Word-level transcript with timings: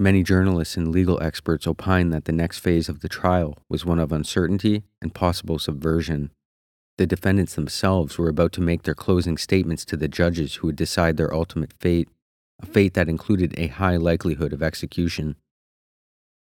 Many 0.00 0.22
journalists 0.22 0.78
and 0.78 0.88
legal 0.88 1.22
experts 1.22 1.66
opined 1.66 2.10
that 2.14 2.24
the 2.24 2.32
next 2.32 2.60
phase 2.60 2.88
of 2.88 3.00
the 3.00 3.08
trial 3.08 3.58
was 3.68 3.84
one 3.84 3.98
of 3.98 4.12
uncertainty 4.12 4.84
and 5.02 5.14
possible 5.14 5.58
subversion. 5.58 6.30
The 6.96 7.06
defendants 7.06 7.54
themselves 7.54 8.16
were 8.16 8.30
about 8.30 8.52
to 8.52 8.62
make 8.62 8.84
their 8.84 8.94
closing 8.94 9.36
statements 9.36 9.84
to 9.84 9.98
the 9.98 10.08
judges 10.08 10.54
who 10.54 10.68
would 10.68 10.76
decide 10.76 11.18
their 11.18 11.34
ultimate 11.34 11.74
fate, 11.74 12.08
a 12.62 12.64
fate 12.64 12.94
that 12.94 13.10
included 13.10 13.52
a 13.58 13.66
high 13.66 13.98
likelihood 13.98 14.54
of 14.54 14.62
execution. 14.62 15.36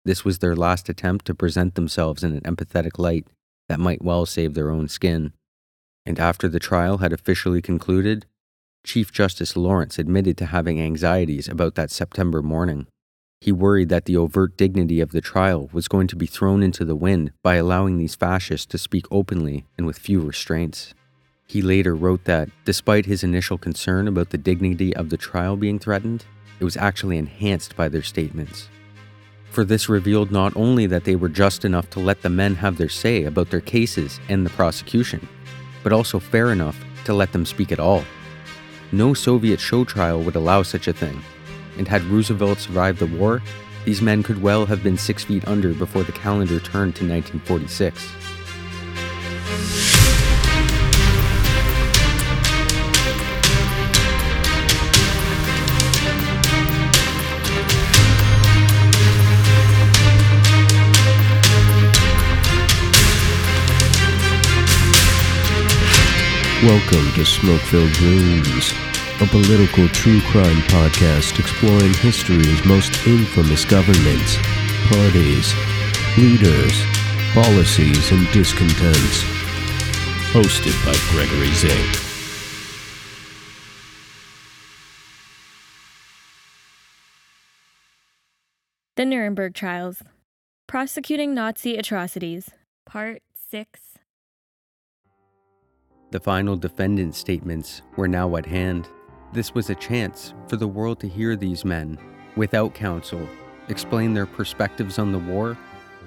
This 0.05 0.23
was 0.23 0.39
their 0.39 0.55
last 0.55 0.87
attempt 0.87 1.25
to 1.25 1.35
present 1.35 1.75
themselves 1.75 2.23
in 2.23 2.31
an 2.31 2.43
empathetic 2.43 2.97
light 2.97 3.27
that 3.67 3.81
might 3.81 4.01
well 4.01 4.25
save 4.25 4.53
their 4.53 4.71
own 4.71 4.87
skin. 4.87 5.33
And 6.05 6.17
after 6.17 6.47
the 6.47 6.59
trial 6.59 6.99
had 6.99 7.11
officially 7.11 7.61
concluded, 7.61 8.25
Chief 8.85 9.11
Justice 9.11 9.57
Lawrence 9.57 9.99
admitted 9.99 10.37
to 10.37 10.45
having 10.45 10.79
anxieties 10.79 11.49
about 11.49 11.75
that 11.75 11.91
September 11.91 12.41
morning. 12.41 12.87
He 13.41 13.53
worried 13.53 13.87
that 13.89 14.03
the 14.03 14.17
overt 14.17 14.57
dignity 14.57 14.99
of 14.99 15.11
the 15.11 15.21
trial 15.21 15.69
was 15.71 15.87
going 15.87 16.07
to 16.07 16.17
be 16.17 16.25
thrown 16.25 16.61
into 16.61 16.83
the 16.83 16.95
wind 16.95 17.31
by 17.41 17.55
allowing 17.55 17.97
these 17.97 18.15
fascists 18.15 18.65
to 18.67 18.77
speak 18.77 19.05
openly 19.09 19.65
and 19.77 19.87
with 19.87 19.97
few 19.97 20.19
restraints. 20.19 20.93
He 21.47 21.61
later 21.61 21.95
wrote 21.95 22.25
that, 22.25 22.49
despite 22.65 23.05
his 23.05 23.23
initial 23.23 23.57
concern 23.57 24.07
about 24.07 24.31
the 24.31 24.37
dignity 24.37 24.93
of 24.95 25.09
the 25.09 25.17
trial 25.17 25.55
being 25.55 25.79
threatened, 25.79 26.25
it 26.59 26.65
was 26.65 26.75
actually 26.75 27.17
enhanced 27.17 27.77
by 27.77 27.87
their 27.87 28.03
statements. 28.03 28.67
For 29.51 29.63
this 29.63 29.89
revealed 29.89 30.31
not 30.31 30.55
only 30.55 30.85
that 30.87 31.05
they 31.05 31.15
were 31.15 31.29
just 31.29 31.63
enough 31.63 31.89
to 31.91 31.99
let 31.99 32.21
the 32.21 32.29
men 32.29 32.55
have 32.55 32.77
their 32.77 32.89
say 32.89 33.23
about 33.23 33.49
their 33.49 33.61
cases 33.61 34.19
and 34.27 34.45
the 34.45 34.51
prosecution, 34.51 35.27
but 35.81 35.93
also 35.93 36.19
fair 36.19 36.51
enough 36.51 36.77
to 37.05 37.13
let 37.13 37.31
them 37.31 37.45
speak 37.45 37.71
at 37.71 37.79
all. 37.79 38.03
No 38.91 39.13
Soviet 39.13 39.59
show 39.59 39.85
trial 39.85 40.21
would 40.21 40.35
allow 40.35 40.61
such 40.61 40.87
a 40.87 40.93
thing, 40.93 41.19
and 41.79 41.87
had 41.87 42.03
Roosevelt 42.03 42.59
survived 42.59 42.99
the 42.99 43.07
war, 43.07 43.41
these 43.85 44.01
men 44.01 44.21
could 44.21 44.41
well 44.41 44.65
have 44.65 44.83
been 44.83 44.97
six 44.97 45.23
feet 45.23 45.47
under 45.47 45.73
before 45.73 46.03
the 46.03 46.11
calendar 46.11 46.59
turned 46.59 46.95
to 46.97 47.07
1946. 47.07 48.05
Welcome 66.61 67.13
to 67.13 67.25
Smoke 67.25 67.61
Filled 67.61 68.01
Rooms 68.01 68.73
a 69.21 69.25
political 69.27 69.85
true 69.89 70.21
crime 70.21 70.61
podcast 70.71 71.37
exploring 71.39 71.93
history's 71.95 72.63
most 72.65 73.05
infamous 73.05 73.65
governments, 73.65 74.37
parties, 74.87 75.53
leaders, 76.17 76.81
policies, 77.33 78.11
and 78.13 78.31
discontents. 78.31 79.23
Hosted 80.31 80.73
by 80.85 80.95
Gregory 81.11 81.53
Zink. 81.53 81.99
The 88.95 89.05
Nuremberg 89.05 89.53
Trials 89.53 90.01
Prosecuting 90.65 91.33
Nazi 91.33 91.75
Atrocities, 91.75 92.51
Part 92.85 93.21
6. 93.33 93.81
The 96.11 96.19
final 96.21 96.55
defendant's 96.55 97.17
statements 97.17 97.81
were 97.97 98.07
now 98.07 98.37
at 98.37 98.45
hand. 98.45 98.87
This 99.31 99.53
was 99.53 99.69
a 99.69 99.75
chance 99.75 100.33
for 100.47 100.55
the 100.55 100.67
world 100.67 100.99
to 101.01 101.07
hear 101.07 101.35
these 101.35 101.63
men, 101.63 101.99
without 102.35 102.73
counsel, 102.73 103.29
explain 103.67 104.15
their 104.15 104.25
perspectives 104.25 104.97
on 104.97 105.11
the 105.11 105.19
war, 105.19 105.55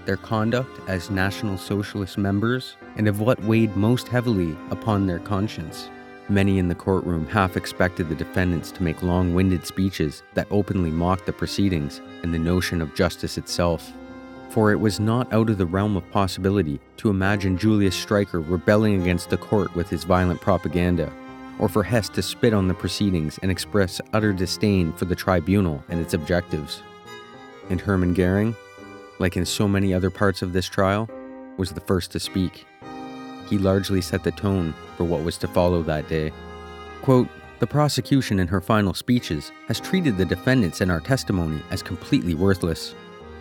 their 0.06 0.16
conduct 0.16 0.80
as 0.88 1.08
National 1.08 1.56
Socialist 1.56 2.18
members, 2.18 2.76
and 2.96 3.06
of 3.06 3.20
what 3.20 3.40
weighed 3.44 3.76
most 3.76 4.08
heavily 4.08 4.56
upon 4.70 5.06
their 5.06 5.20
conscience. 5.20 5.88
Many 6.28 6.58
in 6.58 6.66
the 6.66 6.74
courtroom 6.74 7.24
half 7.28 7.56
expected 7.56 8.08
the 8.08 8.16
defendants 8.16 8.72
to 8.72 8.82
make 8.82 9.04
long 9.04 9.34
winded 9.34 9.64
speeches 9.64 10.24
that 10.34 10.48
openly 10.50 10.90
mocked 10.90 11.26
the 11.26 11.32
proceedings 11.32 12.00
and 12.24 12.34
the 12.34 12.40
notion 12.40 12.80
of 12.80 12.92
justice 12.96 13.38
itself. 13.38 13.92
For 14.50 14.72
it 14.72 14.80
was 14.80 14.98
not 14.98 15.32
out 15.32 15.48
of 15.48 15.58
the 15.58 15.66
realm 15.66 15.96
of 15.96 16.10
possibility 16.10 16.80
to 16.96 17.10
imagine 17.10 17.56
Julius 17.56 17.96
Streicher 17.96 18.40
rebelling 18.40 19.00
against 19.00 19.30
the 19.30 19.36
court 19.36 19.72
with 19.76 19.88
his 19.88 20.02
violent 20.02 20.40
propaganda 20.40 21.12
or 21.58 21.68
for 21.68 21.82
Hess 21.82 22.08
to 22.10 22.22
spit 22.22 22.54
on 22.54 22.68
the 22.68 22.74
proceedings 22.74 23.38
and 23.42 23.50
express 23.50 24.00
utter 24.12 24.32
disdain 24.32 24.92
for 24.92 25.04
the 25.04 25.14
tribunal 25.14 25.82
and 25.88 26.00
its 26.00 26.14
objectives. 26.14 26.82
And 27.70 27.80
Hermann 27.80 28.14
Goering, 28.14 28.56
like 29.18 29.36
in 29.36 29.44
so 29.44 29.68
many 29.68 29.94
other 29.94 30.10
parts 30.10 30.42
of 30.42 30.52
this 30.52 30.66
trial, 30.66 31.08
was 31.56 31.72
the 31.72 31.80
first 31.80 32.10
to 32.12 32.20
speak. 32.20 32.66
He 33.48 33.58
largely 33.58 34.00
set 34.00 34.24
the 34.24 34.32
tone 34.32 34.74
for 34.96 35.04
what 35.04 35.22
was 35.22 35.36
to 35.38 35.48
follow 35.48 35.82
that 35.82 36.08
day. 36.08 36.32
Quote, 37.02 37.28
the 37.58 37.66
prosecution 37.66 38.40
in 38.40 38.48
her 38.48 38.60
final 38.60 38.92
speeches 38.92 39.52
has 39.68 39.78
treated 39.78 40.16
the 40.16 40.24
defendants 40.24 40.80
and 40.80 40.90
our 40.90 41.00
testimony 41.00 41.62
as 41.70 41.82
completely 41.82 42.34
worthless. 42.34 42.94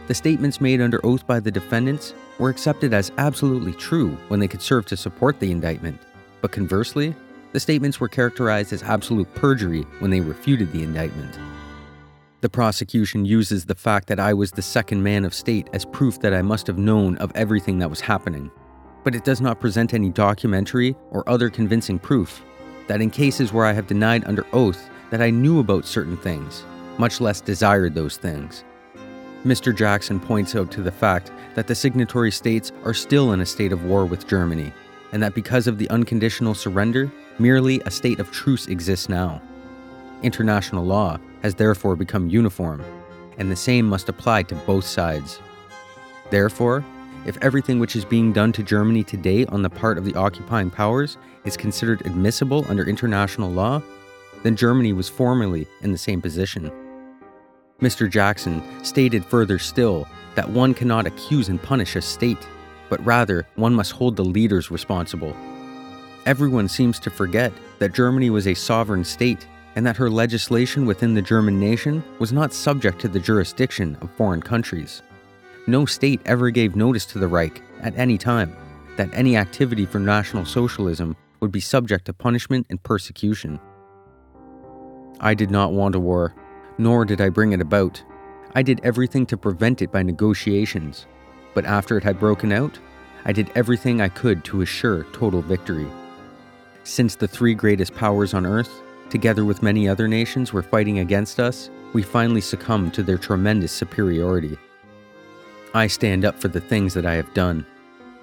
The 0.07 0.13
statements 0.13 0.61
made 0.61 0.81
under 0.81 1.03
oath 1.03 1.25
by 1.25 1.39
the 1.39 1.49
defendants 1.49 2.13
were 2.37 2.49
accepted 2.49 2.93
as 2.93 3.11
absolutely 3.17 3.73
true 3.73 4.11
when 4.27 4.39
they 4.39 4.47
could 4.47 4.61
serve 4.61 4.85
to 4.87 4.97
support 4.97 5.39
the 5.39 5.51
indictment, 5.51 5.99
but 6.41 6.51
conversely, 6.51 7.15
the 7.51 7.59
statements 7.59 7.99
were 7.99 8.07
characterized 8.07 8.73
as 8.73 8.83
absolute 8.83 9.33
perjury 9.35 9.81
when 9.99 10.11
they 10.11 10.21
refuted 10.21 10.71
the 10.71 10.83
indictment. 10.83 11.37
The 12.41 12.49
prosecution 12.49 13.23
uses 13.25 13.65
the 13.65 13.75
fact 13.75 14.07
that 14.07 14.19
I 14.19 14.33
was 14.33 14.51
the 14.51 14.61
second 14.61 15.03
man 15.03 15.25
of 15.25 15.33
state 15.33 15.69
as 15.73 15.85
proof 15.85 16.19
that 16.21 16.33
I 16.33 16.41
must 16.41 16.65
have 16.67 16.77
known 16.77 17.17
of 17.17 17.31
everything 17.35 17.77
that 17.79 17.89
was 17.89 18.01
happening. 18.01 18.49
But 19.03 19.15
it 19.15 19.23
does 19.23 19.41
not 19.41 19.59
present 19.59 19.93
any 19.93 20.09
documentary 20.09 20.95
or 21.11 21.27
other 21.29 21.49
convincing 21.49 21.99
proof 21.99 22.41
that 22.87 23.01
in 23.01 23.11
cases 23.11 23.53
where 23.53 23.65
I 23.65 23.73
have 23.73 23.87
denied 23.87 24.25
under 24.25 24.45
oath 24.53 24.89
that 25.11 25.21
I 25.21 25.29
knew 25.29 25.59
about 25.59 25.85
certain 25.85 26.17
things, 26.17 26.63
much 26.97 27.21
less 27.21 27.41
desired 27.41 27.93
those 27.93 28.17
things. 28.17 28.63
Mr. 29.45 29.75
Jackson 29.75 30.19
points 30.19 30.55
out 30.55 30.71
to 30.71 30.81
the 30.81 30.91
fact 30.91 31.31
that 31.55 31.67
the 31.67 31.75
signatory 31.75 32.31
states 32.31 32.71
are 32.83 32.93
still 32.93 33.33
in 33.33 33.41
a 33.41 33.45
state 33.45 33.71
of 33.71 33.85
war 33.85 34.05
with 34.05 34.27
Germany, 34.27 34.71
and 35.11 35.21
that 35.21 35.35
because 35.35 35.67
of 35.67 35.77
the 35.77 35.89
unconditional 35.89 36.53
surrender, 36.53 37.11
Merely 37.39 37.81
a 37.85 37.91
state 37.91 38.19
of 38.19 38.31
truce 38.31 38.67
exists 38.67 39.09
now. 39.09 39.41
International 40.21 40.85
law 40.85 41.17
has 41.41 41.55
therefore 41.55 41.95
become 41.95 42.29
uniform, 42.29 42.83
and 43.37 43.49
the 43.49 43.55
same 43.55 43.87
must 43.87 44.09
apply 44.09 44.43
to 44.43 44.55
both 44.55 44.85
sides. 44.85 45.39
Therefore, 46.29 46.83
if 47.25 47.37
everything 47.41 47.79
which 47.79 47.95
is 47.95 48.05
being 48.05 48.33
done 48.33 48.51
to 48.53 48.63
Germany 48.63 49.03
today 49.03 49.45
on 49.47 49.61
the 49.61 49.69
part 49.69 49.97
of 49.97 50.05
the 50.05 50.15
occupying 50.15 50.69
powers 50.69 51.17
is 51.45 51.57
considered 51.57 52.05
admissible 52.05 52.65
under 52.67 52.87
international 52.87 53.51
law, 53.51 53.81
then 54.43 54.55
Germany 54.55 54.93
was 54.93 55.09
formerly 55.09 55.67
in 55.81 55.91
the 55.91 55.97
same 55.97 56.21
position. 56.21 56.71
Mr. 57.79 58.09
Jackson 58.09 58.61
stated 58.83 59.25
further 59.25 59.57
still 59.57 60.07
that 60.35 60.49
one 60.49 60.73
cannot 60.73 61.07
accuse 61.07 61.49
and 61.49 61.61
punish 61.61 61.95
a 61.95 62.01
state, 62.01 62.47
but 62.89 63.03
rather 63.05 63.47
one 63.55 63.73
must 63.73 63.91
hold 63.91 64.15
the 64.15 64.23
leaders 64.23 64.69
responsible 64.69 65.35
Everyone 66.27 66.67
seems 66.67 66.99
to 66.99 67.09
forget 67.09 67.51
that 67.79 67.93
Germany 67.93 68.29
was 68.29 68.45
a 68.45 68.53
sovereign 68.53 69.03
state 69.03 69.47
and 69.75 69.83
that 69.87 69.97
her 69.97 70.09
legislation 70.09 70.85
within 70.85 71.15
the 71.15 71.21
German 71.21 71.59
nation 71.59 72.03
was 72.19 72.31
not 72.31 72.53
subject 72.53 72.99
to 73.01 73.07
the 73.07 73.19
jurisdiction 73.19 73.97
of 74.01 74.11
foreign 74.11 74.41
countries. 74.41 75.01
No 75.65 75.85
state 75.85 76.21
ever 76.25 76.51
gave 76.51 76.75
notice 76.75 77.07
to 77.07 77.19
the 77.19 77.27
Reich 77.27 77.63
at 77.81 77.97
any 77.97 78.19
time 78.19 78.55
that 78.97 79.09
any 79.13 79.35
activity 79.35 79.85
for 79.87 79.97
National 79.97 80.45
Socialism 80.45 81.15
would 81.39 81.51
be 81.51 81.59
subject 81.59 82.05
to 82.05 82.13
punishment 82.13 82.67
and 82.69 82.81
persecution. 82.83 83.59
I 85.19 85.33
did 85.33 85.49
not 85.49 85.73
want 85.73 85.95
a 85.95 85.99
war, 85.99 86.35
nor 86.77 87.03
did 87.03 87.19
I 87.19 87.29
bring 87.29 87.51
it 87.51 87.61
about. 87.61 88.03
I 88.53 88.61
did 88.61 88.79
everything 88.83 89.25
to 89.27 89.37
prevent 89.37 89.81
it 89.81 89.91
by 89.91 90.03
negotiations, 90.03 91.07
but 91.55 91.65
after 91.65 91.97
it 91.97 92.03
had 92.03 92.19
broken 92.19 92.51
out, 92.51 92.77
I 93.25 93.31
did 93.31 93.51
everything 93.55 94.01
I 94.01 94.09
could 94.09 94.43
to 94.45 94.61
assure 94.61 95.05
total 95.13 95.41
victory. 95.41 95.87
Since 96.83 97.15
the 97.15 97.27
three 97.27 97.53
greatest 97.53 97.93
powers 97.93 98.33
on 98.33 98.45
Earth, 98.45 98.81
together 99.09 99.45
with 99.45 99.61
many 99.61 99.87
other 99.87 100.07
nations, 100.07 100.51
were 100.51 100.63
fighting 100.63 100.99
against 100.99 101.39
us, 101.39 101.69
we 101.93 102.01
finally 102.01 102.41
succumbed 102.41 102.93
to 102.95 103.03
their 103.03 103.19
tremendous 103.19 103.71
superiority. 103.71 104.57
I 105.75 105.87
stand 105.87 106.25
up 106.25 106.39
for 106.39 106.47
the 106.47 106.59
things 106.59 106.93
that 106.95 107.05
I 107.05 107.13
have 107.13 107.33
done, 107.35 107.65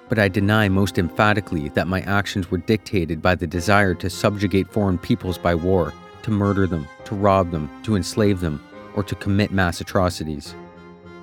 but 0.09 0.19
I 0.19 0.27
deny 0.27 0.67
most 0.67 0.97
emphatically 0.97 1.69
that 1.69 1.87
my 1.87 2.01
actions 2.01 2.51
were 2.51 2.57
dictated 2.57 3.21
by 3.21 3.35
the 3.35 3.47
desire 3.47 3.93
to 3.95 4.09
subjugate 4.09 4.71
foreign 4.71 4.97
peoples 4.97 5.37
by 5.37 5.55
war, 5.55 5.93
to 6.23 6.31
murder 6.31 6.67
them, 6.67 6.85
to 7.05 7.15
rob 7.15 7.51
them, 7.51 7.69
to 7.83 7.95
enslave 7.95 8.41
them, 8.41 8.61
or 8.93 9.03
to 9.03 9.15
commit 9.15 9.51
mass 9.51 9.79
atrocities. 9.79 10.53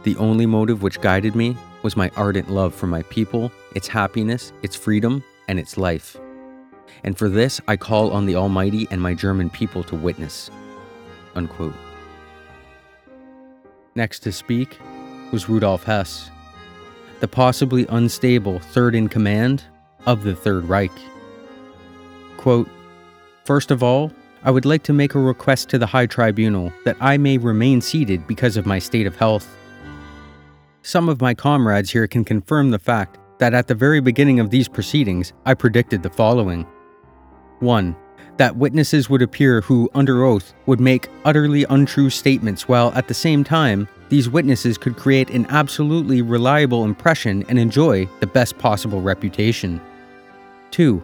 The 0.05 0.17
only 0.17 0.47
motive 0.47 0.83
which 0.83 1.01
guided 1.03 1.35
me 1.35 1.57
was 1.83 1.97
my 1.97 2.11
ardent 2.17 2.51
love 2.51 2.75
for 2.75 2.87
my 2.87 3.03
people, 3.03 3.53
its 3.75 3.89
happiness, 3.89 4.53
its 4.63 4.75
freedom, 4.75 5.23
and 5.49 5.59
its 5.59 5.77
life 5.77 6.17
and 7.07 7.17
for 7.17 7.29
this 7.29 7.61
I 7.67 7.77
call 7.77 8.11
on 8.11 8.27
the 8.27 8.37
Almighty 8.37 8.87
and 8.91 9.01
my 9.01 9.15
German 9.15 9.49
people 9.49 9.83
to 9.85 9.95
witness. 9.95 10.51
Unquote. 11.35 11.75
Next 13.95 14.21
to 14.21 14.33
speak 14.33 14.79
was 15.33 15.49
Rudolf 15.49 15.85
Hess, 15.85 16.31
the 17.21 17.29
possibly 17.29 17.87
unstable 17.89 18.59
third 18.59 18.95
in 18.95 19.09
command 19.09 19.65
of 20.05 20.23
the 20.25 20.37
Third 20.37 20.65
Reich. 20.65 20.93
Quote, 22.37 22.69
First 23.45 23.71
of 23.71 23.83
all, 23.83 24.13
I 24.43 24.51
would 24.51 24.65
like 24.65 24.83
to 24.85 24.93
make 24.93 25.15
a 25.15 25.21
request 25.21 25.69
to 25.71 25.79
the 25.79 25.87
High 25.87 26.07
Tribunal 26.07 26.73
that 26.85 26.97
I 27.01 27.17
may 27.17 27.39
remain 27.39 27.81
seated 27.81 28.27
because 28.27 28.57
of 28.57 28.67
my 28.67 28.79
state 28.79 29.07
of 29.07 29.17
health. 29.17 29.49
Some 30.83 31.09
of 31.09 31.21
my 31.21 31.35
comrades 31.35 31.91
here 31.91 32.07
can 32.07 32.25
confirm 32.25 32.71
the 32.71 32.79
fact 32.79 33.19
that 33.39 33.55
at 33.55 33.67
the 33.67 33.75
very 33.75 34.01
beginning 34.01 34.39
of 34.41 34.51
these 34.51 34.69
proceedings, 34.69 35.33
I 35.45 35.55
predicted 35.55 36.03
the 36.03 36.11
following 36.11 36.67
1 37.61 37.97
that 38.37 38.57
witnesses 38.57 39.09
would 39.09 39.23
appear 39.23 39.61
who, 39.63 39.91
under 39.95 40.25
oath, 40.25 40.53
would 40.67 40.81
make 40.81 41.09
utterly 41.25 41.65
untrue 41.71 42.11
statements, 42.11 42.69
while 42.69 42.93
at 42.95 43.09
the 43.09 43.15
same 43.15 43.43
time, 43.43 43.89
these 44.09 44.29
witnesses 44.29 44.79
could 44.79 44.97
create 44.97 45.31
an 45.31 45.47
absolutely 45.49 46.23
reliable 46.23 46.85
impression 46.85 47.45
and 47.49 47.59
enjoy 47.59 48.07
the 48.21 48.27
best 48.27 48.59
possible 48.59 49.01
reputation. 49.01 49.81
2. 50.71 51.03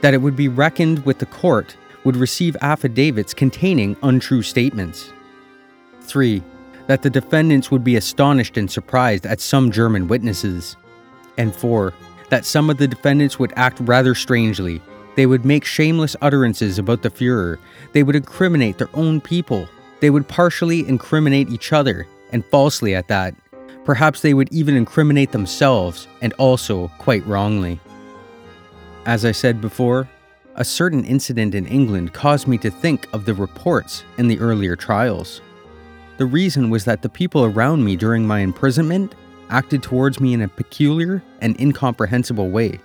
That 0.00 0.14
it 0.14 0.22
would 0.22 0.36
be 0.36 0.48
reckoned 0.48 1.04
with 1.04 1.18
the 1.18 1.26
court 1.26 1.76
would 2.04 2.16
receive 2.16 2.56
affidavits 2.60 3.34
containing 3.34 3.96
untrue 4.02 4.42
statements. 4.42 5.12
3. 6.02 6.42
That 6.86 7.02
the 7.02 7.10
defendants 7.10 7.70
would 7.70 7.84
be 7.84 7.96
astonished 7.96 8.56
and 8.56 8.70
surprised 8.70 9.26
at 9.26 9.40
some 9.40 9.70
German 9.70 10.08
witnesses. 10.08 10.76
And 11.36 11.54
4. 11.54 11.92
That 12.30 12.46
some 12.46 12.70
of 12.70 12.78
the 12.78 12.88
defendants 12.88 13.38
would 13.38 13.52
act 13.56 13.78
rather 13.80 14.14
strangely, 14.14 14.80
they 15.18 15.26
would 15.26 15.44
make 15.44 15.64
shameless 15.64 16.14
utterances 16.22 16.78
about 16.78 17.02
the 17.02 17.10
Fuhrer. 17.10 17.58
They 17.92 18.04
would 18.04 18.14
incriminate 18.14 18.78
their 18.78 18.88
own 18.94 19.20
people. 19.20 19.68
They 19.98 20.10
would 20.10 20.28
partially 20.28 20.88
incriminate 20.88 21.50
each 21.50 21.72
other, 21.72 22.06
and 22.30 22.44
falsely 22.44 22.94
at 22.94 23.08
that. 23.08 23.34
Perhaps 23.84 24.20
they 24.20 24.32
would 24.32 24.52
even 24.52 24.76
incriminate 24.76 25.32
themselves, 25.32 26.06
and 26.22 26.32
also 26.34 26.86
quite 26.98 27.26
wrongly. 27.26 27.80
As 29.06 29.24
I 29.24 29.32
said 29.32 29.60
before, 29.60 30.08
a 30.54 30.64
certain 30.64 31.04
incident 31.04 31.52
in 31.52 31.66
England 31.66 32.12
caused 32.12 32.46
me 32.46 32.56
to 32.58 32.70
think 32.70 33.12
of 33.12 33.24
the 33.24 33.34
reports 33.34 34.04
in 34.18 34.28
the 34.28 34.38
earlier 34.38 34.76
trials. 34.76 35.40
The 36.18 36.26
reason 36.26 36.70
was 36.70 36.84
that 36.84 37.02
the 37.02 37.08
people 37.08 37.44
around 37.44 37.84
me 37.84 37.96
during 37.96 38.24
my 38.24 38.38
imprisonment 38.38 39.16
acted 39.50 39.82
towards 39.82 40.20
me 40.20 40.32
in 40.32 40.42
a 40.42 40.48
peculiar 40.48 41.24
and 41.40 41.60
incomprehensible 41.60 42.50
way 42.50 42.78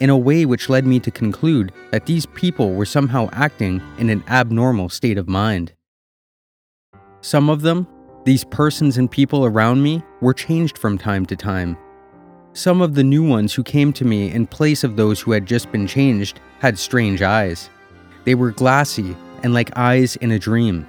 in 0.00 0.10
a 0.10 0.16
way 0.16 0.44
which 0.44 0.68
led 0.68 0.86
me 0.86 1.00
to 1.00 1.10
conclude 1.10 1.72
that 1.90 2.06
these 2.06 2.26
people 2.26 2.74
were 2.74 2.86
somehow 2.86 3.28
acting 3.32 3.80
in 3.98 4.10
an 4.10 4.24
abnormal 4.28 4.88
state 4.88 5.18
of 5.18 5.28
mind. 5.28 5.72
Some 7.20 7.48
of 7.48 7.62
them, 7.62 7.86
these 8.24 8.44
persons 8.44 8.98
and 8.98 9.10
people 9.10 9.44
around 9.44 9.82
me, 9.82 10.02
were 10.20 10.34
changed 10.34 10.78
from 10.78 10.98
time 10.98 11.24
to 11.26 11.36
time. 11.36 11.76
Some 12.52 12.80
of 12.80 12.94
the 12.94 13.04
new 13.04 13.26
ones 13.26 13.54
who 13.54 13.62
came 13.62 13.92
to 13.94 14.04
me 14.04 14.30
in 14.30 14.46
place 14.46 14.84
of 14.84 14.96
those 14.96 15.20
who 15.20 15.32
had 15.32 15.46
just 15.46 15.72
been 15.72 15.86
changed 15.86 16.40
had 16.60 16.78
strange 16.78 17.22
eyes. 17.22 17.70
They 18.24 18.34
were 18.34 18.50
glassy 18.50 19.16
and 19.42 19.52
like 19.52 19.76
eyes 19.76 20.16
in 20.16 20.30
a 20.30 20.38
dream. 20.38 20.86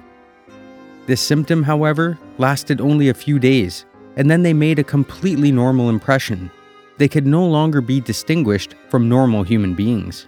This 1.06 1.20
symptom, 1.20 1.62
however, 1.62 2.18
lasted 2.38 2.80
only 2.80 3.08
a 3.08 3.14
few 3.14 3.38
days, 3.38 3.84
and 4.16 4.30
then 4.30 4.42
they 4.42 4.52
made 4.52 4.78
a 4.78 4.84
completely 4.84 5.52
normal 5.52 5.88
impression 5.88 6.50
they 6.98 7.08
could 7.08 7.26
no 7.26 7.46
longer 7.46 7.80
be 7.80 8.00
distinguished 8.00 8.74
from 8.88 9.08
normal 9.08 9.42
human 9.42 9.74
beings. 9.74 10.26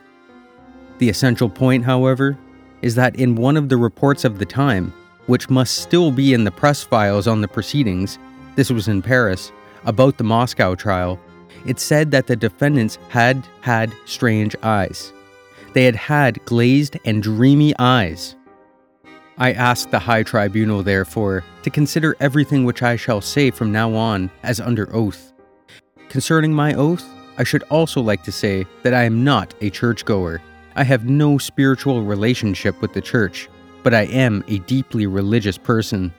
The 0.99 1.09
essential 1.09 1.49
point, 1.49 1.85
however, 1.85 2.37
is 2.83 2.95
that 2.95 3.17
in 3.17 3.35
one 3.35 3.57
of 3.57 3.69
the 3.69 3.77
reports 3.77 4.25
of 4.25 4.39
the 4.39 4.47
time, 4.47 4.93
which 5.27 5.51
must 5.51 5.79
still 5.79 6.11
be 6.11 6.35
in 6.35 6.45
the 6.45 6.51
press 6.51 6.83
files 6.83 7.27
on 7.27 7.41
the 7.41 7.49
proceedings, 7.49 8.19
this 8.57 8.71
was 8.71 8.89
in 8.89 9.03
Paris, 9.03 9.53
about 9.85 10.19
the 10.19 10.25
Moscow 10.25 10.75
trial, 10.75 11.19
it 11.67 11.79
said 11.79 12.11
that 12.11 12.27
the 12.27 12.37
defendants 12.37 12.99
had 13.09 13.47
had 13.61 13.93
strange 14.05 14.55
eyes. 14.63 15.13
They 15.73 15.85
had 15.85 15.97
had 15.97 16.45
glazed 16.45 16.99
and 17.05 17.23
dreamy 17.23 17.75
eyes. 17.79 18.37
I 19.39 19.53
ask 19.53 19.91
the 19.91 19.99
High 19.99 20.25
Tribunal, 20.25 20.83
therefore, 20.83 21.45
to 21.63 21.71
consider 21.71 22.17
everything 22.19 22.65
which 22.65 22.83
I 22.83 22.97
shall 22.97 23.21
say 23.21 23.51
from 23.51 23.71
now 23.71 23.95
on 23.95 24.31
as 24.43 24.61
under 24.61 24.95
oath. 24.95 25.33
Concerning 26.09 26.55
my 26.55 26.73
oath, 26.75 27.07
I 27.37 27.45
should 27.45 27.63
also 27.65 28.01
like 28.01 28.23
to 28.25 28.33
say 28.33 28.67
that 28.83 28.95
I 28.95 29.05
am 29.05 29.25
not 29.25 29.55
a 29.61 29.69
churchgoer. 29.69 30.41
I 30.75 30.83
have 30.83 31.05
no 31.05 31.37
spiritual 31.37 32.03
relationship 32.03 32.81
with 32.81 32.95
the 32.95 33.01
church, 33.01 33.49
but 33.83 33.93
I 33.93 34.03
am 34.07 34.43
a 34.49 34.59
deeply 34.61 35.07
religious 35.07 35.59
person. 35.59 36.13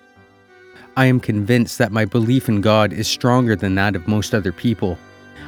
I 0.96 1.06
am 1.06 1.20
convinced 1.20 1.78
that 1.80 1.92
my 1.92 2.06
belief 2.06 2.50
in 2.50 2.62
God 2.62 2.94
is 2.94 3.08
stronger 3.08 3.56
than 3.56 3.76
that 3.76 3.96
of 3.96 4.08
most 4.08 4.36
other 4.36 4.52
people. 4.52 4.98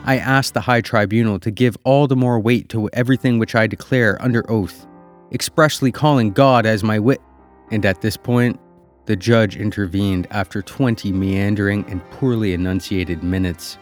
I 0.05 0.17
ask 0.17 0.53
the 0.53 0.61
High 0.61 0.81
Tribunal 0.81 1.39
to 1.39 1.51
give 1.51 1.77
all 1.83 2.07
the 2.07 2.15
more 2.15 2.39
weight 2.39 2.67
to 2.69 2.89
everything 2.93 3.37
which 3.37 3.53
I 3.53 3.67
declare 3.67 4.19
under 4.21 4.49
oath, 4.49 4.87
expressly 5.31 5.91
calling 5.91 6.31
God 6.31 6.65
as 6.65 6.83
my 6.83 6.97
wit. 6.97 7.21
And 7.69 7.85
at 7.85 8.01
this 8.01 8.17
point, 8.17 8.59
the 9.05 9.15
judge 9.15 9.55
intervened 9.55 10.27
after 10.31 10.63
20 10.63 11.11
meandering 11.11 11.85
and 11.89 12.03
poorly 12.11 12.53
enunciated 12.53 13.23
minutes. 13.23 13.77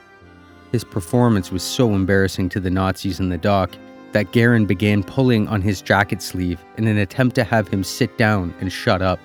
His 0.72 0.84
performance 0.84 1.52
was 1.52 1.64
so 1.64 1.94
embarrassing 1.94 2.50
to 2.50 2.60
the 2.60 2.70
Nazis 2.70 3.20
in 3.20 3.30
the 3.30 3.38
dock 3.38 3.72
that 4.12 4.32
Goering 4.32 4.66
began 4.66 5.04
pulling 5.04 5.48
on 5.48 5.62
his 5.62 5.82
jacket 5.82 6.22
sleeve 6.22 6.64
in 6.78 6.88
an 6.88 6.98
attempt 6.98 7.36
to 7.36 7.44
have 7.44 7.68
him 7.68 7.84
sit 7.84 8.18
down 8.18 8.54
and 8.60 8.72
shut 8.72 9.02
up. 9.02 9.20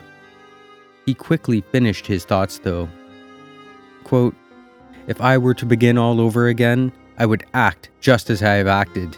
He 1.06 1.14
quickly 1.14 1.62
finished 1.72 2.06
his 2.06 2.24
thoughts, 2.24 2.58
though. 2.58 2.88
Quote, 4.04 4.34
If 5.06 5.20
I 5.20 5.36
were 5.38 5.54
to 5.54 5.66
begin 5.66 5.98
all 5.98 6.20
over 6.20 6.48
again, 6.48 6.92
I 7.18 7.26
would 7.26 7.44
act 7.52 7.90
just 8.00 8.30
as 8.30 8.42
I 8.42 8.54
have 8.54 8.66
acted. 8.66 9.16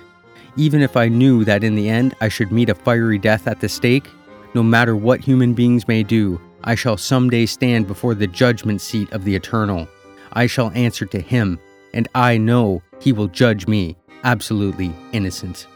Even 0.56 0.82
if 0.82 0.96
I 0.96 1.08
knew 1.08 1.44
that 1.44 1.62
in 1.62 1.76
the 1.76 1.88
end 1.88 2.14
I 2.20 2.28
should 2.28 2.50
meet 2.50 2.70
a 2.70 2.74
fiery 2.74 3.18
death 3.18 3.46
at 3.46 3.60
the 3.60 3.68
stake, 3.68 4.08
no 4.54 4.62
matter 4.62 4.96
what 4.96 5.20
human 5.20 5.54
beings 5.54 5.86
may 5.86 6.02
do, 6.02 6.40
I 6.64 6.74
shall 6.74 6.96
someday 6.96 7.46
stand 7.46 7.86
before 7.86 8.14
the 8.14 8.26
judgment 8.26 8.80
seat 8.80 9.12
of 9.12 9.24
the 9.24 9.34
Eternal. 9.34 9.86
I 10.32 10.46
shall 10.46 10.70
answer 10.70 11.06
to 11.06 11.20
Him 11.20 11.60
and 11.96 12.06
I 12.14 12.36
know 12.36 12.82
he 13.00 13.10
will 13.10 13.28
judge 13.28 13.66
me 13.66 13.96
absolutely 14.22 14.92
innocent. 15.12 15.66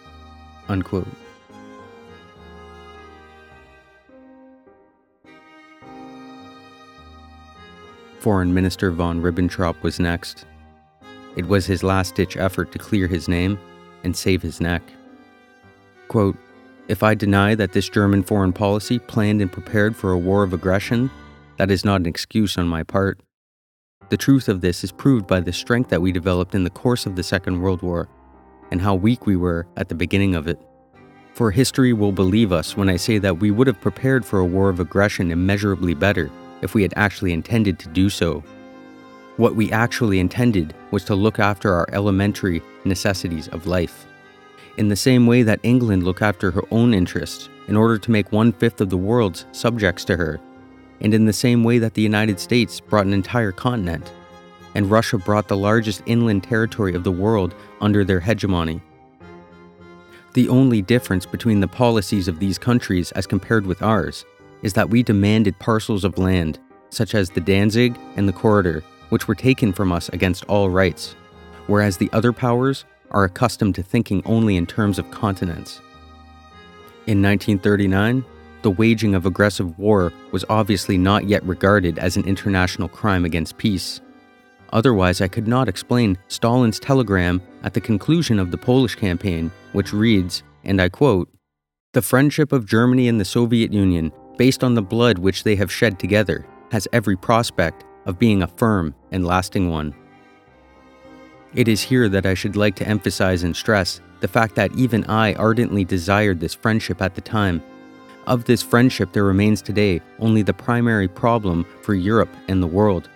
Unquote. 0.68 1.08
Foreign 8.18 8.52
Minister 8.52 8.90
von 8.90 9.22
Ribbentrop 9.22 9.82
was 9.82 9.98
next. 9.98 10.44
It 11.36 11.48
was 11.48 11.64
his 11.64 11.82
last 11.82 12.16
ditch 12.16 12.36
effort 12.36 12.70
to 12.72 12.78
clear 12.78 13.06
his 13.06 13.26
name 13.26 13.58
and 14.04 14.14
save 14.14 14.42
his 14.42 14.60
neck. 14.60 14.82
Quote, 16.08 16.36
if 16.88 17.02
I 17.02 17.14
deny 17.14 17.54
that 17.54 17.72
this 17.72 17.88
German 17.88 18.24
foreign 18.24 18.52
policy 18.52 18.98
planned 18.98 19.40
and 19.40 19.50
prepared 19.50 19.96
for 19.96 20.12
a 20.12 20.18
war 20.18 20.42
of 20.42 20.52
aggression, 20.52 21.10
that 21.56 21.70
is 21.70 21.82
not 21.82 22.02
an 22.02 22.06
excuse 22.06 22.58
on 22.58 22.68
my 22.68 22.82
part. 22.82 23.20
The 24.10 24.16
truth 24.16 24.48
of 24.48 24.60
this 24.60 24.82
is 24.82 24.90
proved 24.90 25.28
by 25.28 25.38
the 25.38 25.52
strength 25.52 25.88
that 25.90 26.02
we 26.02 26.10
developed 26.10 26.56
in 26.56 26.64
the 26.64 26.70
course 26.70 27.06
of 27.06 27.14
the 27.14 27.22
Second 27.22 27.60
World 27.60 27.80
War, 27.80 28.08
and 28.72 28.80
how 28.80 28.96
weak 28.96 29.24
we 29.24 29.36
were 29.36 29.68
at 29.76 29.88
the 29.88 29.94
beginning 29.94 30.34
of 30.34 30.48
it. 30.48 30.60
For 31.32 31.52
history 31.52 31.92
will 31.92 32.10
believe 32.10 32.50
us 32.50 32.76
when 32.76 32.88
I 32.88 32.96
say 32.96 33.18
that 33.18 33.38
we 33.38 33.52
would 33.52 33.68
have 33.68 33.80
prepared 33.80 34.26
for 34.26 34.40
a 34.40 34.44
war 34.44 34.68
of 34.68 34.80
aggression 34.80 35.30
immeasurably 35.30 35.94
better 35.94 36.28
if 36.60 36.74
we 36.74 36.82
had 36.82 36.92
actually 36.96 37.32
intended 37.32 37.78
to 37.78 37.88
do 37.88 38.10
so. 38.10 38.42
What 39.36 39.54
we 39.54 39.70
actually 39.70 40.18
intended 40.18 40.74
was 40.90 41.04
to 41.04 41.14
look 41.14 41.38
after 41.38 41.72
our 41.72 41.86
elementary 41.92 42.62
necessities 42.84 43.46
of 43.48 43.68
life. 43.68 44.06
In 44.76 44.88
the 44.88 44.96
same 44.96 45.28
way 45.28 45.44
that 45.44 45.60
England 45.62 46.02
looked 46.02 46.22
after 46.22 46.50
her 46.50 46.64
own 46.72 46.94
interests 46.94 47.48
in 47.68 47.76
order 47.76 47.96
to 47.96 48.10
make 48.10 48.32
one 48.32 48.52
fifth 48.54 48.80
of 48.80 48.90
the 48.90 48.96
world's 48.96 49.46
subjects 49.52 50.04
to 50.06 50.16
her 50.16 50.40
and 51.00 51.14
in 51.14 51.26
the 51.26 51.32
same 51.32 51.64
way 51.64 51.78
that 51.78 51.94
the 51.94 52.02
United 52.02 52.38
States 52.38 52.80
brought 52.80 53.06
an 53.06 53.12
entire 53.12 53.52
continent, 53.52 54.12
and 54.74 54.90
Russia 54.90 55.18
brought 55.18 55.48
the 55.48 55.56
largest 55.56 56.02
inland 56.06 56.44
territory 56.44 56.94
of 56.94 57.04
the 57.04 57.12
world 57.12 57.54
under 57.80 58.04
their 58.04 58.20
hegemony. 58.20 58.80
The 60.34 60.48
only 60.48 60.80
difference 60.80 61.26
between 61.26 61.60
the 61.60 61.68
policies 61.68 62.28
of 62.28 62.38
these 62.38 62.58
countries 62.58 63.10
as 63.12 63.26
compared 63.26 63.66
with 63.66 63.82
ours 63.82 64.24
is 64.62 64.74
that 64.74 64.90
we 64.90 65.02
demanded 65.02 65.58
parcels 65.58 66.04
of 66.04 66.18
land, 66.18 66.58
such 66.90 67.14
as 67.14 67.30
the 67.30 67.40
Danzig 67.40 67.98
and 68.16 68.28
the 68.28 68.32
Corridor, 68.32 68.84
which 69.08 69.26
were 69.26 69.34
taken 69.34 69.72
from 69.72 69.90
us 69.90 70.08
against 70.10 70.44
all 70.44 70.70
rights, 70.70 71.16
whereas 71.66 71.96
the 71.96 72.10
other 72.12 72.32
powers 72.32 72.84
are 73.10 73.24
accustomed 73.24 73.74
to 73.74 73.82
thinking 73.82 74.22
only 74.24 74.56
in 74.56 74.66
terms 74.66 74.98
of 74.98 75.10
continents. 75.10 75.80
In 77.06 77.20
1939, 77.22 78.24
the 78.62 78.70
waging 78.70 79.14
of 79.14 79.26
aggressive 79.26 79.78
war 79.78 80.12
was 80.32 80.44
obviously 80.48 80.98
not 80.98 81.28
yet 81.28 81.42
regarded 81.44 81.98
as 81.98 82.16
an 82.16 82.24
international 82.24 82.88
crime 82.88 83.24
against 83.24 83.58
peace. 83.58 84.00
Otherwise, 84.72 85.20
I 85.20 85.28
could 85.28 85.48
not 85.48 85.68
explain 85.68 86.18
Stalin's 86.28 86.78
telegram 86.78 87.42
at 87.62 87.74
the 87.74 87.80
conclusion 87.80 88.38
of 88.38 88.50
the 88.50 88.58
Polish 88.58 88.94
campaign, 88.94 89.50
which 89.72 89.92
reads, 89.92 90.42
and 90.64 90.80
I 90.80 90.88
quote, 90.88 91.28
The 91.92 92.02
friendship 92.02 92.52
of 92.52 92.66
Germany 92.66 93.08
and 93.08 93.20
the 93.20 93.24
Soviet 93.24 93.72
Union, 93.72 94.12
based 94.36 94.62
on 94.62 94.74
the 94.74 94.82
blood 94.82 95.18
which 95.18 95.42
they 95.42 95.56
have 95.56 95.72
shed 95.72 95.98
together, 95.98 96.46
has 96.70 96.86
every 96.92 97.16
prospect 97.16 97.84
of 98.06 98.18
being 98.18 98.42
a 98.42 98.46
firm 98.46 98.94
and 99.10 99.26
lasting 99.26 99.70
one. 99.70 99.94
It 101.54 101.66
is 101.66 101.82
here 101.82 102.08
that 102.08 102.26
I 102.26 102.34
should 102.34 102.54
like 102.54 102.76
to 102.76 102.86
emphasize 102.86 103.42
and 103.42 103.56
stress 103.56 104.00
the 104.20 104.28
fact 104.28 104.54
that 104.54 104.72
even 104.76 105.04
I 105.06 105.34
ardently 105.34 105.84
desired 105.84 106.38
this 106.38 106.54
friendship 106.54 107.02
at 107.02 107.14
the 107.14 107.20
time. 107.20 107.62
Of 108.30 108.44
this 108.44 108.62
friendship, 108.62 109.12
there 109.12 109.24
remains 109.24 109.60
today 109.60 110.00
only 110.20 110.42
the 110.42 110.54
primary 110.54 111.08
problem 111.08 111.66
for 111.82 111.94
Europe 111.94 112.32
and 112.46 112.62
the 112.62 112.66
world. 112.68 113.10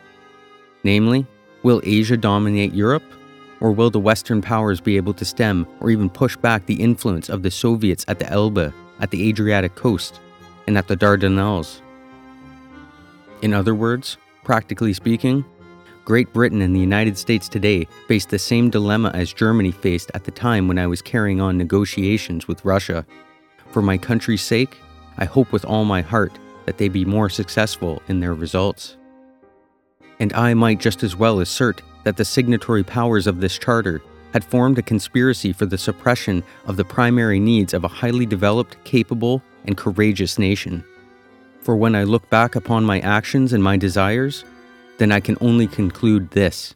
Namely, 0.83 1.25
will 1.63 1.81
Asia 1.85 2.17
dominate 2.17 2.75
Europe? 2.75 3.05
Or 3.61 3.71
will 3.71 3.91
the 3.91 4.01
Western 4.01 4.43
powers 4.43 4.81
be 4.81 4.97
able 4.97 5.15
to 5.15 5.25
stem 5.25 5.69
or 5.79 5.91
even 5.91 6.11
push 6.11 6.37
back 6.37 6.67
the 6.67 6.83
influence 6.83 7.29
of 7.29 7.45
the 7.45 7.53
Soviets 7.53 8.05
at 8.09 8.19
the 8.19 8.29
Elbe, 8.29 8.75
at 8.99 9.13
the 9.13 9.29
Adriatic 9.29 9.77
coast, 9.77 10.19
and 10.67 10.77
at 10.77 10.89
the 10.89 10.97
Dardanelles? 10.97 11.81
In 13.41 13.55
other 13.55 13.77
words, 13.77 14.17
practically 14.43 14.95
speaking, 14.95 15.45
Great 16.05 16.33
Britain 16.33 16.61
and 16.61 16.75
the 16.75 16.81
United 16.81 17.17
States 17.17 17.49
today 17.49 17.87
face 18.09 18.27
the 18.27 18.39
same 18.41 18.69
dilemma 18.69 19.13
as 19.15 19.33
Germany 19.33 19.71
faced 19.71 20.11
at 20.13 20.25
the 20.25 20.33
time 20.33 20.67
when 20.67 20.77
I 20.77 20.89
was 20.89 21.01
carrying 21.01 21.41
on 21.41 21.57
negotiations 21.57 22.49
with 22.49 22.65
Russia. 22.65 23.07
For 23.71 23.81
my 23.81 23.97
country's 23.97 24.43
sake, 24.43 24.77
I 25.19 25.25
hope 25.25 25.53
with 25.53 25.65
all 25.65 25.85
my 25.85 26.03
heart 26.03 26.33
that 26.67 26.79
they 26.79 26.89
be 26.89 27.05
more 27.05 27.29
successful 27.29 28.03
in 28.09 28.21
their 28.21 28.35
results. 28.35 28.97
And 30.21 30.33
I 30.33 30.55
might 30.55 30.81
just 30.81 31.03
as 31.03 31.17
well 31.17 31.41
assert 31.41 31.83
that 32.05 32.17
the 32.17 32.25
signatory 32.25 32.83
powers 32.83 33.27
of 33.27 33.41
this 33.41 33.59
charter 33.59 34.03
had 34.33 34.45
formed 34.45 34.79
a 34.79 34.83
conspiracy 34.83 35.53
for 35.53 35.67
the 35.67 35.79
suppression 35.79 36.43
of 36.67 36.77
the 36.77 36.85
primary 36.85 37.39
needs 37.39 37.73
of 37.73 37.85
a 37.85 37.89
highly 37.89 38.27
developed, 38.27 38.83
capable, 38.85 39.43
and 39.65 39.77
courageous 39.77 40.39
nation. 40.39 40.85
For 41.61 41.77
when 41.77 41.95
I 41.95 42.05
look 42.05 42.29
back 42.31 42.57
upon 42.57 42.85
my 42.85 43.01
actions 43.01 43.53
and 43.53 43.63
my 43.63 43.77
desires, 43.77 44.45
then 44.99 45.13
I 45.13 45.21
can 45.21 45.39
only 45.41 45.67
conclude 45.67 46.31
this 46.31 46.75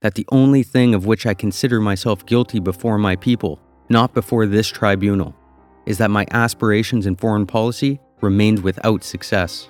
that 0.00 0.16
the 0.16 0.26
only 0.32 0.64
thing 0.64 0.94
of 0.94 1.06
which 1.06 1.26
I 1.26 1.34
consider 1.34 1.80
myself 1.80 2.26
guilty 2.26 2.58
before 2.58 2.98
my 2.98 3.14
people, 3.14 3.60
not 3.88 4.12
before 4.12 4.46
this 4.46 4.66
tribunal, 4.66 5.32
is 5.86 5.98
that 5.98 6.10
my 6.10 6.26
aspirations 6.30 7.06
in 7.06 7.16
foreign 7.16 7.46
policy 7.46 8.00
remained 8.20 8.60
without 8.60 9.02
success. 9.04 9.68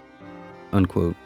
Unquote. 0.72 1.16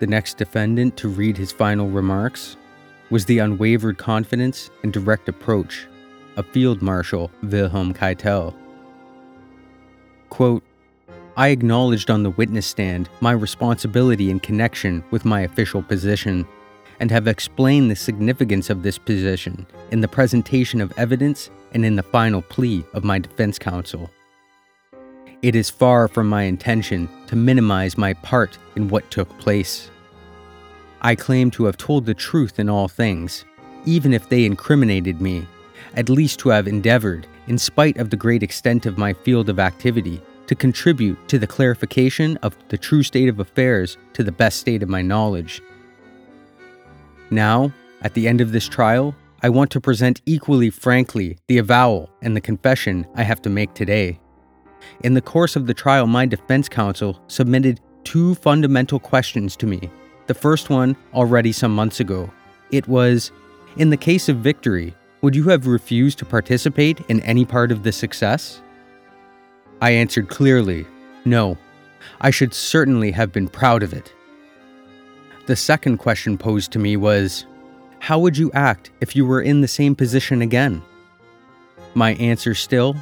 The 0.00 0.06
next 0.06 0.36
defendant 0.36 0.96
to 0.98 1.08
read 1.08 1.36
his 1.36 1.50
final 1.50 1.88
remarks 1.88 2.56
was 3.10 3.24
the 3.24 3.40
unwavered 3.40 3.98
confidence 3.98 4.70
and 4.82 4.92
direct 4.92 5.28
approach 5.28 5.88
of 6.36 6.46
Field 6.46 6.82
Marshal 6.82 7.30
Wilhelm 7.42 7.92
Keitel. 7.92 8.54
Quote, 10.28 10.62
I 11.36 11.48
acknowledged 11.48 12.10
on 12.10 12.22
the 12.22 12.30
witness 12.30 12.66
stand 12.66 13.08
my 13.20 13.32
responsibility 13.32 14.30
in 14.30 14.40
connection 14.40 15.02
with 15.10 15.24
my 15.24 15.40
official 15.40 15.82
position 15.82 16.46
and 17.00 17.10
have 17.10 17.28
explained 17.28 17.90
the 17.90 17.96
significance 17.96 18.70
of 18.70 18.82
this 18.82 18.98
position 18.98 19.66
in 19.90 20.00
the 20.00 20.08
presentation 20.08 20.80
of 20.80 20.92
evidence 20.98 21.50
and 21.72 21.84
in 21.84 21.96
the 21.96 22.02
final 22.02 22.42
plea 22.42 22.84
of 22.94 23.04
my 23.04 23.18
defense 23.18 23.58
counsel. 23.58 24.10
It 25.40 25.54
is 25.54 25.70
far 25.70 26.08
from 26.08 26.28
my 26.28 26.42
intention 26.42 27.08
to 27.28 27.36
minimize 27.36 27.96
my 27.96 28.14
part 28.14 28.58
in 28.74 28.88
what 28.88 29.10
took 29.10 29.28
place. 29.38 29.90
I 31.00 31.14
claim 31.14 31.52
to 31.52 31.64
have 31.66 31.76
told 31.76 32.06
the 32.06 32.14
truth 32.14 32.58
in 32.58 32.68
all 32.68 32.88
things, 32.88 33.44
even 33.84 34.12
if 34.12 34.28
they 34.28 34.44
incriminated 34.44 35.20
me, 35.20 35.46
at 35.94 36.08
least 36.08 36.40
to 36.40 36.48
have 36.48 36.66
endeavored 36.66 37.26
in 37.46 37.56
spite 37.56 37.98
of 37.98 38.10
the 38.10 38.16
great 38.16 38.42
extent 38.42 38.84
of 38.84 38.98
my 38.98 39.12
field 39.12 39.48
of 39.48 39.60
activity, 39.60 40.20
to 40.48 40.54
contribute 40.54 41.28
to 41.28 41.38
the 41.38 41.46
clarification 41.46 42.36
of 42.38 42.56
the 42.68 42.78
true 42.78 43.02
state 43.02 43.28
of 43.28 43.38
affairs 43.38 43.96
to 44.14 44.24
the 44.24 44.32
best 44.32 44.58
state 44.58 44.82
of 44.82 44.88
my 44.88 45.02
knowledge. 45.02 45.62
Now, 47.30 47.72
at 48.02 48.14
the 48.14 48.26
end 48.26 48.40
of 48.40 48.52
this 48.52 48.68
trial, 48.68 49.14
I 49.42 49.48
want 49.50 49.70
to 49.72 49.80
present 49.80 50.20
equally 50.26 50.70
frankly 50.70 51.38
the 51.46 51.58
avowal 51.58 52.10
and 52.22 52.34
the 52.34 52.40
confession 52.40 53.06
I 53.14 53.22
have 53.22 53.42
to 53.42 53.50
make 53.50 53.74
today. 53.74 54.18
In 55.04 55.14
the 55.14 55.20
course 55.20 55.54
of 55.54 55.66
the 55.66 55.74
trial, 55.74 56.06
my 56.06 56.26
defense 56.26 56.68
counsel 56.68 57.20
submitted 57.28 57.80
two 58.04 58.34
fundamental 58.36 58.98
questions 58.98 59.56
to 59.56 59.66
me. 59.66 59.90
The 60.26 60.34
first 60.34 60.70
one 60.70 60.96
already 61.14 61.52
some 61.52 61.74
months 61.74 62.00
ago. 62.00 62.30
It 62.70 62.88
was 62.88 63.30
In 63.76 63.90
the 63.90 63.96
case 63.96 64.28
of 64.28 64.38
victory, 64.38 64.94
would 65.20 65.36
you 65.36 65.44
have 65.44 65.66
refused 65.66 66.18
to 66.18 66.24
participate 66.24 67.00
in 67.08 67.20
any 67.20 67.44
part 67.44 67.70
of 67.70 67.82
the 67.82 67.92
success? 67.92 68.60
I 69.80 69.90
answered 69.90 70.28
clearly, 70.28 70.86
no. 71.24 71.56
I 72.20 72.30
should 72.30 72.54
certainly 72.54 73.10
have 73.12 73.32
been 73.32 73.48
proud 73.48 73.82
of 73.82 73.92
it. 73.92 74.12
The 75.48 75.56
second 75.56 75.96
question 75.96 76.36
posed 76.36 76.72
to 76.72 76.78
me 76.78 76.98
was, 76.98 77.46
How 78.00 78.18
would 78.18 78.36
you 78.36 78.52
act 78.52 78.90
if 79.00 79.16
you 79.16 79.24
were 79.24 79.40
in 79.40 79.62
the 79.62 79.66
same 79.66 79.94
position 79.94 80.42
again? 80.42 80.82
My 81.94 82.16
answer 82.16 82.54
still, 82.54 82.94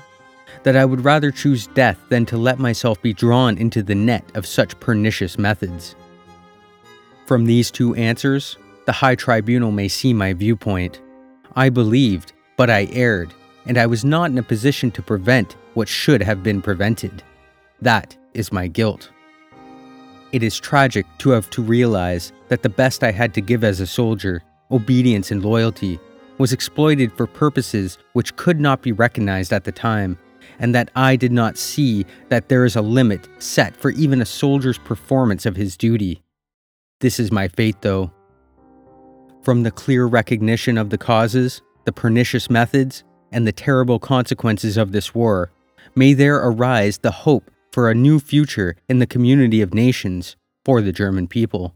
that 0.63 0.77
I 0.77 0.85
would 0.85 1.05
rather 1.05 1.33
choose 1.33 1.67
death 1.67 1.99
than 2.09 2.25
to 2.27 2.37
let 2.37 2.61
myself 2.61 3.03
be 3.03 3.13
drawn 3.13 3.59
into 3.59 3.83
the 3.83 3.97
net 3.97 4.23
of 4.37 4.47
such 4.47 4.79
pernicious 4.79 5.37
methods. 5.39 5.97
From 7.27 7.47
these 7.47 7.73
two 7.73 7.97
answers, 7.97 8.57
the 8.85 8.93
High 8.93 9.17
Tribunal 9.17 9.73
may 9.73 9.89
see 9.89 10.15
my 10.15 10.33
viewpoint. 10.33 11.01
I 11.57 11.69
believed, 11.69 12.33
but 12.57 12.71
I 12.71 12.89
erred, 12.93 13.35
and 13.67 13.77
I 13.77 13.87
was 13.87 14.05
not 14.05 14.31
in 14.31 14.39
a 14.39 14.43
position 14.45 14.93
to 14.93 15.03
prevent 15.03 15.57
what 15.75 15.89
should 15.89 16.23
have 16.23 16.45
been 16.45 16.63
prevented. 16.63 17.25
That 17.83 18.17
is 18.35 18.53
my 18.53 18.69
guilt. 18.69 19.11
It 20.31 20.45
is 20.45 20.61
tragic 20.61 21.07
to 21.19 21.31
have 21.31 21.51
to 21.51 21.63
realize 21.63 22.33
that 22.49 22.63
the 22.63 22.69
best 22.69 23.03
I 23.03 23.11
had 23.11 23.35
to 23.35 23.41
give 23.41 23.65
as 23.65 23.81
a 23.81 23.87
soldier, 23.87 24.43
obedience 24.71 25.31
and 25.31 25.45
loyalty, 25.45 25.99
was 26.39 26.53
exploited 26.53 27.13
for 27.13 27.27
purposes 27.27 27.99
which 28.13 28.37
could 28.37 28.61
not 28.61 28.83
be 28.83 28.93
recognized 28.93 29.53
at 29.53 29.65
the 29.65 29.73
time, 29.73 30.19
and 30.59 30.75
that 30.75 30.91
I 30.95 31.17
did 31.17 31.33
not 31.33 31.59
see 31.59 32.07
that 32.29 32.49
there 32.49 32.65
is 32.65 32.77
a 32.77 32.83
limit 32.83 33.29
set 33.39 33.77
for 33.77 33.91
even 33.91 34.21
a 34.21 34.27
soldier's 34.27 34.79
performance 34.79 35.47
of 35.47 35.57
his 35.57 35.77
duty. 35.77 36.23
This 37.01 37.19
is 37.19 37.33
my 37.33 37.49
fate, 37.49 37.83
though, 37.83 38.13
from 39.43 39.63
the 39.63 39.71
clear 39.71 40.07
recognition 40.07 40.77
of 40.77 40.91
the 40.91 40.99
causes, 40.99 41.63
the 41.85 41.93
pernicious 41.93 42.51
methods, 42.51 43.05
and 43.31 43.47
the 43.47 43.53
terrible 43.53 43.99
consequences 43.99 44.77
of 44.77 44.93
this 44.93 45.15
war, 45.15 45.53
may 45.95 46.15
there 46.15 46.37
arise 46.37 46.99
the 46.99 47.11
hope 47.11 47.51
for 47.71 47.91
a 47.91 47.95
new 47.95 48.19
future 48.19 48.75
in 48.89 48.99
the 48.99 49.07
community 49.07 49.61
of 49.61 49.75
nations 49.75 50.37
for 50.65 50.81
the 50.81 50.93
German 50.93 51.29
people. 51.29 51.76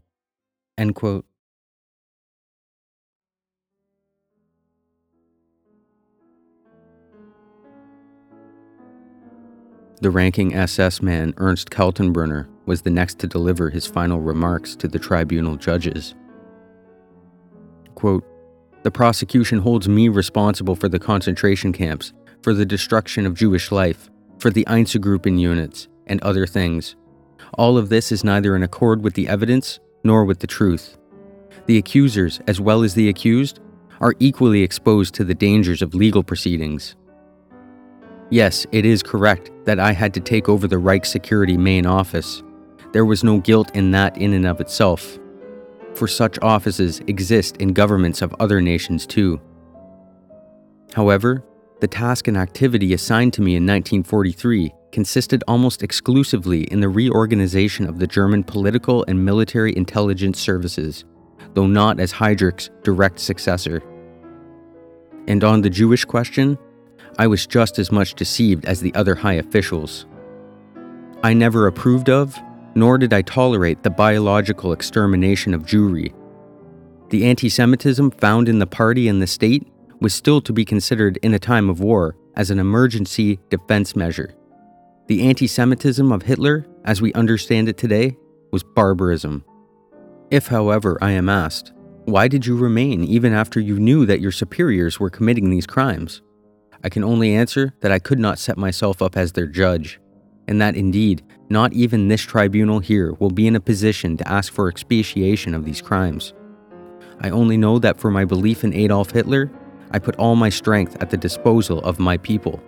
The 10.01 10.09
ranking 10.09 10.55
SS 10.55 11.03
man 11.03 11.35
Ernst 11.37 11.69
Kaltenbrunner 11.69 12.47
was 12.65 12.81
the 12.81 12.89
next 12.89 13.19
to 13.19 13.27
deliver 13.27 13.69
his 13.69 13.85
final 13.85 14.19
remarks 14.19 14.75
to 14.77 14.87
the 14.87 14.97
tribunal 14.97 15.57
judges. 15.57 16.15
Quote, 17.93 18.25
the 18.81 18.89
prosecution 18.89 19.59
holds 19.59 19.87
me 19.87 20.09
responsible 20.09 20.75
for 20.75 20.89
the 20.89 20.97
concentration 20.97 21.71
camps, 21.71 22.13
for 22.41 22.55
the 22.55 22.65
destruction 22.65 23.27
of 23.27 23.35
Jewish 23.35 23.71
life, 23.71 24.09
for 24.39 24.49
the 24.49 24.65
Einsatzgruppen 24.65 25.39
units, 25.39 25.87
and 26.07 26.19
other 26.23 26.47
things. 26.47 26.95
All 27.53 27.77
of 27.77 27.89
this 27.89 28.11
is 28.11 28.23
neither 28.23 28.55
in 28.55 28.63
accord 28.63 29.03
with 29.03 29.13
the 29.13 29.27
evidence 29.27 29.79
nor 30.03 30.25
with 30.25 30.39
the 30.39 30.47
truth. 30.47 30.97
The 31.65 31.77
accusers, 31.77 32.39
as 32.47 32.59
well 32.59 32.83
as 32.83 32.93
the 32.93 33.09
accused, 33.09 33.59
are 33.99 34.15
equally 34.19 34.63
exposed 34.63 35.13
to 35.15 35.23
the 35.23 35.35
dangers 35.35 35.81
of 35.81 35.93
legal 35.93 36.23
proceedings. 36.23 36.95
Yes, 38.29 38.65
it 38.71 38.85
is 38.85 39.03
correct 39.03 39.51
that 39.65 39.79
I 39.79 39.91
had 39.91 40.13
to 40.15 40.19
take 40.19 40.49
over 40.49 40.67
the 40.67 40.77
Reich 40.77 41.05
Security 41.05 41.57
main 41.57 41.85
office. 41.85 42.41
There 42.93 43.05
was 43.05 43.23
no 43.23 43.39
guilt 43.39 43.75
in 43.75 43.91
that 43.91 44.17
in 44.17 44.33
and 44.33 44.47
of 44.47 44.59
itself 44.59 45.19
for 45.95 46.07
such 46.07 46.39
offices 46.41 46.99
exist 47.07 47.57
in 47.57 47.73
governments 47.73 48.21
of 48.21 48.35
other 48.39 48.61
nations 48.61 49.05
too. 49.05 49.39
However, 50.93 51.43
the 51.79 51.87
task 51.87 52.27
and 52.27 52.37
activity 52.37 52.93
assigned 52.93 53.33
to 53.33 53.41
me 53.41 53.55
in 53.55 53.65
1943 53.65 54.73
consisted 54.91 55.43
almost 55.47 55.83
exclusively 55.83 56.63
in 56.65 56.79
the 56.79 56.89
reorganization 56.89 57.87
of 57.87 57.99
the 57.99 58.07
German 58.07 58.43
political 58.43 59.05
and 59.07 59.23
military 59.23 59.75
intelligence 59.75 60.39
services, 60.39 61.05
though 61.53 61.67
not 61.67 61.99
as 61.99 62.11
Heydrich's 62.11 62.69
direct 62.83 63.19
successor. 63.19 63.81
And 65.27 65.43
on 65.43 65.61
the 65.61 65.69
Jewish 65.69 66.05
question, 66.05 66.57
I 67.19 67.27
was 67.27 67.45
just 67.45 67.79
as 67.79 67.91
much 67.91 68.15
deceived 68.15 68.65
as 68.65 68.81
the 68.81 68.93
other 68.95 69.15
high 69.15 69.33
officials. 69.33 70.05
I 71.23 71.33
never 71.33 71.67
approved 71.67 72.09
of 72.09 72.39
nor 72.75 72.97
did 72.97 73.13
I 73.13 73.21
tolerate 73.21 73.83
the 73.83 73.89
biological 73.89 74.73
extermination 74.73 75.53
of 75.53 75.63
Jewry. 75.63 76.13
The 77.09 77.25
anti 77.25 77.49
Semitism 77.49 78.11
found 78.11 78.47
in 78.47 78.59
the 78.59 78.67
party 78.67 79.07
and 79.07 79.21
the 79.21 79.27
state 79.27 79.67
was 79.99 80.13
still 80.13 80.41
to 80.41 80.53
be 80.53 80.65
considered 80.65 81.17
in 81.21 81.33
a 81.33 81.39
time 81.39 81.69
of 81.69 81.79
war 81.79 82.15
as 82.35 82.49
an 82.49 82.59
emergency 82.59 83.39
defense 83.49 83.95
measure. 83.95 84.33
The 85.07 85.27
anti 85.27 85.47
Semitism 85.47 86.11
of 86.11 86.21
Hitler, 86.21 86.65
as 86.85 87.01
we 87.01 87.13
understand 87.13 87.67
it 87.67 87.77
today, 87.77 88.17
was 88.51 88.63
barbarism. 88.63 89.43
If, 90.29 90.47
however, 90.47 90.97
I 91.01 91.11
am 91.11 91.27
asked, 91.27 91.73
why 92.05 92.27
did 92.27 92.45
you 92.45 92.55
remain 92.55 93.03
even 93.03 93.33
after 93.33 93.59
you 93.59 93.79
knew 93.79 94.05
that 94.05 94.21
your 94.21 94.31
superiors 94.31 94.99
were 94.99 95.09
committing 95.09 95.49
these 95.49 95.67
crimes? 95.67 96.21
I 96.83 96.89
can 96.89 97.03
only 97.03 97.35
answer 97.35 97.73
that 97.81 97.91
I 97.91 97.99
could 97.99 98.19
not 98.19 98.39
set 98.39 98.57
myself 98.57 99.01
up 99.01 99.15
as 99.17 99.33
their 99.33 99.47
judge, 99.47 99.99
and 100.47 100.59
that 100.61 100.75
indeed, 100.75 101.23
not 101.49 101.73
even 101.73 102.07
this 102.07 102.21
tribunal 102.21 102.79
here 102.79 103.13
will 103.13 103.29
be 103.29 103.47
in 103.47 103.55
a 103.55 103.61
position 103.61 104.17
to 104.17 104.27
ask 104.27 104.51
for 104.51 104.67
expiation 104.67 105.53
of 105.53 105.65
these 105.65 105.81
crimes. 105.81 106.33
I 107.19 107.29
only 107.29 107.57
know 107.57 107.77
that 107.79 107.99
for 107.99 108.09
my 108.09 108.25
belief 108.25 108.63
in 108.63 108.73
Adolf 108.73 109.11
Hitler, 109.11 109.51
I 109.91 109.99
put 109.99 110.15
all 110.15 110.35
my 110.35 110.49
strength 110.49 110.95
at 111.01 111.09
the 111.09 111.17
disposal 111.17 111.79
of 111.79 111.99
my 111.99 112.17
people. 112.17 112.63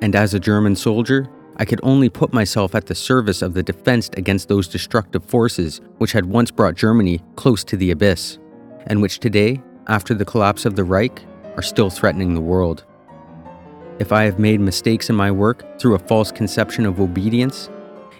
And 0.00 0.14
as 0.14 0.34
a 0.34 0.40
German 0.40 0.76
soldier, 0.76 1.28
I 1.58 1.64
could 1.64 1.80
only 1.82 2.10
put 2.10 2.34
myself 2.34 2.74
at 2.74 2.86
the 2.86 2.94
service 2.94 3.40
of 3.40 3.54
the 3.54 3.62
defense 3.62 4.10
against 4.14 4.48
those 4.48 4.68
destructive 4.68 5.24
forces 5.24 5.80
which 5.98 6.12
had 6.12 6.26
once 6.26 6.50
brought 6.50 6.74
Germany 6.74 7.22
close 7.36 7.64
to 7.64 7.76
the 7.76 7.90
abyss, 7.90 8.38
and 8.86 9.00
which 9.00 9.20
today, 9.20 9.62
after 9.88 10.12
the 10.12 10.24
collapse 10.24 10.66
of 10.66 10.76
the 10.76 10.84
Reich, 10.84 11.24
are 11.56 11.62
still 11.62 11.88
threatening 11.88 12.34
the 12.34 12.40
world. 12.42 12.84
If 13.98 14.12
I 14.12 14.24
have 14.24 14.38
made 14.38 14.60
mistakes 14.60 15.08
in 15.08 15.16
my 15.16 15.30
work 15.30 15.80
through 15.80 15.94
a 15.94 15.98
false 16.00 16.30
conception 16.30 16.84
of 16.84 17.00
obedience, 17.00 17.70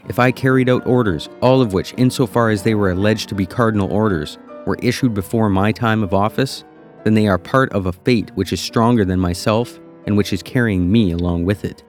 if 0.09 0.19
I 0.19 0.33
carried 0.33 0.71
out 0.71 0.87
orders, 0.87 1.29
all 1.43 1.61
of 1.61 1.75
which, 1.75 1.93
insofar 1.99 2.49
as 2.49 2.63
they 2.63 2.75
were 2.75 2.93
alleged 2.93 3.29
to 3.29 3.35
be 3.35 3.45
cardinal 3.45 3.93
orders, 3.93 4.39
were 4.65 4.79
issued 4.81 5.13
before 5.13 5.51
my 5.51 5.73
time 5.73 6.03
of 6.03 6.15
office, 6.15 6.65
then 7.05 7.13
they 7.13 7.29
are 7.29 7.39
part 7.39 7.71
of 7.73 7.85
a 7.85 7.93
fate 7.93 8.31
which 8.35 8.53
is 8.53 8.61
stronger 8.61 9.05
than 9.05 9.21
myself 9.21 9.79
and 10.07 10.17
which 10.17 10.33
is 10.33 10.43
carrying 10.43 10.91
me 10.91 11.13
along 11.13 11.45
with 11.45 11.65
it. 11.65 11.83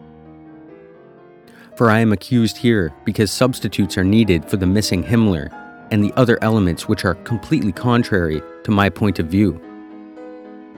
For 1.75 1.91
I 1.91 1.99
am 1.99 2.11
accused 2.11 2.57
here 2.57 2.91
because 3.05 3.31
substitutes 3.31 3.97
are 3.97 4.03
needed 4.03 4.49
for 4.49 4.57
the 4.57 4.65
missing 4.65 5.03
Himmler 5.03 5.51
and 5.91 6.03
the 6.03 6.13
other 6.15 6.37
elements 6.41 6.87
which 6.87 7.05
are 7.05 7.15
completely 7.15 7.71
contrary 7.71 8.41
to 8.63 8.71
my 8.71 8.89
point 8.89 9.19
of 9.19 9.27
view. 9.27 9.61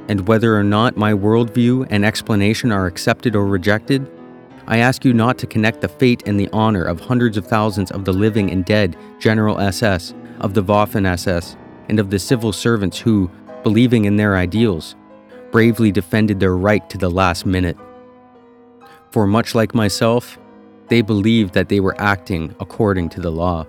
And 0.10 0.28
whether 0.28 0.58
or 0.58 0.64
not 0.64 0.98
my 0.98 1.14
worldview 1.14 1.88
and 1.90 2.04
explanation 2.04 2.72
are 2.72 2.86
accepted 2.86 3.36
or 3.36 3.46
rejected, 3.46 4.10
I 4.68 4.78
ask 4.78 5.06
you 5.06 5.14
not 5.14 5.38
to 5.40 5.48
connect 5.48 5.82
the 5.82 5.88
fate 5.88 6.24
and 6.26 6.40
the 6.40 6.50
honor 6.52 6.84
of 6.84 7.00
hundreds 7.00 7.38
of 7.38 7.48
thousands 7.48 7.92
of 7.92 8.06
the 8.06 8.14
living 8.14 8.52
and 8.52 8.66
dead 8.66 8.96
General 9.20 9.60
SS, 9.60 10.14
of 10.42 10.54
the 10.54 10.64
Waffen 10.64 11.08
SS, 11.08 11.56
and 11.88 12.00
of 12.00 12.10
the 12.10 12.20
civil 12.20 12.54
servants 12.54 13.00
who, 13.00 13.32
believing 13.64 14.06
in 14.06 14.16
their 14.16 14.36
ideals, 14.36 14.96
bravely 15.52 15.92
defended 15.92 16.40
their 16.40 16.56
right 16.56 16.90
to 16.90 16.98
the 16.98 17.10
last 17.10 17.46
minute. 17.46 17.78
For 19.12 19.26
much 19.26 19.56
like 19.56 19.74
myself, 19.74 20.38
they 20.88 21.02
believed 21.02 21.54
that 21.54 21.70
they 21.70 21.80
were 21.80 22.00
acting 22.00 22.56
according 22.60 23.10
to 23.10 23.22
the 23.22 23.32
law. 23.32 23.66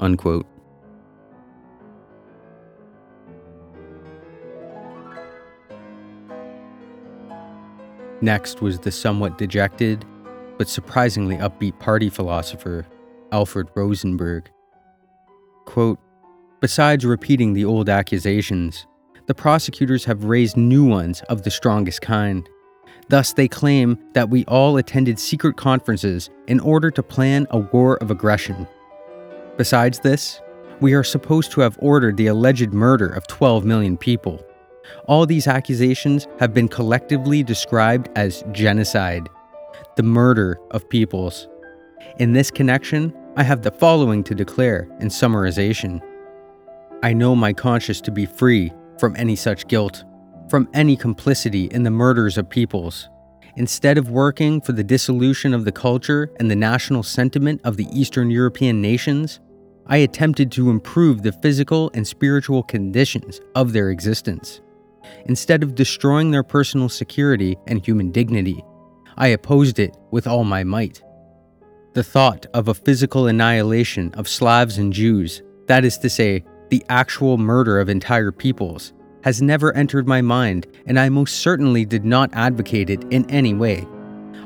Unquote. 0.00 0.46
Next 8.20 8.62
was 8.62 8.78
the 8.78 8.90
somewhat 8.90 9.36
dejected, 9.38 10.04
but 10.56 10.68
surprisingly 10.68 11.36
upbeat 11.36 11.78
party 11.78 12.08
philosopher, 12.08 12.86
Alfred 13.30 13.68
Rosenberg. 13.74 14.50
Quote, 15.66 15.98
Besides 16.60 17.04
repeating 17.04 17.52
the 17.52 17.66
old 17.66 17.90
accusations, 17.90 18.86
the 19.26 19.34
prosecutors 19.34 20.04
have 20.04 20.24
raised 20.24 20.56
new 20.56 20.84
ones 20.84 21.22
of 21.28 21.42
the 21.42 21.50
strongest 21.50 22.00
kind. 22.00 22.48
Thus, 23.08 23.32
they 23.32 23.48
claim 23.48 23.98
that 24.14 24.30
we 24.30 24.44
all 24.46 24.76
attended 24.76 25.18
secret 25.18 25.56
conferences 25.56 26.30
in 26.48 26.58
order 26.60 26.90
to 26.90 27.02
plan 27.02 27.46
a 27.50 27.58
war 27.58 27.96
of 27.98 28.10
aggression. 28.10 28.66
Besides 29.56 30.00
this, 30.00 30.40
we 30.80 30.92
are 30.94 31.04
supposed 31.04 31.52
to 31.52 31.60
have 31.60 31.78
ordered 31.80 32.16
the 32.16 32.26
alleged 32.26 32.72
murder 32.72 33.08
of 33.08 33.26
12 33.26 33.64
million 33.64 33.96
people. 33.96 34.44
All 35.06 35.26
these 35.26 35.46
accusations 35.46 36.26
have 36.38 36.52
been 36.52 36.68
collectively 36.68 37.42
described 37.42 38.08
as 38.16 38.44
genocide, 38.52 39.28
the 39.96 40.02
murder 40.02 40.58
of 40.70 40.88
peoples. 40.88 41.48
In 42.18 42.32
this 42.32 42.50
connection, 42.50 43.14
I 43.36 43.42
have 43.42 43.62
the 43.62 43.70
following 43.70 44.22
to 44.24 44.34
declare 44.34 44.88
in 45.00 45.08
summarization 45.08 46.00
I 47.02 47.12
know 47.12 47.36
my 47.36 47.52
conscience 47.52 48.00
to 48.02 48.10
be 48.10 48.24
free 48.24 48.72
from 48.98 49.14
any 49.16 49.36
such 49.36 49.68
guilt, 49.68 50.04
from 50.48 50.68
any 50.74 50.96
complicity 50.96 51.64
in 51.66 51.82
the 51.82 51.90
murders 51.90 52.38
of 52.38 52.48
peoples. 52.48 53.08
Instead 53.56 53.96
of 53.96 54.10
working 54.10 54.60
for 54.60 54.72
the 54.72 54.84
dissolution 54.84 55.54
of 55.54 55.64
the 55.64 55.72
culture 55.72 56.30
and 56.38 56.50
the 56.50 56.56
national 56.56 57.02
sentiment 57.02 57.60
of 57.64 57.76
the 57.76 57.88
Eastern 57.90 58.30
European 58.30 58.82
nations, 58.82 59.40
I 59.86 59.98
attempted 59.98 60.52
to 60.52 60.68
improve 60.68 61.22
the 61.22 61.32
physical 61.32 61.90
and 61.94 62.06
spiritual 62.06 62.62
conditions 62.62 63.40
of 63.54 63.72
their 63.72 63.90
existence. 63.90 64.60
Instead 65.26 65.62
of 65.62 65.74
destroying 65.74 66.30
their 66.30 66.42
personal 66.42 66.88
security 66.88 67.56
and 67.66 67.84
human 67.84 68.10
dignity, 68.10 68.62
I 69.16 69.28
opposed 69.28 69.78
it 69.78 69.96
with 70.10 70.26
all 70.26 70.44
my 70.44 70.64
might. 70.64 71.02
The 71.94 72.04
thought 72.04 72.44
of 72.52 72.68
a 72.68 72.74
physical 72.74 73.26
annihilation 73.26 74.12
of 74.14 74.28
Slavs 74.28 74.76
and 74.76 74.92
Jews, 74.92 75.42
that 75.66 75.84
is 75.84 75.96
to 75.98 76.10
say, 76.10 76.44
the 76.68 76.84
actual 76.88 77.38
murder 77.38 77.78
of 77.78 77.88
entire 77.88 78.32
peoples, 78.32 78.92
has 79.22 79.42
never 79.42 79.74
entered 79.74 80.06
my 80.06 80.20
mind, 80.20 80.66
and 80.86 80.98
I 80.98 81.08
most 81.08 81.40
certainly 81.40 81.84
did 81.84 82.04
not 82.04 82.30
advocate 82.32 82.90
it 82.90 83.04
in 83.10 83.28
any 83.30 83.54
way. 83.54 83.86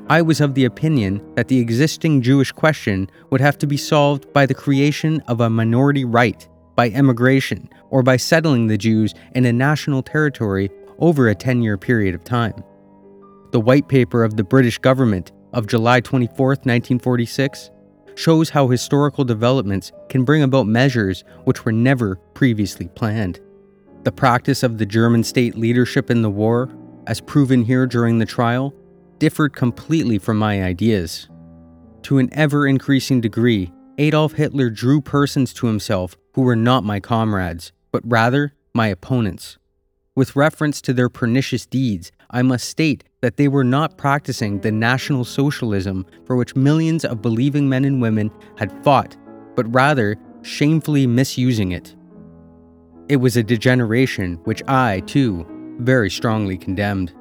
I 0.09 0.22
was 0.22 0.40
of 0.40 0.54
the 0.54 0.64
opinion 0.64 1.22
that 1.35 1.48
the 1.48 1.59
existing 1.59 2.22
Jewish 2.22 2.50
question 2.50 3.11
would 3.30 3.40
have 3.40 3.59
to 3.59 3.66
be 3.66 3.76
solved 3.76 4.33
by 4.33 4.46
the 4.46 4.54
creation 4.54 5.20
of 5.28 5.40
a 5.40 5.50
minority 5.50 6.04
right, 6.04 6.48
by 6.74 6.88
emigration, 6.90 7.68
or 7.90 8.02
by 8.02 8.16
settling 8.16 8.66
the 8.66 8.78
Jews 8.78 9.14
in 9.35 9.44
a 9.44 9.52
national 9.52 10.02
territory 10.02 10.70
over 10.98 11.28
a 11.28 11.35
10 11.35 11.62
year 11.62 11.76
period 11.76 12.14
of 12.14 12.24
time. 12.24 12.64
The 13.52 13.61
white 13.61 13.88
paper 13.88 14.24
of 14.24 14.37
the 14.37 14.44
British 14.44 14.78
government 14.78 15.30
of 15.52 15.66
July 15.66 16.00
24, 16.00 16.48
1946, 16.48 17.70
shows 18.14 18.51
how 18.51 18.68
historical 18.68 19.25
developments 19.25 19.92
can 20.09 20.25
bring 20.25 20.42
about 20.42 20.66
measures 20.66 21.25
which 21.44 21.64
were 21.64 21.73
never 21.73 22.16
previously 22.35 22.88
planned. 22.88 23.40
The 24.05 24.12
practice 24.12 24.62
of 24.62 24.79
the 24.79 24.87
German 24.87 25.25
state 25.25 25.57
leadership 25.57 26.11
in 26.11 26.23
the 26.23 26.31
war, 26.31 26.70
as 27.07 27.20
proven 27.20 27.62
here 27.62 27.87
during 27.87 28.18
the 28.18 28.27
trial, 28.27 28.75
differed 29.18 29.55
completely 29.55 30.18
from 30.18 30.38
my 30.38 30.62
ideas. 30.62 31.29
To 32.03 32.18
an 32.18 32.31
ever 32.33 32.66
increasing 32.66 33.20
degree, 33.20 33.73
Adolf 33.99 34.33
Hitler 34.33 34.70
drew 34.70 35.03
persons 35.03 35.53
to 35.55 35.66
himself 35.66 36.16
who 36.35 36.42
were 36.42 36.57
not 36.57 36.85
my 36.85 37.01
comrades, 37.01 37.73
but 37.92 38.03
rather 38.05 38.55
my 38.73 38.87
opponents. 38.88 39.59
With 40.14 40.37
reference 40.37 40.81
to 40.83 40.92
their 40.92 41.11
pernicious 41.11 41.66
deeds, 41.66 42.11
I 42.32 42.42
must 42.42 42.68
state 42.68 43.04
that 43.22 43.36
they 43.36 43.48
were 43.48 43.64
not 43.64 43.98
practicing 43.98 44.60
the 44.60 44.70
National 44.70 45.24
Socialism 45.24 46.06
for 46.24 46.36
which 46.36 46.54
millions 46.54 47.04
of 47.04 47.22
believing 47.22 47.68
men 47.68 47.84
and 47.84 48.00
women 48.00 48.30
had 48.56 48.84
fought, 48.84 49.16
but 49.56 49.72
rather 49.74 50.16
shamefully 50.42 51.08
misusing 51.08 51.72
it. 51.72 51.96
It 53.08 53.16
was 53.16 53.36
a 53.36 53.42
degeneration 53.42 54.34
which 54.44 54.62
I, 54.68 55.00
too, 55.00 55.44
very 55.80 56.08
strongly 56.08 56.56
condemned. 56.56 57.12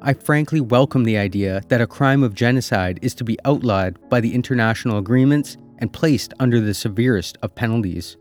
I 0.00 0.14
frankly 0.14 0.60
welcome 0.60 1.04
the 1.04 1.18
idea 1.18 1.62
that 1.68 1.80
a 1.80 1.86
crime 1.86 2.24
of 2.24 2.34
genocide 2.34 2.98
is 3.00 3.14
to 3.14 3.24
be 3.24 3.38
outlawed 3.44 3.96
by 4.10 4.20
the 4.20 4.34
international 4.34 4.98
agreements 4.98 5.56
and 5.78 5.92
placed 5.92 6.34
under 6.40 6.60
the 6.60 6.74
severest 6.74 7.38
of 7.42 7.54
penalties, 7.54 8.16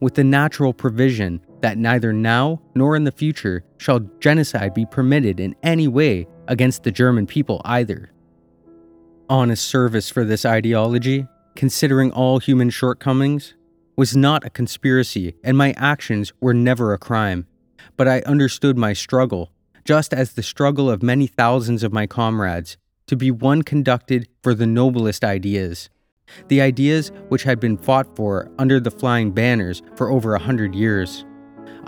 with 0.00 0.14
the 0.14 0.24
natural 0.24 0.72
provision 0.72 1.42
that 1.60 1.78
neither 1.78 2.12
now 2.12 2.60
nor 2.74 2.96
in 2.96 3.04
the 3.04 3.12
future 3.12 3.64
shall 3.78 4.00
genocide 4.20 4.74
be 4.74 4.86
permitted 4.86 5.40
in 5.40 5.54
any 5.62 5.88
way 5.88 6.26
against 6.48 6.82
the 6.82 6.90
German 6.90 7.26
people 7.26 7.60
either. 7.64 8.10
Honest 9.28 9.64
service 9.64 10.08
for 10.08 10.24
this 10.24 10.44
ideology, 10.44 11.26
considering 11.54 12.12
all 12.12 12.38
human 12.38 12.70
shortcomings, 12.70 13.54
was 13.96 14.16
not 14.16 14.44
a 14.44 14.50
conspiracy 14.50 15.34
and 15.42 15.56
my 15.56 15.72
actions 15.76 16.32
were 16.40 16.54
never 16.54 16.92
a 16.92 16.98
crime, 16.98 17.46
but 17.96 18.06
I 18.06 18.20
understood 18.20 18.76
my 18.76 18.92
struggle, 18.92 19.50
just 19.84 20.12
as 20.12 20.32
the 20.32 20.42
struggle 20.42 20.90
of 20.90 21.02
many 21.02 21.26
thousands 21.26 21.82
of 21.82 21.92
my 21.92 22.06
comrades, 22.06 22.76
to 23.06 23.16
be 23.16 23.30
one 23.30 23.62
conducted 23.62 24.28
for 24.42 24.54
the 24.54 24.66
noblest 24.66 25.24
ideas. 25.24 25.88
The 26.48 26.60
ideas 26.60 27.12
which 27.28 27.44
had 27.44 27.60
been 27.60 27.78
fought 27.78 28.16
for 28.16 28.50
under 28.58 28.80
the 28.80 28.90
flying 28.90 29.30
banners 29.30 29.82
for 29.94 30.10
over 30.10 30.34
a 30.34 30.40
hundred 30.40 30.74
years. 30.74 31.24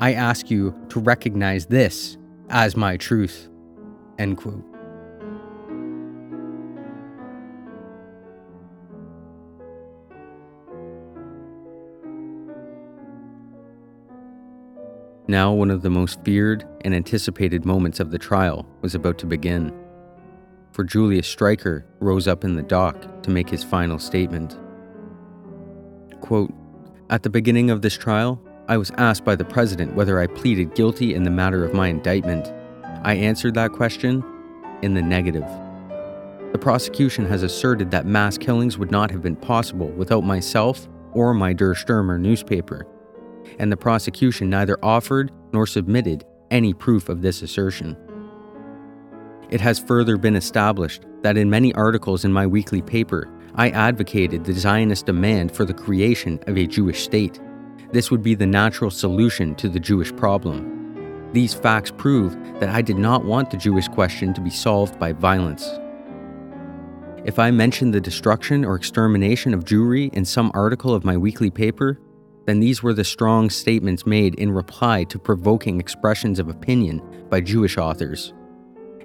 I 0.01 0.13
ask 0.13 0.49
you 0.49 0.75
to 0.91 1.01
recognize 1.01 1.67
this 1.67 2.17
as 2.51 2.77
my 2.77 2.97
truth. 2.97 3.49
End 4.19 4.37
quote. 4.37 4.65
Now, 15.31 15.53
one 15.53 15.71
of 15.71 15.83
the 15.83 15.91
most 15.91 16.25
feared 16.25 16.65
and 16.83 16.95
anticipated 16.95 17.67
moments 17.67 18.01
of 18.01 18.11
the 18.11 18.19
trial 18.19 18.67
was 18.81 18.95
about 18.95 19.19
to 19.19 19.27
begin. 19.27 19.73
for 20.73 20.85
Julius 20.85 21.27
Streicher 21.35 21.83
rose 21.99 22.29
up 22.29 22.45
in 22.45 22.55
the 22.55 22.63
dock 22.63 23.23
to 23.25 23.31
make 23.31 23.51
his 23.51 23.65
final 23.65 23.99
statement. 23.99 24.57
Quote, 26.21 26.53
At 27.11 27.25
the 27.25 27.31
beginning 27.31 27.71
of 27.71 27.83
this 27.83 27.97
trial, 27.97 28.41
I 28.69 28.77
was 28.77 28.91
asked 28.99 29.25
by 29.25 29.35
the 29.35 29.47
president 29.47 29.95
whether 29.95 30.21
I 30.21 30.27
pleaded 30.27 30.75
guilty 30.75 31.15
in 31.15 31.23
the 31.23 31.31
matter 31.31 31.65
of 31.65 31.73
my 31.73 31.89
indictment. 31.89 32.53
I 33.03 33.15
answered 33.15 33.55
that 33.55 33.73
question 33.73 34.23
in 34.83 34.93
the 34.93 35.01
negative. 35.01 35.47
The 36.53 36.59
prosecution 36.59 37.25
has 37.27 37.43
asserted 37.43 37.91
that 37.91 38.05
mass 38.05 38.37
killings 38.37 38.77
would 38.77 38.91
not 38.91 39.11
have 39.11 39.23
been 39.23 39.37
possible 39.37 39.89
without 39.89 40.23
myself 40.23 40.87
or 41.13 41.33
my 41.33 41.55
Der 41.55 41.75
Stürmer 41.75 42.21
newspaper, 42.21 42.87
and 43.59 43.73
the 43.73 43.77
prosecution 43.79 44.51
neither 44.51 44.77
offered 44.83 45.33
nor 45.55 45.67
submitted 45.67 46.25
any 46.51 46.75
proof 46.75 47.09
of 47.09 47.23
this 47.23 47.41
assertion. 47.41 47.97
It 49.49 49.63
has 49.63 49.79
further 49.79 50.19
been 50.19 50.37
established 50.37 51.07
that 51.23 51.39
in 51.39 51.49
many 51.49 51.73
articles 51.73 52.27
in 52.27 52.33
my 52.35 52.47
weekly 52.47 52.83
paper, 52.83 53.31
I 53.55 53.71
advocated 53.71 54.45
the 54.45 54.53
Zionist 54.53 55.07
demand 55.07 55.53
for 55.53 55.65
the 55.65 55.73
creation 55.73 56.39
of 56.47 56.59
a 56.59 56.67
Jewish 56.67 57.03
state. 57.03 57.41
This 57.91 58.11
would 58.11 58.23
be 58.23 58.35
the 58.35 58.47
natural 58.47 58.91
solution 58.91 59.55
to 59.55 59.69
the 59.69 59.81
Jewish 59.81 60.15
problem. 60.15 61.31
These 61.33 61.55
facts 61.55 61.91
prove 61.91 62.37
that 62.61 62.69
I 62.69 62.83
did 62.83 62.99
not 62.99 63.25
want 63.25 63.51
the 63.51 63.57
Jewish 63.57 63.89
question 63.89 64.35
to 64.35 64.43
be 64.43 64.51
solved 64.51 64.99
by 64.99 65.13
violence. 65.13 65.67
If 67.25 67.39
I 67.39 67.51
mentioned 67.51 67.95
the 67.95 68.01
destruction 68.01 68.65
or 68.65 68.77
extermination 68.77 69.55
of 69.55 69.65
Jewry 69.65 70.13
in 70.13 70.25
some 70.25 70.51
article 70.55 70.95
of 70.95 71.05
my 71.05 71.17
weekly 71.17 71.51
paper, 71.51 71.99
then 72.45 72.61
these 72.61 72.83
were 72.83 72.95
the 72.95 73.05
strong 73.05 73.51
statements 73.51 74.07
made 74.07 74.35
in 74.35 74.51
reply 74.51 75.05
to 75.05 75.19
provoking 75.19 75.81
expressions 75.81 76.39
of 76.39 76.49
opinion 76.49 77.03
by 77.31 77.41
Jewish 77.41 77.79
authors, 77.79 78.35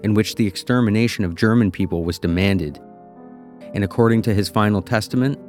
in 0.03 0.13
which 0.13 0.35
the 0.35 0.47
extermination 0.47 1.23
of 1.23 1.35
German 1.35 1.71
people 1.71 2.03
was 2.03 2.19
demanded. 2.19 2.79
And 3.73 3.83
according 3.83 4.21
to 4.23 4.33
his 4.33 4.49
final 4.49 4.81
testament, 4.81 5.39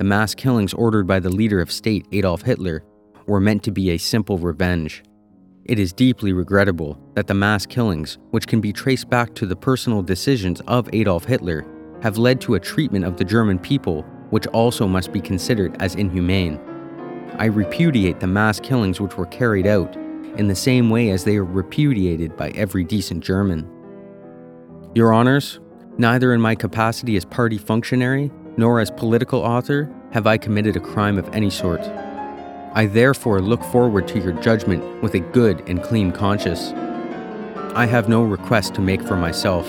the 0.00 0.04
mass 0.04 0.34
killings 0.34 0.72
ordered 0.72 1.06
by 1.06 1.20
the 1.20 1.28
leader 1.28 1.60
of 1.60 1.70
state, 1.70 2.06
Adolf 2.10 2.40
Hitler, 2.40 2.82
were 3.26 3.38
meant 3.38 3.62
to 3.62 3.70
be 3.70 3.90
a 3.90 3.98
simple 3.98 4.38
revenge. 4.38 5.02
It 5.66 5.78
is 5.78 5.92
deeply 5.92 6.32
regrettable 6.32 6.98
that 7.12 7.26
the 7.26 7.34
mass 7.34 7.66
killings, 7.66 8.16
which 8.30 8.46
can 8.46 8.62
be 8.62 8.72
traced 8.72 9.10
back 9.10 9.34
to 9.34 9.44
the 9.44 9.54
personal 9.54 10.00
decisions 10.00 10.62
of 10.62 10.88
Adolf 10.94 11.26
Hitler, 11.26 11.66
have 12.00 12.16
led 12.16 12.40
to 12.40 12.54
a 12.54 12.58
treatment 12.58 13.04
of 13.04 13.18
the 13.18 13.26
German 13.26 13.58
people 13.58 14.00
which 14.30 14.46
also 14.46 14.88
must 14.88 15.12
be 15.12 15.20
considered 15.20 15.76
as 15.82 15.96
inhumane. 15.96 16.58
I 17.36 17.44
repudiate 17.44 18.20
the 18.20 18.26
mass 18.26 18.58
killings 18.58 19.02
which 19.02 19.18
were 19.18 19.26
carried 19.26 19.66
out 19.66 19.96
in 20.38 20.48
the 20.48 20.54
same 20.54 20.88
way 20.88 21.10
as 21.10 21.24
they 21.24 21.36
are 21.36 21.44
repudiated 21.44 22.38
by 22.38 22.52
every 22.52 22.84
decent 22.84 23.22
German. 23.22 23.68
Your 24.94 25.12
Honours, 25.12 25.60
neither 25.98 26.32
in 26.32 26.40
my 26.40 26.54
capacity 26.54 27.18
as 27.18 27.26
party 27.26 27.58
functionary 27.58 28.32
nor 28.60 28.78
as 28.78 28.90
political 28.90 29.40
author 29.40 29.90
have 30.12 30.26
I 30.26 30.36
committed 30.36 30.76
a 30.76 30.80
crime 30.80 31.16
of 31.16 31.26
any 31.34 31.48
sort. 31.48 31.80
I 32.74 32.84
therefore 32.84 33.40
look 33.40 33.64
forward 33.64 34.06
to 34.08 34.20
your 34.20 34.32
judgment 34.32 35.02
with 35.02 35.14
a 35.14 35.20
good 35.20 35.66
and 35.66 35.82
clean 35.82 36.12
conscience. 36.12 36.72
I 37.74 37.86
have 37.86 38.10
no 38.10 38.22
request 38.22 38.74
to 38.74 38.82
make 38.82 39.00
for 39.00 39.16
myself. 39.16 39.66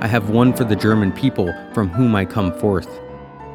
I 0.00 0.06
have 0.06 0.30
one 0.30 0.52
for 0.52 0.62
the 0.62 0.76
German 0.76 1.10
people 1.10 1.52
from 1.74 1.88
whom 1.88 2.14
I 2.14 2.24
come 2.24 2.56
forth. 2.60 2.88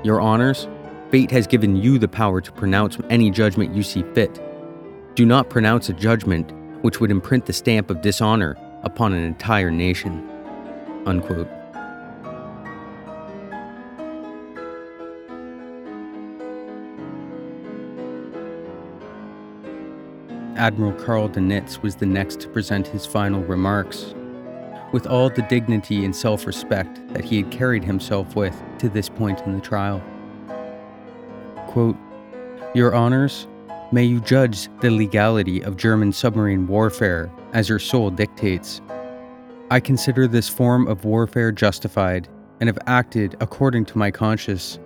Your 0.04 0.20
honors, 0.20 0.68
fate 1.10 1.32
has 1.32 1.48
given 1.48 1.78
you 1.78 1.98
the 1.98 2.10
power 2.10 2.42
to 2.42 2.52
pronounce 2.52 2.98
any 3.10 3.32
judgment 3.32 3.74
you 3.74 3.82
see 3.82 4.04
fit. 4.14 4.42
Do 5.16 5.26
not 5.26 5.50
pronounce 5.50 5.88
a 5.88 5.94
judgment 5.94 6.52
which 6.84 7.00
would 7.00 7.12
imprint 7.12 7.46
the 7.46 7.54
stamp 7.54 7.90
of 7.90 8.02
dishonor 8.02 8.58
upon 8.84 9.14
an 9.14 9.24
entire 9.24 9.72
nation. 9.72 10.30
Unquote. 11.06 11.59
Admiral 20.60 20.92
Karl 20.92 21.30
Dönitz 21.30 21.82
was 21.82 21.96
the 21.96 22.06
next 22.06 22.42
to 22.42 22.50
present 22.50 22.86
his 22.86 23.06
final 23.06 23.42
remarks. 23.44 24.14
With 24.92 25.08
all 25.08 25.30
the 25.30 25.42
dignity 25.44 26.04
and 26.04 26.14
self 26.14 26.46
respect 26.46 27.00
that 27.14 27.24
he 27.24 27.42
had 27.42 27.50
carried 27.50 27.86
himself 27.86 28.36
with 28.36 28.62
to 28.80 28.90
this 28.90 29.08
point 29.08 29.40
in 29.46 29.54
the 29.54 29.62
trial. 29.62 30.04
Quote, 31.68 31.96
Your 32.76 32.94
Honors, 32.94 33.48
may 33.94 34.04
you 34.04 34.20
judge 34.20 34.68
the 34.82 34.92
legality 34.92 35.62
of 35.62 35.78
German 35.78 36.12
submarine 36.12 36.68
warfare 36.68 37.32
as 37.54 37.70
your 37.70 37.80
soul 37.80 38.12
dictates. 38.12 38.82
I 39.72 39.80
consider 39.80 40.28
this 40.28 40.50
form 40.50 40.88
of 40.88 41.06
warfare 41.06 41.54
justified 41.54 42.28
and 42.60 42.68
have 42.68 42.80
acted 42.86 43.38
according 43.40 43.86
to 43.86 43.98
my 43.98 44.12
conscience. 44.12 44.78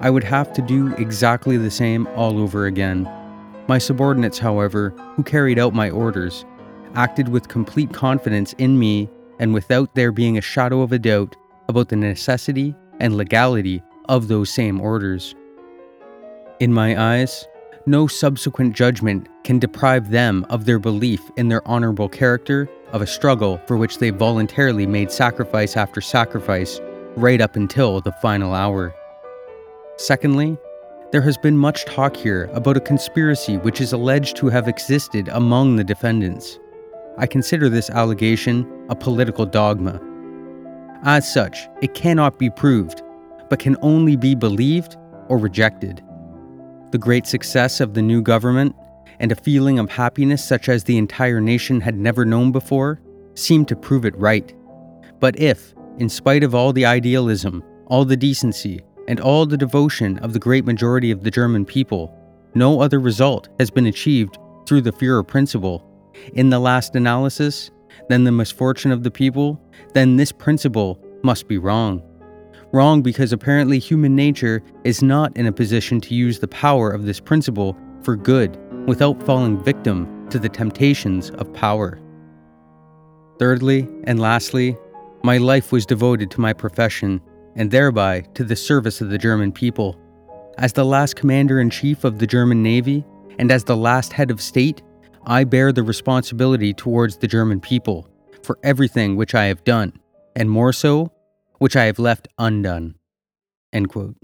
I 0.00 0.10
would 0.10 0.24
have 0.24 0.52
to 0.54 0.62
do 0.62 0.92
exactly 0.96 1.56
the 1.58 1.70
same 1.70 2.08
all 2.16 2.40
over 2.40 2.66
again 2.66 3.08
my 3.70 3.78
subordinates, 3.78 4.36
however, 4.36 4.90
who 5.14 5.22
carried 5.22 5.56
out 5.56 5.72
my 5.72 5.88
orders, 5.88 6.44
acted 6.96 7.28
with 7.28 7.46
complete 7.46 7.92
confidence 7.92 8.52
in 8.54 8.76
me 8.76 9.08
and 9.38 9.54
without 9.54 9.94
there 9.94 10.10
being 10.10 10.36
a 10.36 10.40
shadow 10.40 10.82
of 10.82 10.90
a 10.90 10.98
doubt 10.98 11.36
about 11.68 11.88
the 11.88 11.94
necessity 11.94 12.74
and 12.98 13.16
legality 13.16 13.80
of 14.08 14.26
those 14.26 14.50
same 14.50 14.80
orders. 14.80 15.36
In 16.58 16.72
my 16.72 17.00
eyes, 17.00 17.46
no 17.86 18.08
subsequent 18.08 18.74
judgment 18.74 19.28
can 19.44 19.60
deprive 19.60 20.10
them 20.10 20.44
of 20.50 20.64
their 20.64 20.80
belief 20.80 21.20
in 21.36 21.46
their 21.46 21.66
honorable 21.68 22.08
character 22.08 22.68
of 22.90 23.02
a 23.02 23.06
struggle 23.06 23.60
for 23.68 23.76
which 23.76 23.98
they 23.98 24.10
voluntarily 24.10 24.84
made 24.84 25.12
sacrifice 25.12 25.76
after 25.76 26.00
sacrifice 26.00 26.80
right 27.14 27.40
up 27.40 27.54
until 27.54 28.00
the 28.00 28.12
final 28.20 28.52
hour. 28.52 28.92
Secondly, 29.96 30.58
there 31.12 31.20
has 31.22 31.36
been 31.36 31.56
much 31.56 31.84
talk 31.86 32.16
here 32.16 32.48
about 32.52 32.76
a 32.76 32.80
conspiracy 32.80 33.56
which 33.58 33.80
is 33.80 33.92
alleged 33.92 34.36
to 34.36 34.48
have 34.48 34.68
existed 34.68 35.28
among 35.28 35.74
the 35.74 35.82
defendants. 35.82 36.60
I 37.18 37.26
consider 37.26 37.68
this 37.68 37.90
allegation 37.90 38.86
a 38.88 38.94
political 38.94 39.44
dogma. 39.44 40.00
As 41.02 41.30
such, 41.32 41.68
it 41.82 41.94
cannot 41.94 42.38
be 42.38 42.48
proved, 42.48 43.02
but 43.48 43.58
can 43.58 43.76
only 43.82 44.14
be 44.14 44.36
believed 44.36 44.96
or 45.28 45.36
rejected. 45.36 46.00
The 46.92 46.98
great 46.98 47.26
success 47.26 47.80
of 47.80 47.94
the 47.94 48.02
new 48.02 48.22
government 48.22 48.76
and 49.18 49.32
a 49.32 49.36
feeling 49.36 49.80
of 49.80 49.90
happiness 49.90 50.44
such 50.44 50.68
as 50.68 50.84
the 50.84 50.96
entire 50.96 51.40
nation 51.40 51.80
had 51.80 51.96
never 51.98 52.24
known 52.24 52.52
before 52.52 53.00
seemed 53.34 53.66
to 53.68 53.76
prove 53.76 54.04
it 54.04 54.16
right. 54.16 54.54
But 55.18 55.38
if, 55.40 55.74
in 55.98 56.08
spite 56.08 56.44
of 56.44 56.54
all 56.54 56.72
the 56.72 56.86
idealism, 56.86 57.64
all 57.86 58.04
the 58.04 58.16
decency, 58.16 58.80
and 59.10 59.18
all 59.18 59.44
the 59.44 59.56
devotion 59.56 60.18
of 60.18 60.32
the 60.32 60.38
great 60.38 60.64
majority 60.64 61.10
of 61.10 61.24
the 61.24 61.32
German 61.32 61.64
people, 61.64 62.16
no 62.54 62.80
other 62.80 63.00
result 63.00 63.48
has 63.58 63.68
been 63.68 63.86
achieved 63.86 64.38
through 64.66 64.80
the 64.80 64.92
Fuhrer 64.92 65.26
principle. 65.26 65.84
In 66.34 66.50
the 66.50 66.60
last 66.60 66.94
analysis, 66.94 67.72
then 68.08 68.22
the 68.22 68.30
misfortune 68.30 68.92
of 68.92 69.02
the 69.02 69.10
people, 69.10 69.60
then 69.94 70.16
this 70.16 70.30
principle 70.30 71.04
must 71.24 71.48
be 71.48 71.58
wrong. 71.58 72.00
Wrong 72.72 73.02
because 73.02 73.32
apparently 73.32 73.80
human 73.80 74.14
nature 74.14 74.62
is 74.84 75.02
not 75.02 75.36
in 75.36 75.48
a 75.48 75.52
position 75.52 76.00
to 76.02 76.14
use 76.14 76.38
the 76.38 76.46
power 76.46 76.92
of 76.92 77.04
this 77.04 77.18
principle 77.18 77.76
for 78.02 78.14
good 78.14 78.56
without 78.86 79.20
falling 79.24 79.60
victim 79.60 80.28
to 80.30 80.38
the 80.38 80.48
temptations 80.48 81.30
of 81.30 81.52
power. 81.52 81.98
Thirdly, 83.40 83.88
and 84.04 84.20
lastly, 84.20 84.76
my 85.24 85.38
life 85.38 85.72
was 85.72 85.84
devoted 85.84 86.30
to 86.30 86.40
my 86.40 86.52
profession 86.52 87.20
and 87.56 87.70
thereby 87.70 88.20
to 88.34 88.44
the 88.44 88.56
service 88.56 89.00
of 89.00 89.10
the 89.10 89.18
German 89.18 89.52
people. 89.52 89.98
As 90.58 90.72
the 90.72 90.84
last 90.84 91.16
commander 91.16 91.60
in 91.60 91.70
chief 91.70 92.04
of 92.04 92.18
the 92.18 92.26
German 92.26 92.62
Navy, 92.62 93.04
and 93.38 93.50
as 93.50 93.64
the 93.64 93.76
last 93.76 94.12
head 94.12 94.30
of 94.30 94.40
state, 94.40 94.82
I 95.24 95.44
bear 95.44 95.72
the 95.72 95.82
responsibility 95.82 96.72
towards 96.72 97.16
the 97.16 97.26
German 97.26 97.60
people 97.60 98.08
for 98.42 98.58
everything 98.62 99.16
which 99.16 99.34
I 99.34 99.44
have 99.46 99.64
done, 99.64 99.98
and 100.34 100.50
more 100.50 100.72
so, 100.72 101.12
which 101.58 101.76
I 101.76 101.84
have 101.84 101.98
left 101.98 102.28
undone. 102.38 102.96
End 103.72 103.88
quote. 103.88 104.16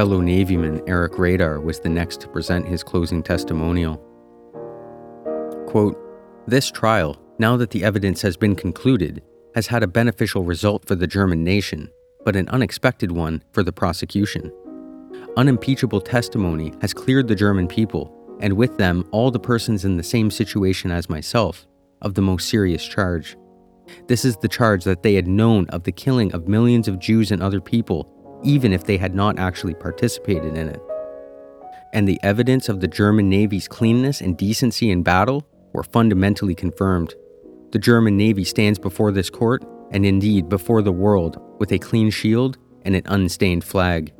Fellow 0.00 0.22
Navyman 0.22 0.82
Erich 0.88 1.12
Raeder 1.12 1.62
was 1.62 1.78
the 1.78 1.90
next 1.90 2.22
to 2.22 2.28
present 2.28 2.66
his 2.66 2.82
closing 2.82 3.22
testimonial. 3.22 3.98
Quote, 5.66 5.94
This 6.46 6.70
trial, 6.70 7.20
now 7.38 7.58
that 7.58 7.68
the 7.68 7.84
evidence 7.84 8.22
has 8.22 8.34
been 8.34 8.56
concluded, 8.56 9.22
has 9.54 9.66
had 9.66 9.82
a 9.82 9.86
beneficial 9.86 10.42
result 10.42 10.88
for 10.88 10.94
the 10.94 11.06
German 11.06 11.44
nation, 11.44 11.90
but 12.24 12.34
an 12.34 12.48
unexpected 12.48 13.12
one 13.12 13.42
for 13.52 13.62
the 13.62 13.74
prosecution. 13.74 14.50
Unimpeachable 15.36 16.00
testimony 16.00 16.72
has 16.80 16.94
cleared 16.94 17.28
the 17.28 17.34
German 17.34 17.68
people, 17.68 18.10
and 18.40 18.54
with 18.54 18.78
them 18.78 19.06
all 19.10 19.30
the 19.30 19.38
persons 19.38 19.84
in 19.84 19.98
the 19.98 20.02
same 20.02 20.30
situation 20.30 20.90
as 20.90 21.10
myself, 21.10 21.66
of 22.00 22.14
the 22.14 22.22
most 22.22 22.48
serious 22.48 22.86
charge. 22.86 23.36
This 24.06 24.24
is 24.24 24.38
the 24.38 24.48
charge 24.48 24.84
that 24.84 25.02
they 25.02 25.12
had 25.12 25.28
known 25.28 25.68
of 25.68 25.82
the 25.82 25.92
killing 25.92 26.32
of 26.32 26.48
millions 26.48 26.88
of 26.88 26.98
Jews 26.98 27.30
and 27.30 27.42
other 27.42 27.60
people, 27.60 28.10
even 28.42 28.72
if 28.72 28.84
they 28.84 28.96
had 28.96 29.14
not 29.14 29.38
actually 29.38 29.74
participated 29.74 30.56
in 30.56 30.68
it. 30.68 30.80
And 31.92 32.06
the 32.06 32.20
evidence 32.22 32.68
of 32.68 32.80
the 32.80 32.88
German 32.88 33.28
Navy's 33.28 33.68
cleanness 33.68 34.20
and 34.20 34.36
decency 34.36 34.90
in 34.90 35.02
battle 35.02 35.46
were 35.72 35.82
fundamentally 35.82 36.54
confirmed. 36.54 37.14
The 37.72 37.78
German 37.78 38.16
Navy 38.16 38.44
stands 38.44 38.78
before 38.78 39.12
this 39.12 39.30
court, 39.30 39.64
and 39.90 40.06
indeed 40.06 40.48
before 40.48 40.82
the 40.82 40.92
world, 40.92 41.40
with 41.58 41.72
a 41.72 41.78
clean 41.78 42.10
shield 42.10 42.58
and 42.84 42.94
an 42.94 43.02
unstained 43.06 43.64
flag. 43.64 44.12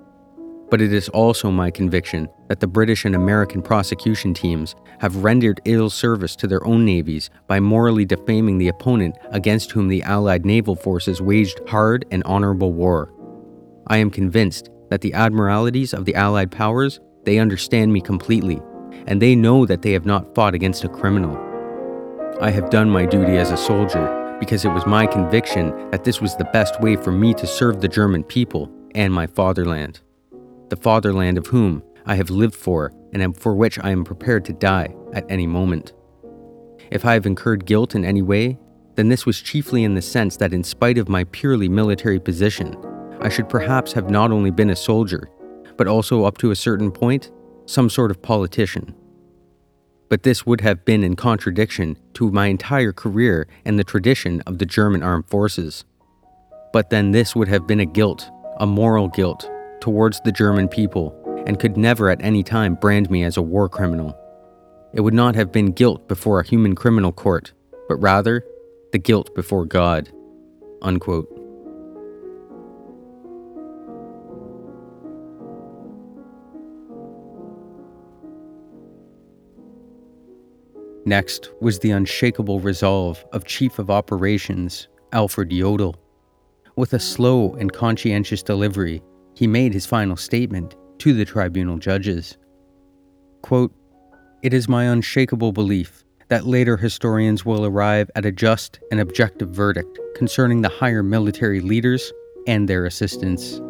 But 0.71 0.81
it 0.81 0.93
is 0.93 1.09
also 1.09 1.51
my 1.51 1.71
conviction 1.71 2.29
that 2.49 2.61
the 2.61 2.69
British 2.69 3.05
and 3.05 3.17
American 3.17 3.61
prosecution 3.61 4.35
teams 4.35 4.77
have 5.01 5.25
rendered 5.25 5.61
ill 5.65 5.91
service 5.91 6.37
to 6.37 6.47
their 6.47 6.65
own 6.65 6.85
navies 6.85 7.29
by 7.49 7.59
morally 7.59 8.05
defaming 8.05 8.59
the 8.59 8.69
opponent 8.69 9.17
against 9.31 9.73
whom 9.73 9.89
the 9.89 10.03
Allied 10.05 10.47
naval 10.47 10.77
forces 10.77 11.21
waged 11.21 11.61
hard 11.69 12.05
and 12.13 12.23
honorable 12.25 12.73
war. 12.73 13.13
I 13.91 13.99
am 13.99 14.11
convinced 14.11 14.71
that 14.89 15.03
the 15.03 15.13
admiralities 15.13 15.93
of 15.93 16.07
the 16.07 16.15
Allied 16.15 16.51
powers, 16.51 16.99
they 17.25 17.39
understand 17.39 17.93
me 17.93 18.01
completely, 18.01 18.63
and 19.07 19.21
they 19.21 19.37
know 19.37 19.67
that 19.67 19.83
they 19.83 19.93
have 19.93 20.07
not 20.07 20.35
fought 20.35 20.55
against 20.55 20.85
a 20.85 20.89
criminal. 20.89 21.37
I 22.41 22.51
have 22.51 22.71
done 22.71 22.89
my 22.89 23.05
duty 23.05 23.37
as 23.37 23.51
a 23.51 23.57
soldier 23.59 24.37
because 24.41 24.65
it 24.65 24.73
was 24.73 24.87
my 24.87 25.07
conviction 25.07 25.91
that 25.91 26.05
this 26.05 26.23
was 26.23 26.35
the 26.37 26.49
best 26.55 26.81
way 26.81 26.97
for 26.97 27.13
me 27.13 27.35
to 27.35 27.47
serve 27.47 27.83
the 27.83 27.89
German 27.89 28.25
people 28.25 28.73
and 28.95 29.13
my 29.13 29.27
fatherland 29.27 30.01
the 30.71 30.77
fatherland 30.77 31.37
of 31.37 31.49
whom 31.49 31.83
I 32.07 32.15
have 32.15 32.31
lived 32.31 32.55
for 32.55 32.93
and 33.13 33.37
for 33.37 33.55
which 33.55 33.79
I 33.81 33.91
am 33.91 34.05
prepared 34.05 34.45
to 34.47 34.53
die 34.53 34.95
at 35.13 35.31
any 35.31 35.47
moment. 35.47 35.93
If 36.91 37.05
I 37.05 37.15
have 37.15 37.27
incurred 37.27 37.67
guilt 37.67 37.95
in 37.95 38.05
any 38.05 38.23
way, 38.23 38.59
then 38.95 39.09
this 39.09 39.27
was 39.27 39.41
chiefly 39.41 39.85
in 39.85 39.95
the 39.95 40.03
sense 40.03 40.37
that, 40.37 40.53
in 40.53 40.65
spite 40.65 40.99
of 40.99 41.09
my 41.09 41.25
purely 41.25 41.69
military 41.69 42.19
position, 42.19 42.77
I 43.21 43.29
should 43.29 43.49
perhaps 43.49 43.93
have 43.93 44.11
not 44.11 44.33
only 44.33 44.51
been 44.51 44.71
a 44.71 44.77
soldier, 44.77 45.29
but 45.77 45.87
also, 45.87 46.25
up 46.25 46.39
to 46.39 46.51
a 46.51 46.57
certain 46.57 46.91
point, 46.91 47.31
some 47.67 47.89
sort 47.89 48.11
of 48.11 48.21
politician. 48.23 48.95
But 50.09 50.25
this 50.25 50.45
would 50.45 50.61
have 50.61 50.85
been 50.85 51.05
in 51.05 51.17
contradiction 51.17 51.97
to 52.15 52.31
my 52.31 52.47
entire 52.47 52.93
career 52.93 53.47
and 53.65 53.79
the 53.79 53.85
tradition 53.85 54.43
of 54.43 54.59
the 54.59 54.67
German 54.67 55.03
armed 55.03 55.29
forces. 55.29 55.85
But 56.73 56.91
then 56.91 57.13
this 57.13 57.37
would 57.37 57.49
have 57.49 57.67
been 57.67 57.81
a 57.81 57.87
guilt, 57.87 58.31
a 58.59 58.67
moral 58.67 59.09
guilt, 59.09 59.49
towards 59.81 60.21
the 60.21 60.33
German 60.33 60.69
people 60.69 61.17
and 61.47 61.59
could 61.59 61.77
never 61.77 62.11
at 62.11 62.23
any 62.23 62.43
time 62.43 62.75
brand 62.75 63.11
me 63.11 63.25
as 63.25 63.37
a 63.37 63.43
war 63.43 63.69
criminal. 63.69 64.17
It 64.93 65.01
would 65.01 65.15
not 65.15 65.35
have 65.35 65.53
been 65.53 65.73
guilt 65.73 66.09
before 66.09 66.41
a 66.41 66.47
human 66.47 66.75
criminal 66.75 67.13
court, 67.13 67.53
but 67.89 67.97
rather 67.97 68.45
the 68.93 68.99
guilt 68.99 69.35
before 69.35 69.65
God. 69.65 70.11
Unquote. 70.83 71.40
Next 81.11 81.51
was 81.61 81.81
the 81.81 81.91
unshakable 81.91 82.61
resolve 82.61 83.25
of 83.33 83.45
Chief 83.45 83.81
of 83.81 83.91
Operations 83.91 84.87
Alfred 85.13 85.51
Jodl. 85.51 85.97
With 86.77 86.93
a 86.93 87.01
slow 87.01 87.55
and 87.55 87.73
conscientious 87.73 88.45
delivery, 88.45 89.03
he 89.35 89.49
made 89.49 89.73
his 89.73 89.87
final 89.87 90.17
statement 90.17 90.77
to 90.99 91.13
the 91.13 91.25
tribunal 91.25 91.79
judges. 91.79 92.39
Quote, 93.43 93.75
it 94.45 94.55
is 94.55 94.69
my 94.69 94.85
unshakable 94.85 95.51
belief 95.51 96.05
that 96.29 96.47
later 96.47 96.77
historians 96.77 97.45
will 97.45 97.67
arrive 97.67 98.09
at 98.15 98.25
a 98.25 98.31
just 98.31 98.79
and 98.93 99.01
objective 99.01 99.51
verdict 99.51 99.99
concerning 100.15 100.63
the 100.63 100.69
higher 100.69 101.03
military 101.03 101.59
leaders 101.61 102.13
and 102.47 102.69
their 102.69 102.87
assistants. 102.87 103.61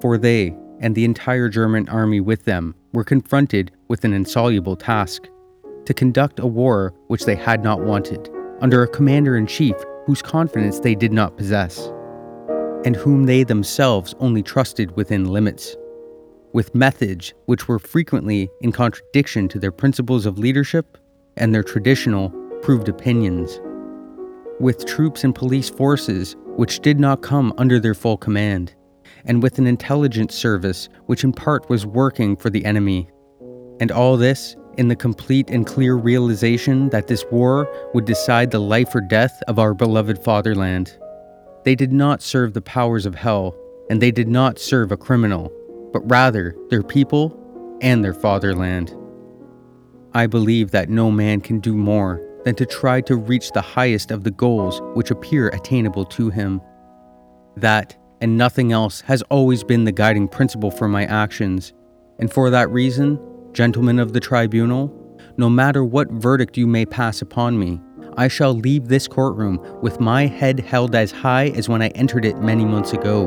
For 0.00 0.16
they, 0.16 0.56
and 0.80 0.94
the 0.94 1.04
entire 1.04 1.50
German 1.50 1.90
army 1.90 2.20
with 2.20 2.46
them, 2.46 2.74
were 2.94 3.04
confronted 3.04 3.70
with 3.88 4.02
an 4.06 4.14
insoluble 4.14 4.76
task 4.76 5.28
to 5.88 5.94
conduct 5.94 6.38
a 6.38 6.46
war 6.46 6.92
which 7.06 7.24
they 7.24 7.34
had 7.34 7.64
not 7.64 7.80
wanted, 7.80 8.28
under 8.60 8.82
a 8.82 8.88
commander 8.88 9.38
in 9.38 9.46
chief 9.46 9.74
whose 10.04 10.20
confidence 10.20 10.80
they 10.80 10.94
did 10.94 11.14
not 11.14 11.38
possess 11.38 11.90
and 12.84 12.94
whom 12.94 13.24
they 13.24 13.42
themselves 13.42 14.14
only 14.20 14.42
trusted 14.42 14.94
within 14.96 15.24
limits, 15.24 15.78
with 16.52 16.74
methods 16.74 17.32
which 17.46 17.68
were 17.68 17.78
frequently 17.78 18.50
in 18.60 18.70
contradiction 18.70 19.48
to 19.48 19.58
their 19.58 19.72
principles 19.72 20.26
of 20.26 20.38
leadership 20.38 20.98
and 21.38 21.54
their 21.54 21.62
traditional 21.62 22.28
proved 22.60 22.90
opinions, 22.90 23.58
with 24.60 24.84
troops 24.84 25.24
and 25.24 25.34
police 25.34 25.70
forces 25.70 26.36
which 26.56 26.80
did 26.80 27.00
not 27.00 27.22
come 27.22 27.50
under 27.56 27.80
their 27.80 27.94
full 27.94 28.18
command, 28.18 28.74
and 29.24 29.42
with 29.42 29.58
an 29.58 29.66
intelligence 29.66 30.34
service 30.34 30.90
which 31.06 31.24
in 31.24 31.32
part 31.32 31.70
was 31.70 31.86
working 31.86 32.36
for 32.36 32.50
the 32.50 32.66
enemy. 32.66 33.08
And 33.80 33.90
all 33.90 34.18
this 34.18 34.54
in 34.78 34.88
the 34.88 34.96
complete 34.96 35.50
and 35.50 35.66
clear 35.66 35.96
realization 35.96 36.88
that 36.90 37.08
this 37.08 37.24
war 37.30 37.68
would 37.92 38.04
decide 38.04 38.50
the 38.50 38.60
life 38.60 38.94
or 38.94 39.00
death 39.00 39.42
of 39.48 39.58
our 39.58 39.74
beloved 39.74 40.22
fatherland. 40.22 40.96
They 41.64 41.74
did 41.74 41.92
not 41.92 42.22
serve 42.22 42.54
the 42.54 42.62
powers 42.62 43.04
of 43.04 43.14
hell, 43.14 43.54
and 43.90 44.00
they 44.00 44.10
did 44.10 44.28
not 44.28 44.58
serve 44.58 44.92
a 44.92 44.96
criminal, 44.96 45.52
but 45.92 46.08
rather 46.08 46.56
their 46.70 46.82
people 46.82 47.36
and 47.80 48.04
their 48.04 48.14
fatherland. 48.14 48.96
I 50.14 50.26
believe 50.26 50.70
that 50.70 50.88
no 50.88 51.10
man 51.10 51.40
can 51.40 51.58
do 51.60 51.74
more 51.74 52.22
than 52.44 52.54
to 52.54 52.64
try 52.64 53.00
to 53.02 53.16
reach 53.16 53.52
the 53.52 53.60
highest 53.60 54.10
of 54.10 54.24
the 54.24 54.30
goals 54.30 54.80
which 54.94 55.10
appear 55.10 55.48
attainable 55.48 56.04
to 56.06 56.30
him. 56.30 56.60
That 57.56 57.96
and 58.20 58.38
nothing 58.38 58.72
else 58.72 59.00
has 59.02 59.22
always 59.22 59.62
been 59.62 59.84
the 59.84 59.92
guiding 59.92 60.28
principle 60.28 60.70
for 60.70 60.88
my 60.88 61.04
actions, 61.04 61.72
and 62.18 62.32
for 62.32 62.50
that 62.50 62.70
reason, 62.70 63.18
gentlemen 63.58 63.98
of 63.98 64.12
the 64.12 64.20
tribunal, 64.20 64.86
no 65.36 65.50
matter 65.50 65.84
what 65.84 66.08
verdict 66.12 66.56
you 66.56 66.64
may 66.64 66.86
pass 66.86 67.20
upon 67.20 67.58
me, 67.58 67.80
I 68.16 68.28
shall 68.28 68.54
leave 68.54 68.86
this 68.86 69.08
courtroom 69.08 69.58
with 69.82 69.98
my 69.98 70.26
head 70.26 70.60
held 70.60 70.94
as 70.94 71.10
high 71.10 71.48
as 71.48 71.68
when 71.68 71.82
I 71.82 71.88
entered 71.88 72.24
it 72.24 72.38
many 72.38 72.64
months 72.64 72.92
ago. 72.92 73.26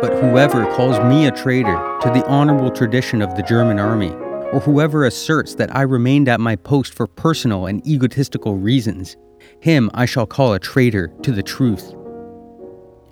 But 0.00 0.14
whoever 0.14 0.66
calls 0.72 0.98
me 1.08 1.28
a 1.28 1.30
traitor 1.30 1.76
to 2.02 2.10
the 2.10 2.26
honorable 2.26 2.72
tradition 2.72 3.22
of 3.22 3.36
the 3.36 3.44
German 3.44 3.78
army, 3.78 4.10
or 4.52 4.58
whoever 4.58 5.04
asserts 5.04 5.54
that 5.54 5.72
I 5.76 5.82
remained 5.82 6.28
at 6.28 6.40
my 6.40 6.56
post 6.56 6.92
for 6.92 7.06
personal 7.06 7.66
and 7.66 7.86
egotistical 7.86 8.56
reasons, 8.56 9.16
him 9.60 9.92
I 9.94 10.06
shall 10.06 10.26
call 10.26 10.54
a 10.54 10.58
traitor 10.58 11.14
to 11.22 11.30
the 11.30 11.44
truth. 11.44 11.94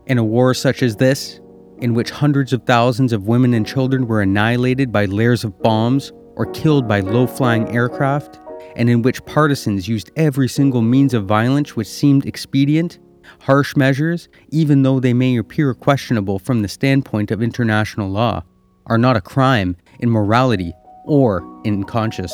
In 0.08 0.18
a 0.18 0.24
war 0.24 0.52
such 0.52 0.82
as 0.82 0.96
this, 0.96 1.38
in 1.82 1.94
which 1.94 2.10
hundreds 2.10 2.52
of 2.52 2.62
thousands 2.62 3.12
of 3.12 3.26
women 3.26 3.52
and 3.52 3.66
children 3.66 4.06
were 4.06 4.22
annihilated 4.22 4.92
by 4.92 5.04
layers 5.04 5.42
of 5.42 5.60
bombs 5.62 6.12
or 6.36 6.46
killed 6.52 6.86
by 6.86 7.00
low 7.00 7.26
flying 7.26 7.68
aircraft, 7.74 8.38
and 8.76 8.88
in 8.88 9.02
which 9.02 9.24
partisans 9.26 9.88
used 9.88 10.10
every 10.16 10.48
single 10.48 10.80
means 10.80 11.12
of 11.12 11.26
violence 11.26 11.74
which 11.74 11.88
seemed 11.88 12.24
expedient, 12.24 13.00
harsh 13.40 13.74
measures, 13.74 14.28
even 14.50 14.82
though 14.82 15.00
they 15.00 15.12
may 15.12 15.36
appear 15.36 15.74
questionable 15.74 16.38
from 16.38 16.62
the 16.62 16.68
standpoint 16.68 17.32
of 17.32 17.42
international 17.42 18.08
law, 18.08 18.42
are 18.86 18.96
not 18.96 19.16
a 19.16 19.20
crime 19.20 19.76
in 19.98 20.08
morality 20.08 20.72
or 21.04 21.42
in 21.64 21.82
conscience. 21.82 22.32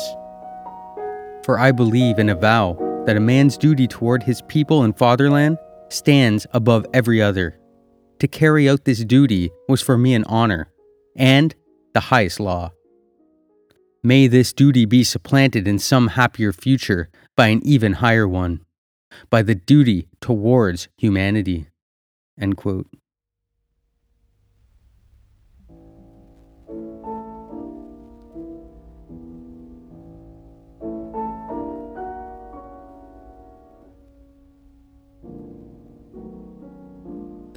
For 1.43 1.57
I 1.57 1.71
believe 1.71 2.19
and 2.19 2.29
avow 2.29 2.77
that 3.07 3.17
a 3.17 3.19
man's 3.19 3.57
duty 3.57 3.87
toward 3.87 4.21
his 4.21 4.43
people 4.43 4.83
and 4.83 4.95
fatherland 4.95 5.57
stands 5.89 6.45
above 6.53 6.85
every 6.93 7.19
other. 7.19 7.58
To 8.19 8.27
carry 8.27 8.69
out 8.69 8.85
this 8.85 9.03
duty 9.05 9.49
was 9.67 9.81
for 9.81 9.97
me 9.97 10.13
an 10.13 10.25
honor 10.25 10.67
and 11.15 11.55
the 11.93 12.01
highest 12.01 12.39
law. 12.39 12.71
May 14.03 14.27
this 14.27 14.53
duty 14.53 14.85
be 14.85 15.03
supplanted 15.03 15.67
in 15.67 15.79
some 15.79 16.09
happier 16.09 16.53
future 16.53 17.09
by 17.35 17.47
an 17.47 17.61
even 17.65 17.93
higher 17.93 18.27
one, 18.27 18.65
by 19.29 19.41
the 19.41 19.55
duty 19.55 20.07
towards 20.21 20.87
humanity. 20.97 21.67
End 22.39 22.57
quote. 22.57 22.87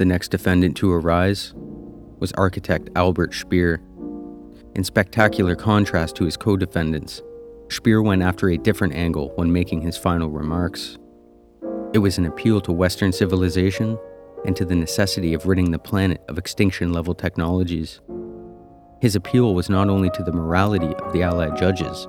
The 0.03 0.07
next 0.07 0.33
defendant 0.33 0.77
to 0.79 0.93
arise 0.93 1.53
was 2.19 2.33
architect 2.33 2.91
Albert 2.97 3.35
Speer. 3.35 3.81
In 4.75 4.83
spectacular 4.83 5.55
contrast 5.55 6.17
to 6.17 6.25
his 6.25 6.37
co 6.37 6.57
defendants, 6.57 7.23
Speer 7.71 8.03
went 8.03 8.21
after 8.21 8.49
a 8.49 8.59
different 8.59 8.95
angle 8.95 9.31
when 9.37 9.53
making 9.53 9.83
his 9.83 9.97
final 9.97 10.29
remarks. 10.29 10.99
It 11.95 12.01
was 12.01 12.19
an 12.19 12.27
appeal 12.27 12.61
to 12.63 12.73
Western 12.73 13.13
civilization 13.13 13.97
and 14.45 14.57
to 14.57 14.65
the 14.65 14.75
necessity 14.75 15.35
of 15.35 15.47
ridding 15.47 15.71
the 15.71 15.79
planet 15.79 16.21
of 16.29 16.37
extinction 16.37 16.93
level 16.93 17.15
technologies. 17.15 18.01
His 19.01 19.15
appeal 19.15 19.55
was 19.55 19.71
not 19.71 19.89
only 19.89 20.11
to 20.11 20.25
the 20.25 20.33
morality 20.33 20.97
of 20.97 21.13
the 21.13 21.23
Allied 21.23 21.57
judges, 21.57 22.09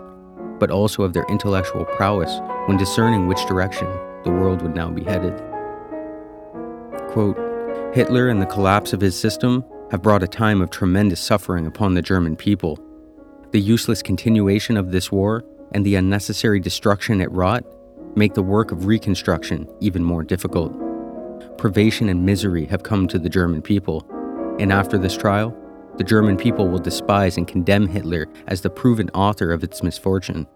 but 0.58 0.71
also 0.71 1.03
of 1.03 1.13
their 1.13 1.27
intellectual 1.29 1.86
prowess 1.86 2.39
when 2.65 2.77
discerning 2.77 3.27
which 3.27 3.45
direction 3.45 3.88
the 4.23 4.32
world 4.32 4.63
would 4.63 4.73
now 4.73 4.89
be 4.89 5.03
headed. 5.03 5.39
Quote, 7.10 7.52
Hitler 7.93 8.27
and 8.27 8.41
the 8.41 8.47
collapse 8.47 8.91
of 8.91 9.01
his 9.01 9.15
system 9.15 9.63
have 9.91 10.01
brought 10.01 10.23
a 10.23 10.27
time 10.27 10.63
of 10.63 10.71
tremendous 10.71 11.19
suffering 11.19 11.67
upon 11.67 11.93
the 11.93 12.01
German 12.01 12.36
people. 12.36 12.79
The 13.51 13.60
useless 13.62 14.01
continuation 14.01 14.77
of 14.77 14.91
this 14.91 15.12
war 15.12 15.43
and 15.73 15.86
the 15.86 15.93
unnecessary 15.93 16.60
destruction 16.60 17.21
it 17.21 17.32
wrought 17.32 17.63
make 18.15 18.34
the 18.34 18.41
work 18.41 18.71
of 18.71 18.88
reconstruction 18.88 19.69
even 19.79 20.03
more 20.03 20.23
difficult. 20.23 20.75
Privation 21.60 22.10
and 22.10 22.25
misery 22.25 22.65
have 22.65 22.82
come 22.82 23.08
to 23.10 23.19
the 23.19 23.29
German 23.29 23.62
people, 23.62 24.03
and 24.60 24.73
after 24.73 24.97
this 24.97 25.15
trial, 25.15 25.56
the 25.97 26.03
German 26.03 26.36
people 26.36 26.67
will 26.67 26.79
despise 26.79 27.38
and 27.38 27.47
condemn 27.47 27.88
Hitler 27.88 28.25
as 28.47 28.62
the 28.62 28.71
proven 28.71 29.12
author 29.12 29.51
of 29.51 29.63
its 29.63 29.84
misfortune. 29.84 30.47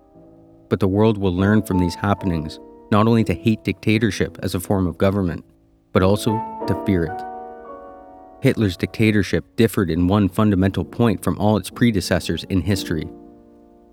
But 0.69 0.79
the 0.79 0.87
world 0.87 1.19
will 1.19 1.35
learn 1.35 1.61
from 1.61 1.77
these 1.77 1.93
happenings 1.93 2.59
not 2.91 3.05
only 3.05 3.23
to 3.25 3.35
hate 3.35 3.63
dictatorship 3.63 4.39
as 4.41 4.55
a 4.55 4.59
form 4.59 4.87
of 4.87 4.97
government, 4.97 5.45
but 5.93 6.01
also 6.01 6.31
to 6.67 6.85
fear 6.85 7.05
it. 7.05 7.21
Hitler's 8.41 8.77
dictatorship 8.77 9.43
differed 9.55 9.89
in 9.89 10.07
one 10.07 10.29
fundamental 10.29 10.85
point 10.85 11.23
from 11.23 11.39
all 11.39 11.57
its 11.57 11.69
predecessors 11.69 12.43
in 12.45 12.61
history. 12.61 13.07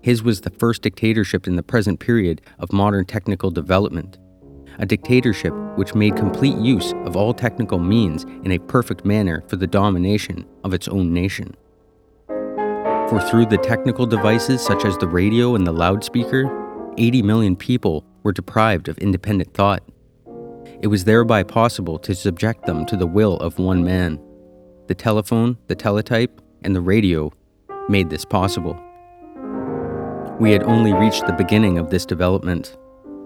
His 0.01 0.21
was 0.21 0.41
the 0.41 0.51
first 0.51 0.83
dictatorship 0.83 1.47
in 1.47 1.55
the 1.55 1.63
present 1.63 1.99
period 1.99 2.41
of 2.59 2.71
modern 2.71 3.05
technical 3.05 3.49
development, 3.49 4.19
a 4.77 4.85
dictatorship 4.85 5.53
which 5.77 5.95
made 5.95 6.15
complete 6.15 6.57
use 6.57 6.93
of 7.05 7.15
all 7.15 7.33
technical 7.33 7.79
means 7.79 8.23
in 8.43 8.51
a 8.51 8.59
perfect 8.59 9.03
manner 9.03 9.43
for 9.47 9.55
the 9.55 9.67
domination 9.67 10.45
of 10.63 10.73
its 10.73 10.87
own 10.87 11.11
nation. 11.11 11.55
For 12.27 13.19
through 13.29 13.47
the 13.47 13.57
technical 13.57 14.05
devices 14.05 14.61
such 14.61 14.85
as 14.85 14.97
the 14.97 15.07
radio 15.07 15.55
and 15.55 15.65
the 15.65 15.71
loudspeaker, 15.71 16.93
80 16.97 17.21
million 17.23 17.55
people 17.55 18.05
were 18.23 18.31
deprived 18.31 18.87
of 18.87 18.97
independent 18.99 19.53
thought. 19.53 19.83
It 20.85 20.89
was 20.89 21.05
thereby 21.05 21.41
possible 21.41 21.97
to 21.97 22.13
subject 22.13 22.67
them 22.67 22.85
to 22.85 22.95
the 22.95 23.07
will 23.07 23.37
of 23.37 23.57
one 23.57 23.83
man. 23.83 24.19
The 24.85 24.93
telephone, 24.93 25.57
the 25.65 25.73
teletype, 25.73 26.39
and 26.61 26.75
the 26.75 26.81
radio 26.81 27.31
made 27.89 28.11
this 28.11 28.23
possible. 28.23 28.79
We 30.39 30.51
had 30.51 30.61
only 30.61 30.93
reached 30.93 31.25
the 31.25 31.33
beginning 31.33 31.79
of 31.79 31.89
this 31.89 32.05
development. 32.05 32.77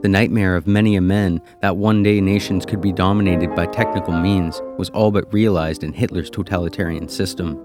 The 0.02 0.08
nightmare 0.08 0.56
of 0.56 0.68
many 0.68 0.96
a 0.96 1.02
men 1.02 1.42
that 1.62 1.76
one 1.76 2.02
day 2.02 2.22
nations 2.22 2.66
could 2.66 2.80
be 2.80 2.94
dominated 2.94 3.54
by 3.56 3.66
technical 3.66 4.14
means 4.14 4.62
was 4.78 4.90
all 4.92 5.12
but 5.12 5.34
realized 5.34 5.84
in 5.84 5.92
Hitler's 5.92 6.30
totalitarian 6.30 7.10
system. 7.10 7.62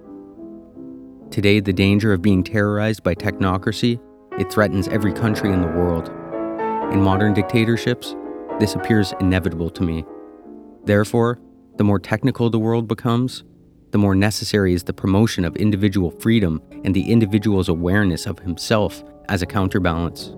Today, 1.31 1.61
the 1.61 1.73
danger 1.73 2.13
of 2.13 2.21
being 2.21 2.43
terrorized 2.43 3.05
by 3.05 3.15
technocracy, 3.15 4.01
it 4.41 4.53
threatens 4.53 4.89
every 4.89 5.13
country 5.13 5.53
in 5.53 5.61
the 5.61 5.69
world. 5.69 6.09
In 6.93 7.01
modern 7.01 7.33
dictatorships, 7.33 8.17
this 8.61 8.75
appears 8.75 9.13
inevitable 9.21 9.71
to 9.71 9.83
me. 9.83 10.05
Therefore, 10.85 11.39
the 11.77 11.85
more 11.85 11.99
technical 11.99 12.51
the 12.51 12.59
world 12.59 12.87
becomes, 12.87 13.43
the 13.91 13.99
more 13.99 14.15
necessary 14.15 14.75
is 14.75 14.85
the 14.85 14.93
promotion 14.93 15.45
of 15.45 15.57
individual 15.57 16.11
freedom 16.11 16.61
and 16.85 16.95
the 16.95 17.11
individual's 17.13 17.69
awareness 17.69 18.27
of 18.27 18.41
himself 18.41 19.05
as 19.29 19.43
a 19.43 19.47
counterbalance. 19.47 20.35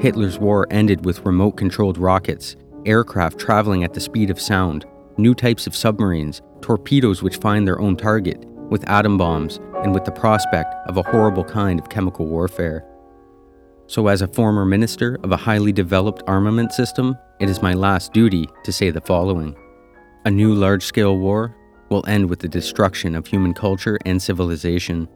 Hitler's 0.00 0.38
war 0.38 0.66
ended 0.70 1.04
with 1.04 1.24
remote 1.24 1.52
controlled 1.52 1.98
rockets, 1.98 2.56
aircraft 2.86 3.38
traveling 3.38 3.84
at 3.84 3.94
the 3.94 4.00
speed 4.00 4.30
of 4.30 4.40
sound, 4.40 4.84
new 5.16 5.34
types 5.34 5.66
of 5.66 5.76
submarines, 5.76 6.42
torpedoes 6.60 7.22
which 7.22 7.36
find 7.36 7.66
their 7.66 7.80
own 7.80 7.96
target, 7.96 8.44
with 8.70 8.88
atom 8.88 9.18
bombs, 9.18 9.58
and 9.82 9.94
with 9.94 10.04
the 10.04 10.12
prospect 10.12 10.74
of 10.86 10.96
a 10.96 11.02
horrible 11.02 11.44
kind 11.44 11.80
of 11.80 11.88
chemical 11.88 12.26
warfare. 12.26 12.84
So, 13.88 14.08
as 14.08 14.20
a 14.20 14.28
former 14.28 14.66
minister 14.66 15.18
of 15.24 15.32
a 15.32 15.36
highly 15.36 15.72
developed 15.72 16.22
armament 16.26 16.72
system, 16.72 17.16
it 17.40 17.48
is 17.48 17.62
my 17.62 17.72
last 17.72 18.12
duty 18.12 18.46
to 18.64 18.70
say 18.70 18.90
the 18.90 19.00
following 19.00 19.56
A 20.26 20.30
new 20.30 20.52
large 20.52 20.84
scale 20.84 21.16
war 21.16 21.56
will 21.88 22.04
end 22.06 22.28
with 22.28 22.40
the 22.40 22.48
destruction 22.48 23.14
of 23.14 23.26
human 23.26 23.54
culture 23.54 23.98
and 24.04 24.20
civilization. 24.20 25.08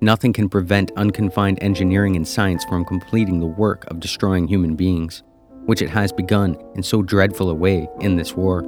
Nothing 0.00 0.32
can 0.32 0.48
prevent 0.48 0.90
unconfined 0.96 1.62
engineering 1.62 2.16
and 2.16 2.26
science 2.26 2.64
from 2.64 2.84
completing 2.84 3.38
the 3.38 3.46
work 3.46 3.88
of 3.88 4.00
destroying 4.00 4.48
human 4.48 4.74
beings, 4.74 5.22
which 5.66 5.80
it 5.80 5.90
has 5.90 6.10
begun 6.10 6.56
in 6.74 6.82
so 6.82 7.02
dreadful 7.02 7.48
a 7.48 7.54
way 7.54 7.88
in 8.00 8.16
this 8.16 8.34
war. 8.34 8.64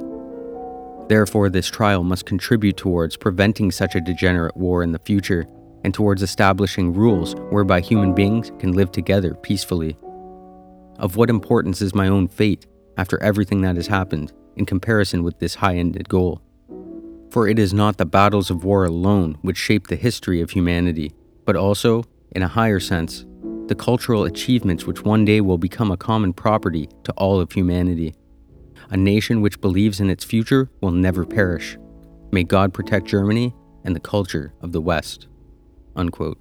Therefore, 1.09 1.49
this 1.49 1.69
trial 1.69 2.05
must 2.05 2.25
contribute 2.25 2.77
towards 2.77 3.17
preventing 3.17 3.71
such 3.71 3.95
a 3.95 3.99
degenerate 3.99 4.55
war 4.55 4.83
in 4.83 4.93
the 4.93 4.99
future 4.99 5.45
and 5.83 5.93
towards 5.93 6.23
establishing 6.23 6.93
rules 6.93 7.35
whereby 7.49 7.81
human 7.81 8.13
beings 8.13 8.51
can 8.59 8.71
live 8.71 8.91
together 8.91 9.33
peacefully. 9.35 9.97
Of 10.99 11.17
what 11.17 11.29
importance 11.29 11.81
is 11.81 11.95
my 11.95 12.07
own 12.07 12.27
fate 12.27 12.65
after 12.97 13.21
everything 13.21 13.61
that 13.61 13.75
has 13.75 13.87
happened 13.87 14.31
in 14.55 14.65
comparison 14.65 15.23
with 15.23 15.39
this 15.39 15.55
high 15.55 15.75
ended 15.75 16.07
goal? 16.07 16.41
For 17.31 17.47
it 17.47 17.57
is 17.57 17.73
not 17.73 17.97
the 17.97 18.05
battles 18.05 18.49
of 18.49 18.63
war 18.63 18.85
alone 18.85 19.37
which 19.41 19.57
shape 19.57 19.87
the 19.87 19.95
history 19.95 20.39
of 20.39 20.51
humanity, 20.51 21.11
but 21.45 21.55
also, 21.55 22.03
in 22.31 22.43
a 22.43 22.47
higher 22.47 22.79
sense, 22.79 23.25
the 23.67 23.75
cultural 23.75 24.25
achievements 24.25 24.85
which 24.85 25.03
one 25.03 25.25
day 25.25 25.41
will 25.41 25.57
become 25.57 25.91
a 25.91 25.97
common 25.97 26.33
property 26.33 26.89
to 27.03 27.11
all 27.13 27.39
of 27.39 27.51
humanity. 27.51 28.13
A 28.89 28.97
nation 28.97 29.41
which 29.41 29.61
believes 29.61 29.99
in 29.99 30.09
its 30.09 30.23
future 30.23 30.69
will 30.81 30.91
never 30.91 31.25
perish. 31.25 31.77
May 32.31 32.43
God 32.43 32.73
protect 32.73 33.07
Germany 33.07 33.55
and 33.83 33.95
the 33.95 33.99
culture 33.99 34.53
of 34.61 34.71
the 34.71 34.81
West. 34.81 35.27
Unquote. 35.95 36.39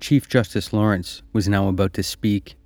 Chief 0.00 0.28
Justice 0.28 0.72
Lawrence 0.72 1.22
was 1.32 1.48
now 1.48 1.68
about 1.68 1.94
to 1.94 2.02
speak. 2.02 2.56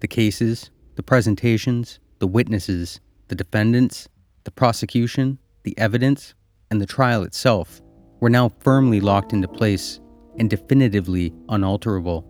The 0.00 0.08
cases, 0.08 0.70
the 0.94 1.02
presentations, 1.02 1.98
the 2.18 2.26
witnesses, 2.26 3.00
the 3.28 3.34
defendants, 3.34 4.08
the 4.44 4.50
prosecution, 4.50 5.38
the 5.64 5.76
evidence, 5.78 6.34
and 6.70 6.80
the 6.80 6.86
trial 6.86 7.22
itself 7.22 7.82
were 8.20 8.30
now 8.30 8.48
firmly 8.60 9.00
locked 9.00 9.32
into 9.32 9.48
place 9.48 10.00
and 10.38 10.48
definitively 10.48 11.34
unalterable. 11.48 12.26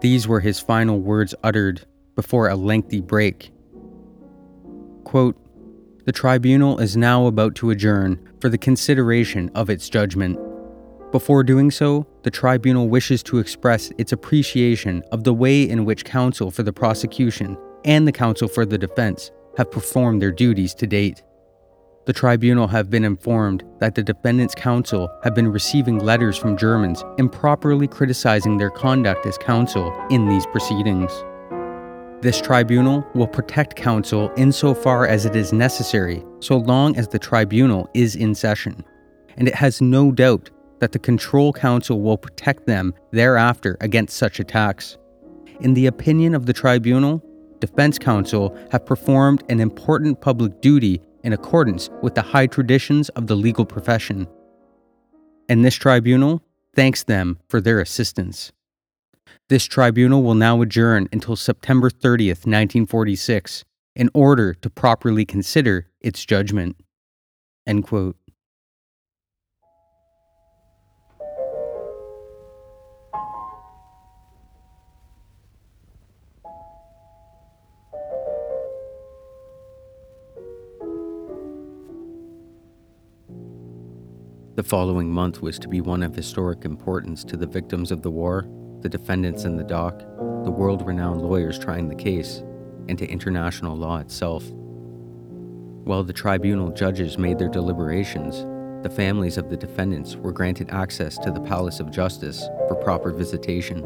These 0.00 0.26
were 0.26 0.40
his 0.40 0.58
final 0.58 1.00
words 1.00 1.34
uttered 1.44 1.86
before 2.14 2.48
a 2.48 2.56
lengthy 2.56 3.00
break. 3.00 3.51
Quote, 5.04 5.36
the 6.04 6.12
tribunal 6.12 6.80
is 6.80 6.96
now 6.96 7.26
about 7.26 7.54
to 7.56 7.70
adjourn 7.70 8.18
for 8.40 8.48
the 8.48 8.58
consideration 8.58 9.50
of 9.54 9.70
its 9.70 9.88
judgment. 9.88 10.38
Before 11.12 11.44
doing 11.44 11.70
so, 11.70 12.06
the 12.22 12.30
tribunal 12.30 12.88
wishes 12.88 13.22
to 13.24 13.38
express 13.38 13.92
its 13.98 14.12
appreciation 14.12 15.04
of 15.12 15.24
the 15.24 15.34
way 15.34 15.62
in 15.62 15.84
which 15.84 16.04
counsel 16.04 16.50
for 16.50 16.62
the 16.62 16.72
prosecution 16.72 17.56
and 17.84 18.08
the 18.08 18.12
counsel 18.12 18.48
for 18.48 18.64
the 18.64 18.78
defense 18.78 19.30
have 19.56 19.70
performed 19.70 20.20
their 20.20 20.32
duties 20.32 20.74
to 20.74 20.86
date. 20.86 21.22
The 22.06 22.12
tribunal 22.12 22.66
have 22.66 22.90
been 22.90 23.04
informed 23.04 23.62
that 23.78 23.94
the 23.94 24.02
defendant's 24.02 24.56
counsel 24.56 25.08
have 25.22 25.36
been 25.36 25.52
receiving 25.52 25.98
letters 25.98 26.36
from 26.36 26.56
Germans 26.56 27.04
improperly 27.18 27.86
criticizing 27.86 28.56
their 28.56 28.70
conduct 28.70 29.24
as 29.24 29.38
counsel 29.38 29.94
in 30.10 30.28
these 30.28 30.46
proceedings. 30.46 31.12
This 32.22 32.40
tribunal 32.40 33.04
will 33.16 33.26
protect 33.26 33.74
counsel 33.74 34.30
insofar 34.36 35.08
as 35.08 35.26
it 35.26 35.34
is 35.34 35.52
necessary, 35.52 36.22
so 36.38 36.56
long 36.56 36.96
as 36.96 37.08
the 37.08 37.18
tribunal 37.18 37.90
is 37.94 38.14
in 38.14 38.32
session, 38.32 38.84
and 39.36 39.48
it 39.48 39.56
has 39.56 39.80
no 39.80 40.12
doubt 40.12 40.48
that 40.78 40.92
the 40.92 41.00
control 41.00 41.52
council 41.52 42.00
will 42.00 42.16
protect 42.16 42.64
them 42.64 42.94
thereafter 43.10 43.76
against 43.80 44.16
such 44.16 44.38
attacks. 44.38 44.98
In 45.62 45.74
the 45.74 45.86
opinion 45.86 46.36
of 46.36 46.46
the 46.46 46.52
tribunal, 46.52 47.20
defense 47.58 47.98
counsel 47.98 48.56
have 48.70 48.86
performed 48.86 49.42
an 49.48 49.58
important 49.58 50.20
public 50.20 50.60
duty 50.60 51.00
in 51.24 51.32
accordance 51.32 51.90
with 52.02 52.14
the 52.14 52.22
high 52.22 52.46
traditions 52.46 53.08
of 53.10 53.26
the 53.26 53.34
legal 53.34 53.64
profession. 53.64 54.28
And 55.48 55.64
this 55.64 55.74
tribunal 55.74 56.40
thanks 56.76 57.02
them 57.02 57.40
for 57.48 57.60
their 57.60 57.80
assistance. 57.80 58.52
This 59.48 59.66
tribunal 59.66 60.22
will 60.22 60.34
now 60.34 60.62
adjourn 60.62 61.08
until 61.12 61.36
September 61.36 61.90
30th, 61.90 62.46
1946, 62.46 63.64
in 63.94 64.08
order 64.14 64.54
to 64.54 64.70
properly 64.70 65.26
consider 65.26 65.88
its 66.00 66.24
judgment. 66.24 66.76
End 67.66 67.84
quote. 67.84 68.16
The 84.54 84.62
following 84.62 85.10
month 85.10 85.40
was 85.40 85.58
to 85.60 85.68
be 85.68 85.80
one 85.80 86.02
of 86.02 86.14
historic 86.14 86.64
importance 86.64 87.24
to 87.24 87.36
the 87.36 87.46
victims 87.46 87.90
of 87.90 88.02
the 88.02 88.10
war, 88.10 88.46
the 88.82 88.88
defendants 88.88 89.44
in 89.44 89.56
the 89.56 89.64
dock, 89.64 90.00
the 90.44 90.50
world 90.50 90.86
renowned 90.86 91.22
lawyers 91.22 91.58
trying 91.58 91.88
the 91.88 91.94
case, 91.94 92.42
and 92.88 92.98
to 92.98 93.06
international 93.06 93.76
law 93.76 93.98
itself. 93.98 94.44
While 95.84 96.04
the 96.04 96.12
tribunal 96.12 96.70
judges 96.70 97.18
made 97.18 97.38
their 97.38 97.48
deliberations, 97.48 98.44
the 98.82 98.94
families 98.94 99.38
of 99.38 99.48
the 99.48 99.56
defendants 99.56 100.16
were 100.16 100.32
granted 100.32 100.70
access 100.70 101.16
to 101.18 101.30
the 101.30 101.40
Palace 101.40 101.80
of 101.80 101.90
Justice 101.90 102.48
for 102.68 102.74
proper 102.74 103.12
visitation. 103.12 103.82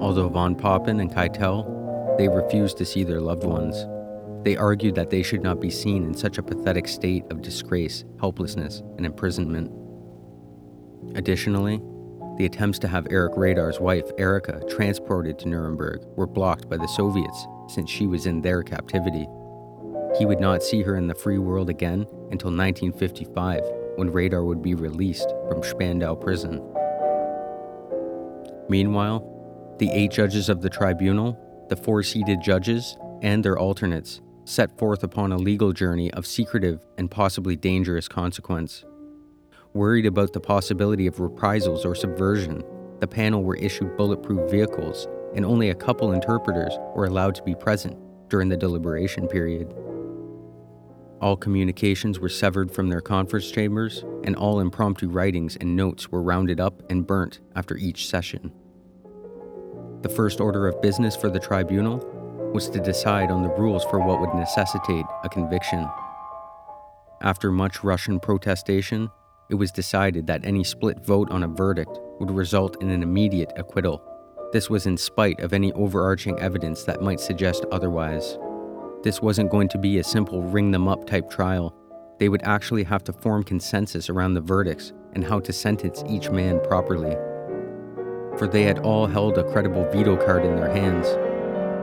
Although 0.00 0.28
von 0.28 0.54
Papen 0.54 1.00
and 1.00 1.10
Keitel, 1.10 2.16
they 2.16 2.28
refused 2.28 2.78
to 2.78 2.86
see 2.86 3.04
their 3.04 3.20
loved 3.20 3.44
ones. 3.44 3.86
They 4.44 4.56
argued 4.56 4.94
that 4.94 5.10
they 5.10 5.22
should 5.22 5.42
not 5.42 5.60
be 5.60 5.70
seen 5.70 6.04
in 6.04 6.14
such 6.14 6.38
a 6.38 6.42
pathetic 6.42 6.88
state 6.88 7.24
of 7.30 7.42
disgrace, 7.42 8.04
helplessness, 8.20 8.82
and 8.96 9.04
imprisonment. 9.04 9.70
Additionally, 11.14 11.80
the 12.36 12.46
attempts 12.46 12.78
to 12.80 12.88
have 12.88 13.06
Erich 13.10 13.34
Raeder's 13.34 13.80
wife, 13.80 14.10
Erika, 14.18 14.62
transported 14.68 15.38
to 15.38 15.48
Nuremberg 15.48 16.02
were 16.16 16.26
blocked 16.26 16.68
by 16.68 16.76
the 16.76 16.88
Soviets 16.88 17.46
since 17.68 17.90
she 17.90 18.06
was 18.06 18.26
in 18.26 18.42
their 18.42 18.62
captivity. 18.62 19.26
He 20.18 20.26
would 20.26 20.40
not 20.40 20.62
see 20.62 20.82
her 20.82 20.96
in 20.96 21.06
the 21.06 21.14
free 21.14 21.38
world 21.38 21.70
again 21.70 22.06
until 22.30 22.50
1955, 22.50 23.62
when 23.96 24.10
Raeder 24.10 24.44
would 24.44 24.62
be 24.62 24.74
released 24.74 25.32
from 25.48 25.62
Spandau 25.62 26.14
prison. 26.14 26.62
Meanwhile, 28.68 29.76
the 29.78 29.90
eight 29.90 30.10
judges 30.10 30.48
of 30.48 30.62
the 30.62 30.70
tribunal, 30.70 31.38
the 31.68 31.76
four 31.76 32.02
seated 32.02 32.40
judges, 32.42 32.96
and 33.22 33.44
their 33.44 33.58
alternates 33.58 34.20
set 34.44 34.76
forth 34.78 35.02
upon 35.02 35.32
a 35.32 35.36
legal 35.36 35.72
journey 35.72 36.10
of 36.12 36.26
secretive 36.26 36.80
and 36.98 37.10
possibly 37.10 37.56
dangerous 37.56 38.08
consequence. 38.08 38.84
Worried 39.76 40.06
about 40.06 40.32
the 40.32 40.40
possibility 40.40 41.06
of 41.06 41.20
reprisals 41.20 41.84
or 41.84 41.94
subversion, 41.94 42.64
the 43.00 43.06
panel 43.06 43.44
were 43.44 43.56
issued 43.56 43.94
bulletproof 43.98 44.50
vehicles, 44.50 45.06
and 45.34 45.44
only 45.44 45.68
a 45.68 45.74
couple 45.74 46.12
interpreters 46.12 46.72
were 46.94 47.04
allowed 47.04 47.34
to 47.34 47.42
be 47.42 47.54
present 47.54 47.94
during 48.30 48.48
the 48.48 48.56
deliberation 48.56 49.28
period. 49.28 49.74
All 51.20 51.36
communications 51.36 52.18
were 52.18 52.30
severed 52.30 52.72
from 52.72 52.88
their 52.88 53.02
conference 53.02 53.50
chambers, 53.50 54.02
and 54.24 54.34
all 54.34 54.60
impromptu 54.60 55.10
writings 55.10 55.56
and 55.56 55.76
notes 55.76 56.10
were 56.10 56.22
rounded 56.22 56.58
up 56.58 56.82
and 56.90 57.06
burnt 57.06 57.40
after 57.54 57.76
each 57.76 58.08
session. 58.08 58.52
The 60.00 60.08
first 60.08 60.40
order 60.40 60.66
of 60.68 60.80
business 60.80 61.14
for 61.14 61.28
the 61.28 61.38
tribunal 61.38 61.98
was 62.54 62.70
to 62.70 62.80
decide 62.80 63.30
on 63.30 63.42
the 63.42 63.50
rules 63.50 63.84
for 63.84 63.98
what 63.98 64.20
would 64.20 64.32
necessitate 64.32 65.04
a 65.22 65.28
conviction. 65.28 65.86
After 67.20 67.52
much 67.52 67.84
Russian 67.84 68.20
protestation, 68.20 69.10
it 69.48 69.54
was 69.54 69.70
decided 69.70 70.26
that 70.26 70.44
any 70.44 70.64
split 70.64 71.04
vote 71.04 71.30
on 71.30 71.42
a 71.42 71.48
verdict 71.48 71.98
would 72.18 72.30
result 72.30 72.82
in 72.82 72.90
an 72.90 73.02
immediate 73.02 73.52
acquittal. 73.56 74.02
This 74.52 74.70
was 74.70 74.86
in 74.86 74.96
spite 74.96 75.40
of 75.40 75.52
any 75.52 75.72
overarching 75.72 76.38
evidence 76.40 76.84
that 76.84 77.02
might 77.02 77.20
suggest 77.20 77.64
otherwise. 77.70 78.38
This 79.02 79.22
wasn't 79.22 79.50
going 79.50 79.68
to 79.68 79.78
be 79.78 79.98
a 79.98 80.04
simple 80.04 80.42
ring 80.42 80.70
them 80.70 80.88
up 80.88 81.06
type 81.06 81.30
trial. 81.30 81.74
They 82.18 82.28
would 82.28 82.42
actually 82.42 82.84
have 82.84 83.04
to 83.04 83.12
form 83.12 83.44
consensus 83.44 84.08
around 84.08 84.34
the 84.34 84.40
verdicts 84.40 84.92
and 85.12 85.24
how 85.24 85.40
to 85.40 85.52
sentence 85.52 86.02
each 86.08 86.30
man 86.30 86.60
properly. 86.60 87.14
For 88.38 88.46
they 88.46 88.62
had 88.62 88.80
all 88.80 89.06
held 89.06 89.38
a 89.38 89.50
credible 89.52 89.88
veto 89.90 90.16
card 90.16 90.44
in 90.44 90.56
their 90.56 90.70
hands, 90.70 91.06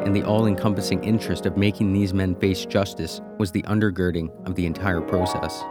and 0.05 0.15
the 0.15 0.23
all 0.23 0.47
encompassing 0.47 1.03
interest 1.03 1.45
of 1.45 1.57
making 1.57 1.93
these 1.93 2.13
men 2.13 2.35
face 2.35 2.65
justice 2.65 3.21
was 3.37 3.51
the 3.51 3.63
undergirding 3.63 4.29
of 4.45 4.55
the 4.55 4.65
entire 4.65 5.01
process. 5.01 5.63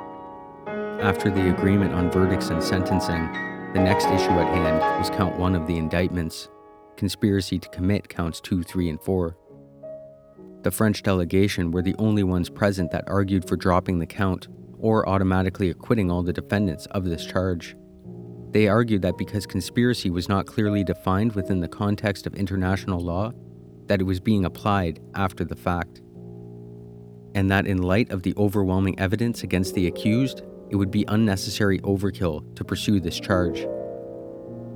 After 1.02 1.30
the 1.30 1.52
agreement 1.52 1.92
on 1.94 2.12
verdicts 2.12 2.50
and 2.50 2.62
sentencing, 2.62 3.32
the 3.72 3.80
next 3.80 4.04
issue 4.04 4.38
at 4.38 4.54
hand 4.54 4.78
was 5.00 5.10
count 5.10 5.36
one 5.36 5.56
of 5.56 5.66
the 5.66 5.76
indictments 5.76 6.48
conspiracy 6.96 7.58
to 7.58 7.68
commit 7.70 8.08
counts 8.08 8.40
2, 8.40 8.62
3, 8.62 8.90
and 8.90 9.00
4. 9.00 9.36
The 10.62 10.70
French 10.70 11.02
delegation 11.02 11.72
were 11.72 11.82
the 11.82 11.96
only 11.98 12.22
ones 12.22 12.48
present 12.48 12.92
that 12.92 13.02
argued 13.08 13.48
for 13.48 13.56
dropping 13.56 13.98
the 13.98 14.06
count 14.06 14.46
or 14.78 15.08
automatically 15.08 15.70
acquitting 15.70 16.08
all 16.08 16.22
the 16.22 16.32
defendants 16.32 16.86
of 16.92 17.04
this 17.04 17.26
charge. 17.26 17.76
They 18.52 18.68
argued 18.68 19.02
that 19.02 19.18
because 19.18 19.44
conspiracy 19.44 20.08
was 20.08 20.28
not 20.28 20.46
clearly 20.46 20.84
defined 20.84 21.32
within 21.32 21.58
the 21.58 21.66
context 21.66 22.28
of 22.28 22.34
international 22.34 23.00
law, 23.00 23.32
that 23.86 24.00
it 24.00 24.04
was 24.04 24.20
being 24.20 24.44
applied 24.44 25.00
after 25.16 25.44
the 25.44 25.56
fact. 25.56 26.00
And 27.34 27.50
that 27.50 27.66
in 27.66 27.78
light 27.78 28.12
of 28.12 28.22
the 28.22 28.34
overwhelming 28.36 29.00
evidence 29.00 29.42
against 29.42 29.74
the 29.74 29.88
accused, 29.88 30.42
it 30.72 30.76
would 30.76 30.90
be 30.90 31.04
unnecessary 31.08 31.78
overkill 31.80 32.56
to 32.56 32.64
pursue 32.64 32.98
this 32.98 33.20
charge. 33.20 33.66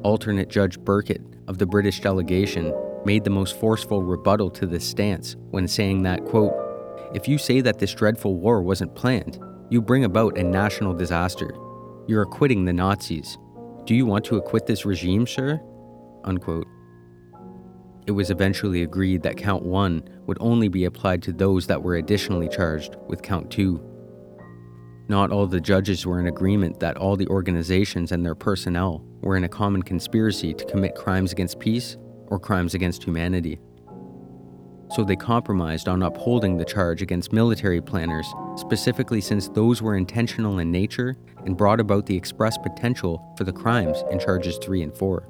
Alternate 0.02 0.50
Judge 0.50 0.78
Birkett 0.78 1.22
of 1.48 1.56
the 1.56 1.66
British 1.66 2.00
delegation 2.00 2.72
made 3.06 3.24
the 3.24 3.30
most 3.30 3.58
forceful 3.58 4.02
rebuttal 4.02 4.50
to 4.50 4.66
this 4.66 4.86
stance 4.86 5.36
when 5.50 5.66
saying 5.66 6.02
that, 6.02 6.24
quote, 6.26 6.52
if 7.14 7.26
you 7.26 7.38
say 7.38 7.62
that 7.62 7.78
this 7.78 7.94
dreadful 7.94 8.36
war 8.36 8.62
wasn't 8.62 8.94
planned, 8.94 9.38
you 9.70 9.80
bring 9.80 10.04
about 10.04 10.36
a 10.36 10.42
national 10.44 10.92
disaster. 10.92 11.56
You're 12.06 12.22
acquitting 12.22 12.66
the 12.66 12.72
Nazis. 12.74 13.38
Do 13.84 13.94
you 13.94 14.04
want 14.04 14.24
to 14.26 14.36
acquit 14.36 14.66
this 14.66 14.84
regime, 14.84 15.26
sir? 15.26 15.60
Unquote. 16.24 16.66
It 18.06 18.12
was 18.12 18.30
eventually 18.30 18.82
agreed 18.82 19.22
that 19.22 19.36
Count 19.38 19.64
1 19.64 20.08
would 20.26 20.36
only 20.40 20.68
be 20.68 20.84
applied 20.84 21.22
to 21.22 21.32
those 21.32 21.66
that 21.68 21.82
were 21.82 21.96
additionally 21.96 22.48
charged 22.48 22.96
with 23.08 23.22
Count 23.22 23.50
2. 23.50 23.95
Not 25.08 25.30
all 25.30 25.46
the 25.46 25.60
judges 25.60 26.04
were 26.04 26.18
in 26.18 26.26
agreement 26.26 26.80
that 26.80 26.96
all 26.96 27.16
the 27.16 27.28
organizations 27.28 28.10
and 28.10 28.24
their 28.24 28.34
personnel 28.34 29.04
were 29.20 29.36
in 29.36 29.44
a 29.44 29.48
common 29.48 29.82
conspiracy 29.82 30.52
to 30.52 30.64
commit 30.64 30.96
crimes 30.96 31.30
against 31.30 31.60
peace 31.60 31.96
or 32.26 32.40
crimes 32.40 32.74
against 32.74 33.04
humanity. 33.04 33.60
So 34.90 35.04
they 35.04 35.16
compromised 35.16 35.88
on 35.88 36.02
upholding 36.02 36.56
the 36.56 36.64
charge 36.64 37.02
against 37.02 37.32
military 37.32 37.80
planners, 37.80 38.26
specifically 38.56 39.20
since 39.20 39.48
those 39.48 39.82
were 39.82 39.96
intentional 39.96 40.58
in 40.58 40.70
nature 40.70 41.16
and 41.44 41.56
brought 41.56 41.80
about 41.80 42.06
the 42.06 42.16
express 42.16 42.58
potential 42.58 43.34
for 43.36 43.44
the 43.44 43.52
crimes 43.52 44.02
in 44.10 44.18
charges 44.18 44.58
3 44.58 44.82
and 44.82 44.96
4. 44.96 45.28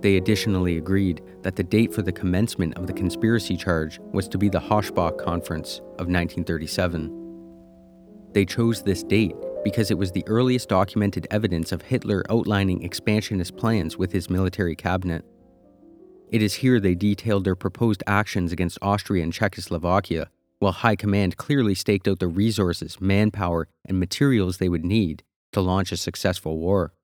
They 0.00 0.16
additionally 0.16 0.78
agreed 0.78 1.22
that 1.42 1.56
the 1.56 1.62
date 1.62 1.94
for 1.94 2.02
the 2.02 2.12
commencement 2.12 2.76
of 2.76 2.86
the 2.86 2.92
conspiracy 2.92 3.56
charge 3.56 4.00
was 4.12 4.26
to 4.28 4.38
be 4.38 4.48
the 4.48 4.60
Hossbach 4.60 5.18
Conference 5.18 5.78
of 5.98 6.08
1937. 6.08 7.21
They 8.32 8.46
chose 8.46 8.82
this 8.82 9.02
date 9.02 9.36
because 9.62 9.90
it 9.90 9.98
was 9.98 10.12
the 10.12 10.24
earliest 10.26 10.68
documented 10.68 11.26
evidence 11.30 11.70
of 11.70 11.82
Hitler 11.82 12.24
outlining 12.30 12.82
expansionist 12.82 13.56
plans 13.56 13.96
with 13.96 14.12
his 14.12 14.30
military 14.30 14.74
cabinet. 14.74 15.24
It 16.30 16.42
is 16.42 16.54
here 16.54 16.80
they 16.80 16.94
detailed 16.94 17.44
their 17.44 17.54
proposed 17.54 18.02
actions 18.06 18.52
against 18.52 18.78
Austria 18.80 19.22
and 19.22 19.32
Czechoslovakia, 19.32 20.30
while 20.60 20.72
High 20.72 20.96
Command 20.96 21.36
clearly 21.36 21.74
staked 21.74 22.08
out 22.08 22.20
the 22.20 22.26
resources, 22.26 23.00
manpower, 23.00 23.68
and 23.84 24.00
materials 24.00 24.56
they 24.56 24.68
would 24.68 24.84
need 24.84 25.22
to 25.52 25.60
launch 25.60 25.92
a 25.92 25.96
successful 25.96 26.56
war. 26.58 26.94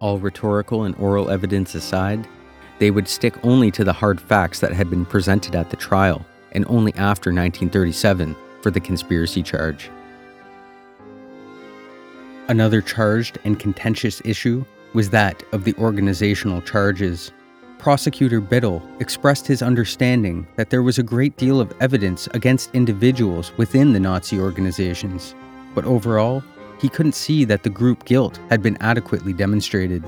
All 0.00 0.18
rhetorical 0.18 0.84
and 0.84 0.94
oral 0.96 1.30
evidence 1.30 1.74
aside, 1.74 2.26
they 2.78 2.90
would 2.90 3.08
stick 3.08 3.34
only 3.44 3.70
to 3.70 3.84
the 3.84 3.92
hard 3.92 4.20
facts 4.20 4.60
that 4.60 4.72
had 4.72 4.90
been 4.90 5.04
presented 5.04 5.54
at 5.54 5.70
the 5.70 5.76
trial, 5.76 6.24
and 6.52 6.64
only 6.68 6.92
after 6.94 7.30
1937 7.30 8.34
for 8.62 8.70
the 8.70 8.80
conspiracy 8.80 9.42
charge. 9.42 9.90
Another 12.48 12.82
charged 12.82 13.38
and 13.44 13.58
contentious 13.58 14.20
issue 14.24 14.64
was 14.92 15.10
that 15.10 15.42
of 15.52 15.64
the 15.64 15.74
organizational 15.74 16.60
charges. 16.62 17.32
Prosecutor 17.78 18.40
Biddle 18.40 18.82
expressed 19.00 19.46
his 19.46 19.62
understanding 19.62 20.46
that 20.56 20.70
there 20.70 20.82
was 20.82 20.98
a 20.98 21.02
great 21.02 21.36
deal 21.36 21.60
of 21.60 21.74
evidence 21.80 22.28
against 22.28 22.74
individuals 22.74 23.52
within 23.56 23.92
the 23.92 24.00
Nazi 24.00 24.38
organizations, 24.38 25.34
but 25.74 25.84
overall, 25.84 26.42
he 26.80 26.88
couldn't 26.88 27.14
see 27.14 27.44
that 27.44 27.62
the 27.62 27.70
group 27.70 28.04
guilt 28.04 28.38
had 28.50 28.62
been 28.62 28.76
adequately 28.80 29.32
demonstrated. 29.32 30.04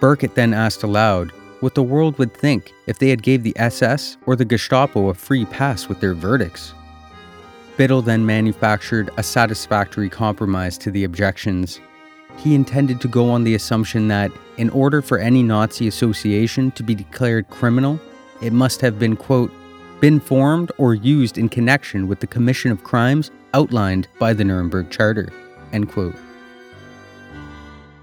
Birkett 0.00 0.34
then 0.34 0.52
asked 0.52 0.82
aloud 0.82 1.30
what 1.60 1.74
the 1.74 1.82
world 1.82 2.18
would 2.18 2.34
think 2.34 2.72
if 2.86 2.98
they 2.98 3.08
had 3.08 3.22
gave 3.22 3.42
the 3.42 3.56
SS 3.56 4.18
or 4.26 4.36
the 4.36 4.44
Gestapo 4.44 5.08
a 5.08 5.14
free 5.14 5.46
pass 5.46 5.88
with 5.88 6.00
their 6.00 6.14
verdicts. 6.14 6.74
Biddle 7.76 8.02
then 8.02 8.24
manufactured 8.24 9.10
a 9.16 9.22
satisfactory 9.22 10.08
compromise 10.08 10.78
to 10.78 10.90
the 10.90 11.04
objections. 11.04 11.80
He 12.36 12.54
intended 12.54 13.00
to 13.00 13.08
go 13.08 13.30
on 13.30 13.44
the 13.44 13.54
assumption 13.54 14.08
that, 14.08 14.30
in 14.58 14.70
order 14.70 15.00
for 15.00 15.18
any 15.18 15.42
Nazi 15.42 15.88
association 15.88 16.70
to 16.72 16.82
be 16.82 16.94
declared 16.94 17.48
criminal, 17.48 17.98
it 18.42 18.52
must 18.52 18.80
have 18.82 18.98
been, 18.98 19.16
quote, 19.16 19.50
been 20.00 20.20
formed 20.20 20.70
or 20.76 20.94
used 20.94 21.38
in 21.38 21.48
connection 21.48 22.06
with 22.06 22.20
the 22.20 22.26
commission 22.26 22.70
of 22.70 22.84
crimes 22.84 23.30
outlined 23.54 24.08
by 24.18 24.34
the 24.34 24.44
Nuremberg 24.44 24.90
Charter, 24.90 25.32
end 25.72 25.90
quote. 25.90 26.14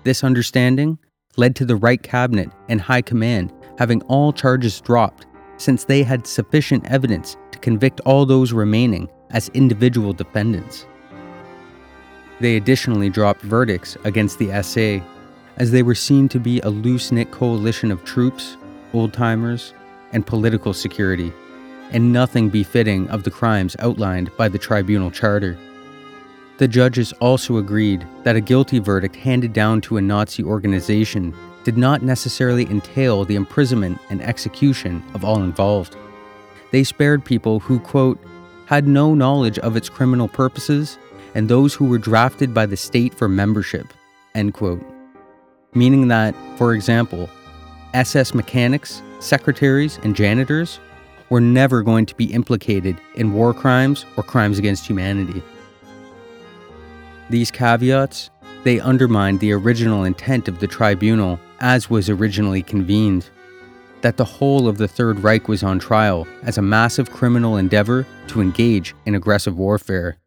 This 0.04 0.24
understanding 0.24 0.98
led 1.38 1.56
to 1.56 1.66
the 1.66 1.76
Reich 1.76 2.04
Cabinet 2.04 2.50
and 2.70 2.80
High 2.80 3.02
Command 3.02 3.52
having 3.78 4.02
all 4.04 4.32
charges 4.32 4.80
dropped 4.82 5.26
since 5.58 5.86
they 5.86 6.04
had 6.04 6.28
sufficient 6.28 6.86
evidence 6.90 7.38
to 7.52 7.60
convict 7.60 8.02
all 8.02 8.26
those 8.26 8.54
remaining 8.54 9.10
as 9.32 9.50
individual 9.50 10.14
defendants. 10.14 10.86
They 12.40 12.58
additionally 12.58 13.10
dropped 13.10 13.42
verdicts 13.42 13.98
against 14.04 14.40
the 14.40 14.62
SA, 14.64 15.04
as 15.58 15.72
they 15.72 15.84
were 15.84 15.96
seen 15.96 16.28
to 16.30 16.40
be 16.40 16.60
a 16.62 16.70
loose 16.70 17.12
knit 17.12 17.32
coalition 17.32 17.92
of 17.92 18.04
troops, 18.04 18.58
old 18.94 19.14
timers, 19.14 19.74
and 20.12 20.26
political 20.26 20.74
security, 20.74 21.32
and 21.92 22.12
nothing 22.12 22.50
befitting 22.50 23.08
of 23.10 23.24
the 23.24 23.32
crimes 23.32 23.76
outlined 23.80 24.36
by 24.38 24.50
the 24.50 24.58
tribunal 24.58 25.12
charter. 25.12 25.58
The 26.64 26.68
judges 26.70 27.12
also 27.20 27.58
agreed 27.58 28.08
that 28.24 28.38
a 28.38 28.40
guilty 28.40 28.80
verdict 28.80 29.18
handed 29.18 29.52
down 29.52 29.82
to 29.82 29.98
a 29.98 30.02
Nazi 30.02 30.46
organization 30.46 31.36
did 31.66 31.78
not 31.78 32.04
necessarily 32.04 32.64
entail 32.68 33.26
the 33.26 33.36
imprisonment 33.36 34.00
and 34.10 34.22
execution 34.22 35.04
of 35.14 35.26
all 35.26 35.44
involved. 35.44 35.98
They 36.72 36.86
spared 36.86 37.26
people 37.26 37.60
who, 37.60 37.82
quote, 37.82 38.18
had 38.68 38.88
no 38.88 39.14
knowledge 39.14 39.60
of 39.60 39.76
its 39.76 39.90
criminal 39.90 40.30
purposes 40.30 40.98
and 41.36 41.50
those 41.50 41.74
who 41.74 41.84
were 41.84 41.98
drafted 41.98 42.54
by 42.54 42.66
the 42.66 42.78
state 42.78 43.14
for 43.14 43.28
membership, 43.28 43.88
end 44.34 44.54
quote. 44.54 44.82
Meaning 45.74 46.08
that, 46.08 46.34
for 46.56 46.74
example, 46.74 47.30
SS 47.94 48.34
mechanics, 48.34 49.02
secretaries, 49.20 50.00
and 50.04 50.16
janitors 50.16 50.80
were 51.30 51.42
never 51.42 51.84
going 51.84 52.06
to 52.06 52.16
be 52.16 52.32
implicated 52.32 52.96
in 53.16 53.34
war 53.34 53.54
crimes 53.54 54.06
or 54.16 54.24
crimes 54.24 54.58
against 54.58 54.88
humanity. 54.88 55.44
These 57.30 57.52
caveats, 57.52 58.30
they 58.64 58.80
undermined 58.80 59.40
the 59.40 59.54
original 59.54 60.04
intent 60.04 60.48
of 60.48 60.60
the 60.60 60.68
tribunal 60.68 61.40
as 61.60 61.90
was 61.90 62.10
originally 62.10 62.62
convened 62.62 63.30
that 64.02 64.18
the 64.18 64.26
whole 64.26 64.68
of 64.68 64.78
the 64.78 64.88
Third 64.88 65.20
Reich 65.22 65.48
was 65.48 65.64
on 65.64 65.80
trial 65.80 66.28
as 66.44 66.58
a 66.58 66.62
massive 66.62 67.10
criminal 67.10 67.56
endeavor 67.56 68.06
to 68.28 68.42
engage 68.42 68.94
in 69.06 69.16
aggressive 69.16 69.58
warfare. 69.58 70.18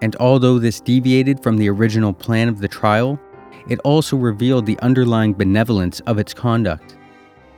And 0.00 0.16
although 0.16 0.58
this 0.58 0.80
deviated 0.80 1.42
from 1.42 1.58
the 1.58 1.68
original 1.68 2.14
plan 2.14 2.48
of 2.48 2.60
the 2.60 2.68
trial, 2.68 3.20
it 3.68 3.78
also 3.80 4.16
revealed 4.16 4.64
the 4.64 4.78
underlying 4.80 5.34
benevolence 5.34 6.00
of 6.00 6.18
its 6.18 6.32
conduct. 6.32 6.96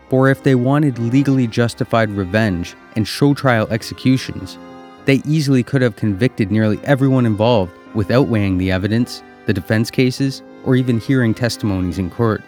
For 0.08 0.28
if 0.28 0.42
they 0.42 0.56
wanted 0.56 0.98
legally 0.98 1.46
justified 1.46 2.11
revenge 2.11 2.74
and 2.96 3.06
show 3.06 3.32
trial 3.32 3.68
executions, 3.70 4.58
they 5.04 5.22
easily 5.24 5.62
could 5.62 5.82
have 5.82 5.94
convicted 5.94 6.50
nearly 6.50 6.80
everyone 6.82 7.26
involved 7.26 7.72
without 7.95 8.28
weighing 8.28 8.59
the 8.59 8.70
evidence, 8.70 9.22
the 9.47 9.53
defense 9.53 9.91
cases, 9.91 10.43
or 10.64 10.76
even 10.76 11.01
hearing 11.01 11.34
testimonies 11.34 11.99
in 11.99 12.11
court. 12.11 12.43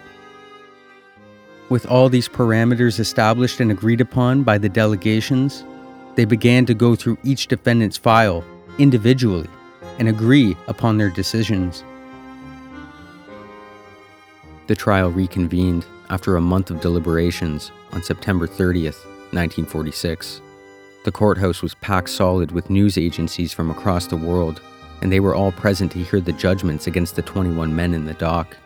With 1.69 1.85
all 1.85 2.09
these 2.09 2.29
parameters 2.29 2.99
established 2.99 3.59
and 3.59 3.71
agreed 3.71 4.01
upon 4.01 4.43
by 4.43 4.57
the 4.57 4.69
delegations, 4.69 5.63
they 6.15 6.25
began 6.25 6.65
to 6.67 6.73
go 6.73 6.95
through 6.95 7.17
each 7.23 7.47
defendant's 7.47 7.97
file 7.97 8.43
individually 8.77 9.49
and 9.99 10.07
agree 10.07 10.55
upon 10.67 10.97
their 10.97 11.09
decisions. 11.09 11.83
The 14.67 14.75
trial 14.75 15.09
reconvened 15.09 15.85
after 16.09 16.35
a 16.35 16.41
month 16.41 16.69
of 16.69 16.79
deliberations 16.79 17.71
on 17.91 18.03
September 18.03 18.47
30th, 18.47 19.03
1946. 19.33 20.41
The 21.05 21.11
courthouse 21.11 21.61
was 21.61 21.75
packed 21.75 22.09
solid 22.09 22.51
with 22.51 22.69
news 22.69 22.97
agencies 22.97 23.51
from 23.51 23.69
across 23.69 24.07
the 24.07 24.15
world, 24.15 24.61
and 25.03 25.11
they 25.11 25.19
were 25.19 25.35
all 25.35 25.51
present 25.51 25.91
to 25.91 26.03
hear 26.03 26.19
the 26.19 26.33
judgments 26.33 26.87
against 26.87 27.15
the 27.15 27.21
21 27.21 27.75
men 27.75 27.93
in 27.93 28.05
the 28.05 28.15
dock 28.15 28.57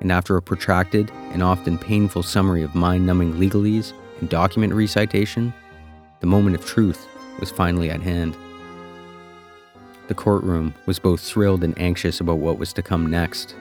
and 0.00 0.12
after 0.12 0.36
a 0.36 0.42
protracted 0.42 1.10
and 1.32 1.42
often 1.42 1.78
painful 1.78 2.22
summary 2.22 2.62
of 2.62 2.74
mind 2.74 3.06
numbing 3.06 3.34
legalese 3.34 3.92
and 4.20 4.28
document 4.28 4.72
recitation, 4.72 5.52
the 6.20 6.26
moment 6.26 6.56
of 6.56 6.64
truth 6.64 7.08
was 7.40 7.50
finally 7.50 7.90
at 7.90 8.02
hand. 8.02 8.36
The 10.08 10.14
courtroom 10.14 10.74
was 10.84 10.98
both 10.98 11.20
thrilled 11.20 11.64
and 11.64 11.78
anxious 11.78 12.20
about 12.20 12.38
what 12.38 12.58
was 12.58 12.72
to 12.74 12.82
come 12.82 13.06
next. 13.06 13.56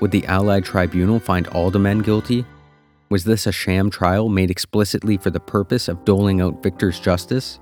Would 0.00 0.10
the 0.10 0.26
Allied 0.26 0.64
tribunal 0.64 1.20
find 1.20 1.46
all 1.48 1.70
the 1.70 1.78
men 1.78 2.00
guilty? 2.00 2.44
Was 3.10 3.24
this 3.24 3.46
a 3.46 3.52
sham 3.52 3.88
trial 3.88 4.28
made 4.28 4.50
explicitly 4.50 5.16
for 5.16 5.30
the 5.30 5.40
purpose 5.40 5.88
of 5.88 6.04
doling 6.04 6.40
out 6.40 6.62
victor's 6.62 6.98
justice? 6.98 7.60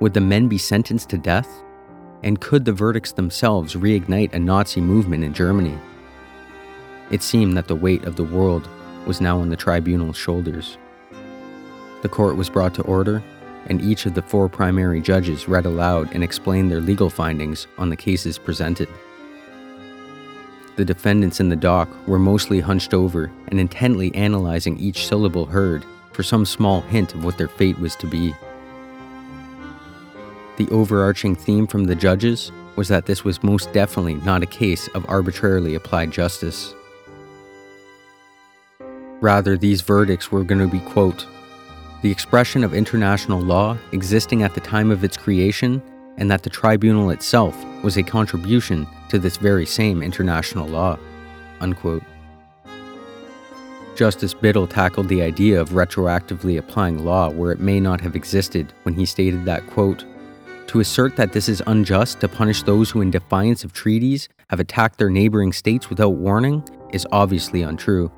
Would 0.00 0.14
the 0.14 0.20
men 0.20 0.48
be 0.48 0.58
sentenced 0.58 1.10
to 1.10 1.18
death? 1.18 1.62
And 2.24 2.40
could 2.40 2.64
the 2.64 2.72
verdicts 2.72 3.12
themselves 3.12 3.74
reignite 3.74 4.32
a 4.32 4.38
Nazi 4.38 4.80
movement 4.80 5.22
in 5.24 5.34
Germany? 5.34 5.78
It 7.10 7.22
seemed 7.22 7.54
that 7.58 7.68
the 7.68 7.76
weight 7.76 8.04
of 8.04 8.16
the 8.16 8.24
world 8.24 8.66
was 9.06 9.20
now 9.20 9.38
on 9.38 9.50
the 9.50 9.56
tribunal's 9.56 10.16
shoulders. 10.16 10.78
The 12.00 12.08
court 12.08 12.36
was 12.36 12.48
brought 12.48 12.74
to 12.76 12.82
order, 12.82 13.22
and 13.66 13.82
each 13.82 14.06
of 14.06 14.14
the 14.14 14.22
four 14.22 14.48
primary 14.48 15.02
judges 15.02 15.48
read 15.48 15.66
aloud 15.66 16.14
and 16.14 16.24
explained 16.24 16.70
their 16.70 16.80
legal 16.80 17.10
findings 17.10 17.66
on 17.76 17.90
the 17.90 17.96
cases 17.96 18.38
presented. 18.38 18.88
The 20.76 20.84
defendants 20.86 21.40
in 21.40 21.50
the 21.50 21.56
dock 21.56 21.90
were 22.08 22.18
mostly 22.18 22.60
hunched 22.60 22.94
over 22.94 23.30
and 23.48 23.60
intently 23.60 24.14
analyzing 24.14 24.78
each 24.78 25.06
syllable 25.06 25.44
heard 25.44 25.84
for 26.12 26.22
some 26.22 26.46
small 26.46 26.80
hint 26.80 27.14
of 27.14 27.22
what 27.22 27.36
their 27.36 27.48
fate 27.48 27.78
was 27.78 27.94
to 27.96 28.06
be. 28.06 28.34
The 30.56 30.68
overarching 30.70 31.34
theme 31.34 31.66
from 31.66 31.84
the 31.84 31.96
judges 31.96 32.52
was 32.76 32.88
that 32.88 33.06
this 33.06 33.24
was 33.24 33.42
most 33.42 33.72
definitely 33.72 34.14
not 34.14 34.42
a 34.42 34.46
case 34.46 34.88
of 34.88 35.08
arbitrarily 35.08 35.74
applied 35.74 36.10
justice. 36.10 36.74
Rather, 39.20 39.56
these 39.56 39.80
verdicts 39.80 40.30
were 40.30 40.44
going 40.44 40.60
to 40.60 40.66
be, 40.68 40.80
quote, 40.90 41.26
the 42.02 42.10
expression 42.10 42.62
of 42.62 42.74
international 42.74 43.40
law 43.40 43.76
existing 43.92 44.42
at 44.42 44.54
the 44.54 44.60
time 44.60 44.90
of 44.90 45.02
its 45.02 45.16
creation, 45.16 45.82
and 46.18 46.30
that 46.30 46.42
the 46.42 46.50
tribunal 46.50 47.10
itself 47.10 47.56
was 47.82 47.96
a 47.96 48.02
contribution 48.02 48.86
to 49.08 49.18
this 49.18 49.38
very 49.38 49.64
same 49.64 50.02
international 50.02 50.68
law, 50.68 50.98
unquote. 51.60 52.02
Justice 53.96 54.34
Biddle 54.34 54.66
tackled 54.66 55.08
the 55.08 55.22
idea 55.22 55.60
of 55.60 55.70
retroactively 55.70 56.58
applying 56.58 57.04
law 57.04 57.30
where 57.30 57.52
it 57.52 57.60
may 57.60 57.80
not 57.80 58.00
have 58.00 58.14
existed 58.14 58.72
when 58.82 58.94
he 58.94 59.06
stated 59.06 59.44
that, 59.46 59.66
quote, 59.68 60.04
to 60.74 60.80
assert 60.80 61.16
that 61.16 61.32
this 61.32 61.48
is 61.48 61.62
unjust 61.66 62.20
to 62.20 62.28
punish 62.28 62.62
those 62.64 62.90
who, 62.90 63.00
in 63.00 63.10
defiance 63.10 63.64
of 63.64 63.72
treaties, 63.72 64.28
have 64.50 64.60
attacked 64.60 64.98
their 64.98 65.08
neighboring 65.08 65.54
states 65.54 65.88
without 65.88 66.10
warning 66.10 66.62
is 66.92 67.06
obviously 67.12 67.62
untrue 67.62 68.12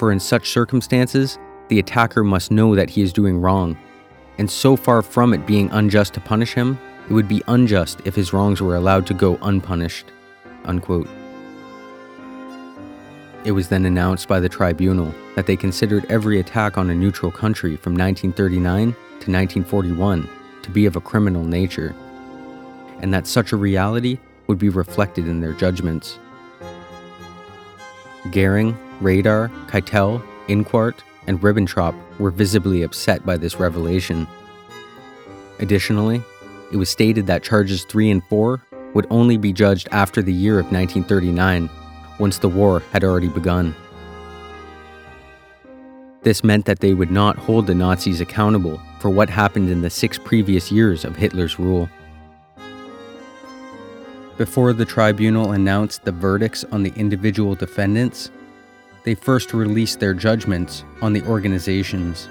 for 0.00 0.10
in 0.10 0.18
such 0.18 0.48
circumstances, 0.48 1.38
the 1.68 1.78
attacker 1.78 2.24
must 2.24 2.50
know 2.50 2.74
that 2.74 2.88
he 2.88 3.02
is 3.02 3.12
doing 3.12 3.38
wrong. 3.38 3.76
And 4.38 4.50
so 4.50 4.74
far 4.74 5.02
from 5.02 5.34
it 5.34 5.46
being 5.46 5.70
unjust 5.72 6.14
to 6.14 6.20
punish 6.20 6.54
him, 6.54 6.78
it 7.10 7.12
would 7.12 7.28
be 7.28 7.42
unjust 7.48 8.00
if 8.06 8.14
his 8.14 8.32
wrongs 8.32 8.62
were 8.62 8.76
allowed 8.76 9.06
to 9.08 9.14
go 9.14 9.38
unpunished. 9.42 10.06
Unquote. 10.64 11.06
It 13.44 13.52
was 13.52 13.68
then 13.68 13.84
announced 13.84 14.26
by 14.26 14.40
the 14.40 14.48
tribunal 14.48 15.14
that 15.36 15.46
they 15.46 15.56
considered 15.56 16.06
every 16.08 16.40
attack 16.40 16.78
on 16.78 16.88
a 16.88 16.94
neutral 16.94 17.30
country 17.30 17.76
from 17.76 17.92
1939 17.92 18.92
to 18.92 19.30
1941 19.30 20.28
to 20.70 20.74
be 20.74 20.86
of 20.86 20.94
a 20.94 21.00
criminal 21.00 21.44
nature, 21.44 21.94
and 23.00 23.12
that 23.12 23.26
such 23.26 23.52
a 23.52 23.56
reality 23.56 24.18
would 24.46 24.58
be 24.58 24.68
reflected 24.68 25.26
in 25.26 25.40
their 25.40 25.52
judgments. 25.52 26.18
Goering, 28.30 28.76
Raeder, 29.00 29.48
Keitel, 29.66 30.22
Inquart, 30.48 31.00
and 31.26 31.40
Ribbentrop 31.40 31.94
were 32.18 32.30
visibly 32.30 32.82
upset 32.82 33.26
by 33.26 33.36
this 33.36 33.56
revelation. 33.56 34.28
Additionally, 35.58 36.22
it 36.72 36.76
was 36.76 36.88
stated 36.88 37.26
that 37.26 37.42
charges 37.42 37.84
3 37.84 38.10
and 38.10 38.24
4 38.24 38.62
would 38.94 39.06
only 39.10 39.36
be 39.36 39.52
judged 39.52 39.88
after 39.90 40.22
the 40.22 40.32
year 40.32 40.58
of 40.58 40.70
1939, 40.70 41.68
once 42.20 42.38
the 42.38 42.48
war 42.48 42.80
had 42.92 43.02
already 43.02 43.28
begun. 43.28 43.74
This 46.22 46.44
meant 46.44 46.66
that 46.66 46.80
they 46.80 46.94
would 46.94 47.10
not 47.10 47.38
hold 47.38 47.66
the 47.66 47.74
Nazis 47.74 48.20
accountable 48.20 48.80
for 49.00 49.10
what 49.10 49.30
happened 49.30 49.70
in 49.70 49.80
the 49.80 49.90
six 49.90 50.18
previous 50.18 50.70
years 50.70 51.04
of 51.04 51.16
Hitler's 51.16 51.58
rule. 51.58 51.88
Before 54.36 54.72
the 54.72 54.84
tribunal 54.84 55.52
announced 55.52 56.04
the 56.04 56.12
verdicts 56.12 56.64
on 56.70 56.82
the 56.82 56.92
individual 56.96 57.54
defendants, 57.54 58.30
they 59.04 59.14
first 59.14 59.54
released 59.54 60.00
their 60.00 60.14
judgments 60.14 60.84
on 61.02 61.12
the 61.14 61.22
organizations. 61.22 62.28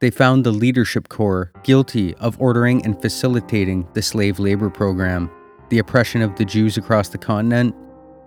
They 0.00 0.10
found 0.10 0.44
the 0.44 0.52
leadership 0.52 1.08
corps 1.08 1.50
guilty 1.62 2.14
of 2.16 2.40
ordering 2.40 2.84
and 2.84 3.00
facilitating 3.00 3.86
the 3.94 4.02
slave 4.02 4.38
labor 4.38 4.70
program, 4.70 5.30
the 5.70 5.78
oppression 5.78 6.22
of 6.22 6.36
the 6.36 6.44
Jews 6.44 6.76
across 6.76 7.08
the 7.08 7.18
continent, 7.18 7.74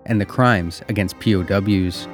and 0.06 0.20
the 0.20 0.26
crimes 0.26 0.82
against 0.88 1.18
POWs. 1.20 2.08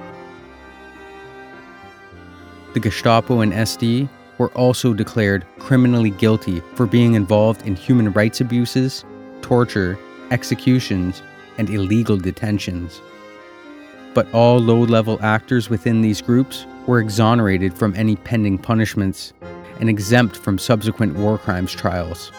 The 2.74 2.80
Gestapo 2.80 3.40
and 3.40 3.52
SD 3.52 4.08
were 4.38 4.50
also 4.52 4.94
declared 4.94 5.44
criminally 5.58 6.10
guilty 6.10 6.60
for 6.74 6.86
being 6.86 7.14
involved 7.14 7.66
in 7.66 7.76
human 7.76 8.12
rights 8.12 8.40
abuses, 8.40 9.04
torture, 9.42 9.98
executions, 10.30 11.22
and 11.58 11.68
illegal 11.68 12.16
detentions 12.16 13.00
but 14.18 14.26
all 14.34 14.58
low 14.58 14.80
level 14.80 15.16
actors 15.22 15.70
within 15.70 16.02
these 16.02 16.20
groups 16.20 16.66
were 16.88 16.98
exonerated 16.98 17.72
from 17.72 17.94
any 17.94 18.16
pending 18.16 18.58
punishments 18.58 19.32
and 19.78 19.88
exempt 19.88 20.36
from 20.36 20.58
subsequent 20.58 21.14
war 21.14 21.38
crimes 21.38 21.72
trials. 21.72 22.32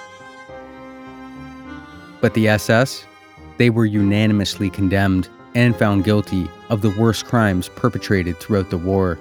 But 2.19 2.33
the 2.33 2.49
SS, 2.49 3.05
they 3.55 3.69
were 3.69 3.85
unanimously 3.85 4.69
condemned 4.69 5.29
and 5.55 5.73
found 5.73 6.03
guilty 6.03 6.49
of 6.69 6.81
the 6.81 6.93
worst 6.99 7.27
crimes 7.27 7.69
perpetrated 7.69 8.37
throughout 8.41 8.71
the 8.71 8.77
war. 8.77 9.17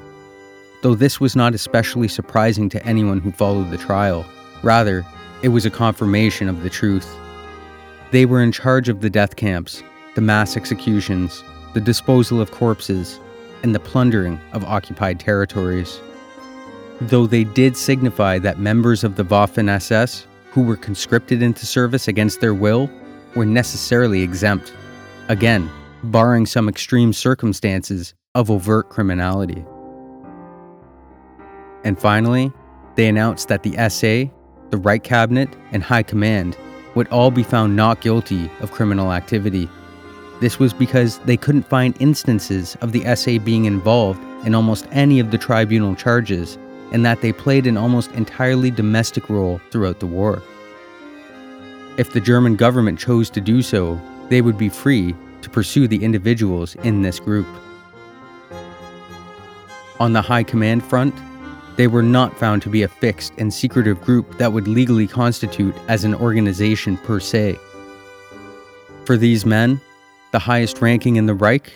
Though 0.82 0.94
this 0.94 1.20
was 1.20 1.34
not 1.34 1.54
especially 1.54 2.08
surprising 2.08 2.68
to 2.68 2.84
anyone 2.86 3.20
who 3.20 3.32
followed 3.32 3.70
the 3.70 3.78
trial. 3.78 4.24
Rather, 4.62 5.04
it 5.42 5.48
was 5.48 5.66
a 5.66 5.70
confirmation 5.70 6.48
of 6.48 6.62
the 6.62 6.70
truth. 6.70 7.16
They 8.10 8.26
were 8.26 8.42
in 8.42 8.52
charge 8.52 8.88
of 8.88 9.00
the 9.00 9.10
death 9.10 9.36
camps, 9.36 9.82
the 10.14 10.20
mass 10.20 10.56
executions, 10.56 11.42
the 11.74 11.80
disposal 11.80 12.40
of 12.40 12.50
corpses, 12.50 13.20
and 13.62 13.74
the 13.74 13.80
plundering 13.80 14.40
of 14.52 14.64
occupied 14.64 15.20
territories. 15.20 16.00
Though 17.00 17.26
they 17.26 17.44
did 17.44 17.76
signify 17.76 18.38
that 18.40 18.58
members 18.58 19.04
of 19.04 19.16
the 19.16 19.24
Waffen 19.24 19.68
SS 19.68 20.26
who 20.50 20.62
were 20.62 20.76
conscripted 20.76 21.42
into 21.42 21.66
service 21.66 22.08
against 22.08 22.40
their 22.40 22.54
will 22.54 22.90
were 23.36 23.46
necessarily 23.46 24.22
exempt, 24.22 24.72
again, 25.28 25.70
barring 26.04 26.46
some 26.46 26.68
extreme 26.68 27.12
circumstances 27.12 28.14
of 28.34 28.50
overt 28.50 28.88
criminality. 28.88 29.64
And 31.88 31.98
finally, 31.98 32.52
they 32.96 33.08
announced 33.08 33.48
that 33.48 33.62
the 33.62 33.72
SA, 33.88 34.30
the 34.68 34.76
Reich 34.76 35.04
Cabinet, 35.04 35.48
and 35.72 35.82
High 35.82 36.02
Command 36.02 36.54
would 36.94 37.08
all 37.08 37.30
be 37.30 37.42
found 37.42 37.76
not 37.76 38.02
guilty 38.02 38.50
of 38.60 38.72
criminal 38.72 39.10
activity. 39.10 39.70
This 40.42 40.58
was 40.58 40.74
because 40.74 41.18
they 41.20 41.38
couldn't 41.38 41.66
find 41.66 41.96
instances 41.98 42.76
of 42.82 42.92
the 42.92 43.16
SA 43.16 43.38
being 43.38 43.64
involved 43.64 44.20
in 44.46 44.54
almost 44.54 44.86
any 44.92 45.18
of 45.18 45.30
the 45.30 45.38
tribunal 45.38 45.94
charges, 45.94 46.58
and 46.92 47.06
that 47.06 47.22
they 47.22 47.32
played 47.32 47.66
an 47.66 47.78
almost 47.78 48.12
entirely 48.12 48.70
domestic 48.70 49.30
role 49.30 49.58
throughout 49.70 50.00
the 50.00 50.06
war. 50.06 50.42
If 51.96 52.12
the 52.12 52.20
German 52.20 52.56
government 52.56 52.98
chose 52.98 53.30
to 53.30 53.40
do 53.40 53.62
so, 53.62 53.98
they 54.28 54.42
would 54.42 54.58
be 54.58 54.68
free 54.68 55.14
to 55.40 55.48
pursue 55.48 55.88
the 55.88 56.04
individuals 56.04 56.74
in 56.82 57.00
this 57.00 57.18
group. 57.18 57.46
On 59.98 60.12
the 60.12 60.20
high 60.20 60.42
command 60.42 60.84
front, 60.84 61.14
they 61.78 61.86
were 61.86 62.02
not 62.02 62.36
found 62.36 62.60
to 62.60 62.68
be 62.68 62.82
a 62.82 62.88
fixed 62.88 63.32
and 63.38 63.54
secretive 63.54 64.02
group 64.02 64.36
that 64.38 64.52
would 64.52 64.66
legally 64.66 65.06
constitute 65.06 65.74
as 65.86 66.02
an 66.02 66.12
organization 66.12 66.96
per 66.98 67.20
se. 67.20 67.56
For 69.04 69.16
these 69.16 69.46
men, 69.46 69.80
the 70.32 70.40
highest 70.40 70.82
ranking 70.82 71.16
in 71.16 71.26
the 71.26 71.34
Reich, 71.34 71.72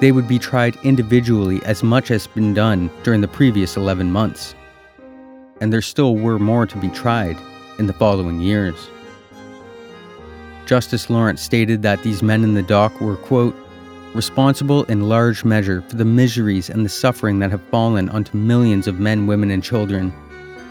they 0.00 0.10
would 0.10 0.26
be 0.26 0.40
tried 0.40 0.76
individually 0.82 1.62
as 1.64 1.84
much 1.84 2.10
as 2.10 2.26
been 2.26 2.52
done 2.52 2.90
during 3.04 3.20
the 3.20 3.28
previous 3.28 3.76
11 3.76 4.10
months. 4.10 4.56
And 5.60 5.72
there 5.72 5.82
still 5.82 6.16
were 6.16 6.40
more 6.40 6.66
to 6.66 6.76
be 6.78 6.88
tried 6.88 7.38
in 7.78 7.86
the 7.86 7.92
following 7.92 8.40
years. 8.40 8.90
Justice 10.66 11.08
Lawrence 11.08 11.40
stated 11.40 11.82
that 11.82 12.02
these 12.02 12.24
men 12.24 12.42
in 12.42 12.54
the 12.54 12.62
dock 12.62 13.00
were, 13.00 13.16
quote, 13.16 13.54
responsible 14.14 14.84
in 14.84 15.08
large 15.08 15.44
measure 15.44 15.82
for 15.88 15.96
the 15.96 16.04
miseries 16.04 16.70
and 16.70 16.84
the 16.84 16.90
suffering 16.90 17.38
that 17.38 17.50
have 17.50 17.62
fallen 17.70 18.08
onto 18.08 18.36
millions 18.36 18.86
of 18.86 19.00
men, 19.00 19.26
women, 19.26 19.50
and 19.50 19.62
children. 19.62 20.12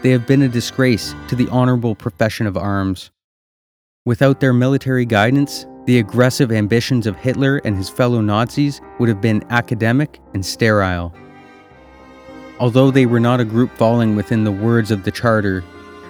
They 0.02 0.10
have 0.10 0.26
been 0.26 0.42
a 0.42 0.48
disgrace 0.48 1.14
to 1.28 1.36
the 1.36 1.48
honorable 1.48 1.94
profession 1.94 2.46
of 2.46 2.56
arms. 2.56 3.10
Without 4.04 4.40
their 4.40 4.52
military 4.52 5.04
guidance, 5.04 5.66
the 5.86 5.98
aggressive 5.98 6.52
ambitions 6.52 7.06
of 7.06 7.16
Hitler 7.16 7.58
and 7.64 7.76
his 7.76 7.88
fellow 7.88 8.20
Nazis 8.20 8.80
would 8.98 9.08
have 9.08 9.20
been 9.20 9.44
academic 9.50 10.20
and 10.34 10.44
sterile. 10.44 11.12
Although 12.60 12.90
they 12.90 13.06
were 13.06 13.20
not 13.20 13.40
a 13.40 13.44
group 13.44 13.70
falling 13.76 14.14
within 14.14 14.44
the 14.44 14.52
words 14.52 14.90
of 14.90 15.02
the 15.02 15.10
Charter, 15.10 15.64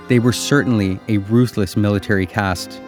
they 0.09 0.19
were 0.19 0.33
certainly 0.33 0.99
a 1.09 1.19
ruthless 1.19 1.77
military 1.77 2.27
caste. 2.27 2.81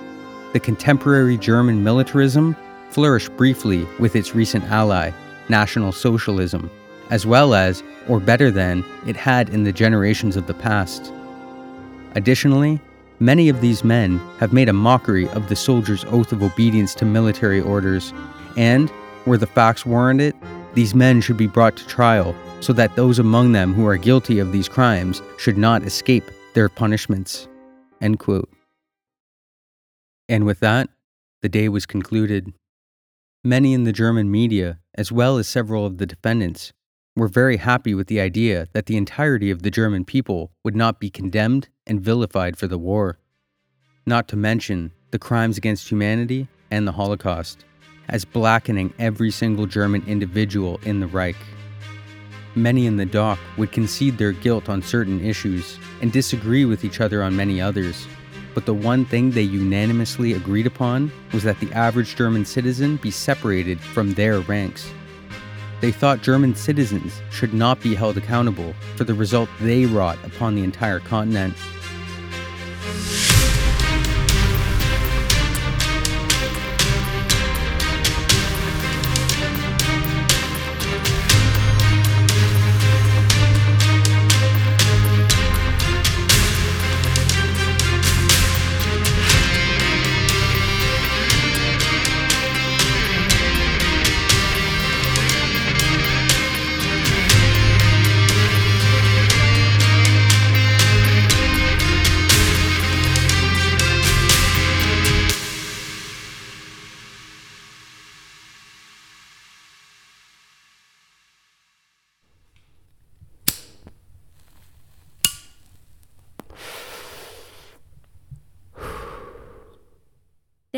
The 0.53 0.61
contemporary 0.61 1.39
German 1.39 1.83
militarism 1.83 2.55
flourished 2.95 3.37
briefly 3.37 3.85
with 3.99 4.15
its 4.15 4.37
recent 4.37 4.65
ally, 4.67 5.11
National 5.49 5.91
Socialism, 5.91 6.71
as 7.11 7.27
well 7.27 7.53
as, 7.53 7.83
or 8.09 8.21
better 8.21 8.53
than, 8.53 8.85
it 9.05 9.17
had 9.17 9.49
in 9.49 9.65
the 9.65 9.73
generations 9.73 10.37
of 10.37 10.47
the 10.47 10.55
past. 10.55 11.13
Additionally, 12.15 12.81
many 13.19 13.49
of 13.49 13.61
these 13.61 13.83
men 13.83 14.19
have 14.39 14.53
made 14.53 14.69
a 14.69 14.73
mockery 14.73 15.29
of 15.31 15.49
the 15.49 15.57
soldier's 15.57 16.05
oath 16.05 16.31
of 16.31 16.41
obedience 16.41 16.95
to 16.95 17.05
military 17.05 17.61
orders, 17.61 18.13
and, 18.57 18.91
where 19.25 19.39
the 19.39 19.47
facts 19.47 19.85
warrant 19.85 20.21
it, 20.21 20.37
these 20.75 20.95
men 20.95 21.21
should 21.21 21.37
be 21.37 21.49
brought 21.49 21.77
to 21.77 21.87
trial 21.89 22.33
so 22.61 22.73
that 22.73 22.95
those 22.95 23.19
among 23.19 23.51
them 23.51 23.75
who 23.75 23.87
are 23.87 23.97
guilty 23.97 24.39
of 24.39 24.53
these 24.53 24.69
crimes 24.69 25.21
should 25.37 25.59
not 25.59 25.83
escape 25.83 26.31
their 26.55 26.69
punishments. 26.69 27.49
And 28.01 28.21
with 30.47 30.61
that, 30.61 30.89
the 31.43 31.49
day 31.49 31.69
was 31.69 31.87
concluded. 31.87 32.53
Many 33.47 33.75
in 33.75 33.85
the 33.85 33.93
German 33.93 34.31
media, 34.31 34.79
as 34.95 35.13
well 35.13 35.37
as 35.37 35.47
several 35.47 35.85
of 35.85 35.99
the 35.99 36.07
defendants, 36.07 36.73
were 37.15 37.29
very 37.29 37.59
happy 37.59 37.93
with 37.95 38.07
the 38.07 38.19
idea 38.19 38.69
that 38.73 38.87
the 38.87 38.97
entirety 38.97 39.51
of 39.51 39.61
the 39.61 39.71
German 39.71 40.07
people 40.07 40.51
would 40.65 40.75
not 40.75 40.99
be 40.99 41.11
condemned 41.11 41.69
and 41.87 42.01
vilified 42.01 42.57
for 42.57 42.67
the 42.67 42.79
war. 42.79 43.19
Not 44.07 44.29
to 44.29 44.37
mention 44.37 44.93
the 45.11 45.19
crimes 45.19 45.59
against 45.59 45.91
humanity 45.91 46.49
and 46.71 46.89
the 46.89 46.93
Holocaust, 46.93 47.67
as 48.09 48.25
blackening 48.25 48.95
every 48.99 49.31
single 49.31 49.67
German 49.67 50.03
individual 50.07 50.81
in 50.83 51.01
the 51.01 51.07
Reich. 51.07 51.37
Many 52.55 52.87
in 52.87 52.97
the 52.97 53.05
dock 53.05 53.39
would 53.59 53.73
concede 53.73 54.17
their 54.17 54.33
guilt 54.33 54.71
on 54.71 54.81
certain 54.81 55.23
issues 55.23 55.79
and 56.01 56.11
disagree 56.11 56.65
with 56.65 56.83
each 56.83 57.03
other 57.03 57.23
on 57.23 57.37
many 57.37 57.61
others 57.61 58.07
but 58.55 58.67
the 58.67 58.75
one 58.75 59.05
thing 59.05 59.31
they 59.31 59.43
unanimously 59.43 60.33
agreed 60.33 60.67
upon 60.67 61.11
was 61.33 61.43
that 61.43 61.59
the 61.61 61.73
average 61.73 62.17
German 62.17 62.45
citizen 62.45 62.97
be 62.97 63.11
separated 63.11 63.81
from 63.81 64.15
their 64.15 64.41
ranks. 64.41 64.89
They 65.81 65.93
thought 65.93 66.23
German 66.23 66.55
citizens 66.55 67.21
should 67.31 67.53
not 67.53 67.81
be 67.83 67.95
held 67.95 68.17
accountable 68.17 68.75
for 68.97 69.05
the 69.05 69.15
result 69.15 69.49
they 69.61 69.87
wrought 69.87 70.19
upon 70.25 70.55
the 70.55 70.63
entire 70.63 71.01
continent 71.01 71.55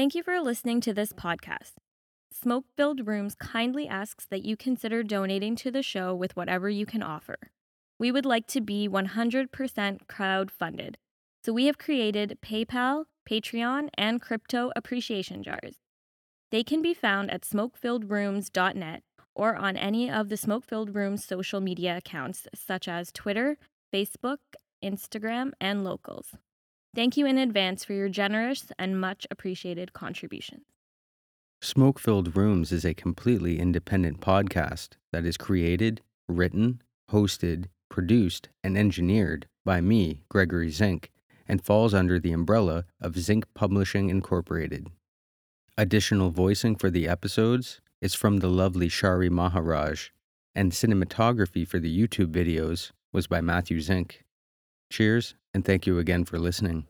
Thank 0.07 0.15
you 0.15 0.23
for 0.23 0.41
listening 0.41 0.81
to 0.83 0.95
this 0.95 1.13
podcast. 1.13 1.73
Smoke 2.33 2.67
Filled 2.77 3.09
Rooms 3.09 3.35
kindly 3.35 3.89
asks 3.89 4.25
that 4.27 4.45
you 4.45 4.57
consider 4.57 5.03
donating 5.03 5.57
to 5.57 5.73
the 5.73 5.83
show 5.83 6.15
with 6.15 6.37
whatever 6.37 6.71
you 6.71 6.87
can 6.87 7.03
offer. 7.03 7.51
We 7.99 8.13
would 8.13 8.25
like 8.25 8.47
to 8.47 8.61
be 8.61 8.89
100% 8.89 10.07
crowd 10.07 10.53
funded, 10.53 10.97
so 11.45 11.53
we 11.53 11.67
have 11.67 11.79
created 11.79 12.39
PayPal, 12.41 13.07
Patreon, 13.29 13.89
and 13.99 14.23
crypto 14.23 14.71
appreciation 14.77 15.43
jars. 15.43 15.79
They 16.53 16.63
can 16.63 16.83
be 16.83 16.95
found 16.95 17.33
at 17.33 17.43
smokefilledrooms.net 17.43 19.03
or 19.35 19.57
on 19.57 19.77
any 19.77 20.09
of 20.09 20.29
the 20.29 20.37
Smoke 20.37 20.65
Filled 20.65 20.95
Rooms 20.95 21.25
social 21.25 21.61
media 21.61 21.97
accounts 21.97 22.47
such 22.55 22.87
as 22.87 23.11
Twitter, 23.11 23.59
Facebook, 23.93 24.39
Instagram, 24.85 25.51
and 25.61 25.83
locals. 25.83 26.37
Thank 26.97 27.19
you 27.19 27.27
in 27.27 27.37
advance 27.37 27.85
for 27.85 27.93
your 27.93 28.09
generous 28.09 28.73
and 28.79 28.99
much 28.99 29.27
appreciated 29.31 29.93
contributions. 29.93 30.63
Smoke 31.61 31.99
Filled 31.99 32.35
Rooms 32.35 32.73
is 32.73 32.87
a 32.87 32.95
completely 32.95 33.59
independent 33.59 34.23
podcast 34.23 34.95
that 35.13 35.27
is 35.27 35.37
created, 35.37 36.01
written, 36.27 36.81
hosted, 37.11 37.67
produced, 37.91 38.49
and 38.65 38.79
engineered 38.79 39.47
by 39.63 39.83
me, 39.83 40.23
Gregory 40.31 40.71
Zink, 40.71 41.13
and 41.47 41.63
falls 41.63 41.93
under 41.93 42.19
the 42.19 42.33
umbrella 42.33 42.87
of 42.99 43.19
Zink 43.19 43.45
Publishing 43.53 44.09
Incorporated. 44.09 44.89
Additional 45.77 46.31
voicing 46.31 46.77
for 46.77 46.89
the 46.89 47.07
episodes 47.07 47.83
is 48.01 48.15
from 48.15 48.39
the 48.39 48.49
lovely 48.49 48.89
Shari 48.89 49.29
Maharaj, 49.29 50.09
and 50.55 50.73
cinematography 50.73 51.69
for 51.69 51.79
the 51.79 51.95
YouTube 51.95 52.33
videos 52.33 52.93
was 53.13 53.27
by 53.27 53.43
Matthew 53.43 53.83
Zink. 53.83 54.25
Cheers, 54.91 55.35
and 55.53 55.65
thank 55.65 55.87
you 55.87 55.99
again 55.99 56.25
for 56.25 56.39
listening. 56.39 56.87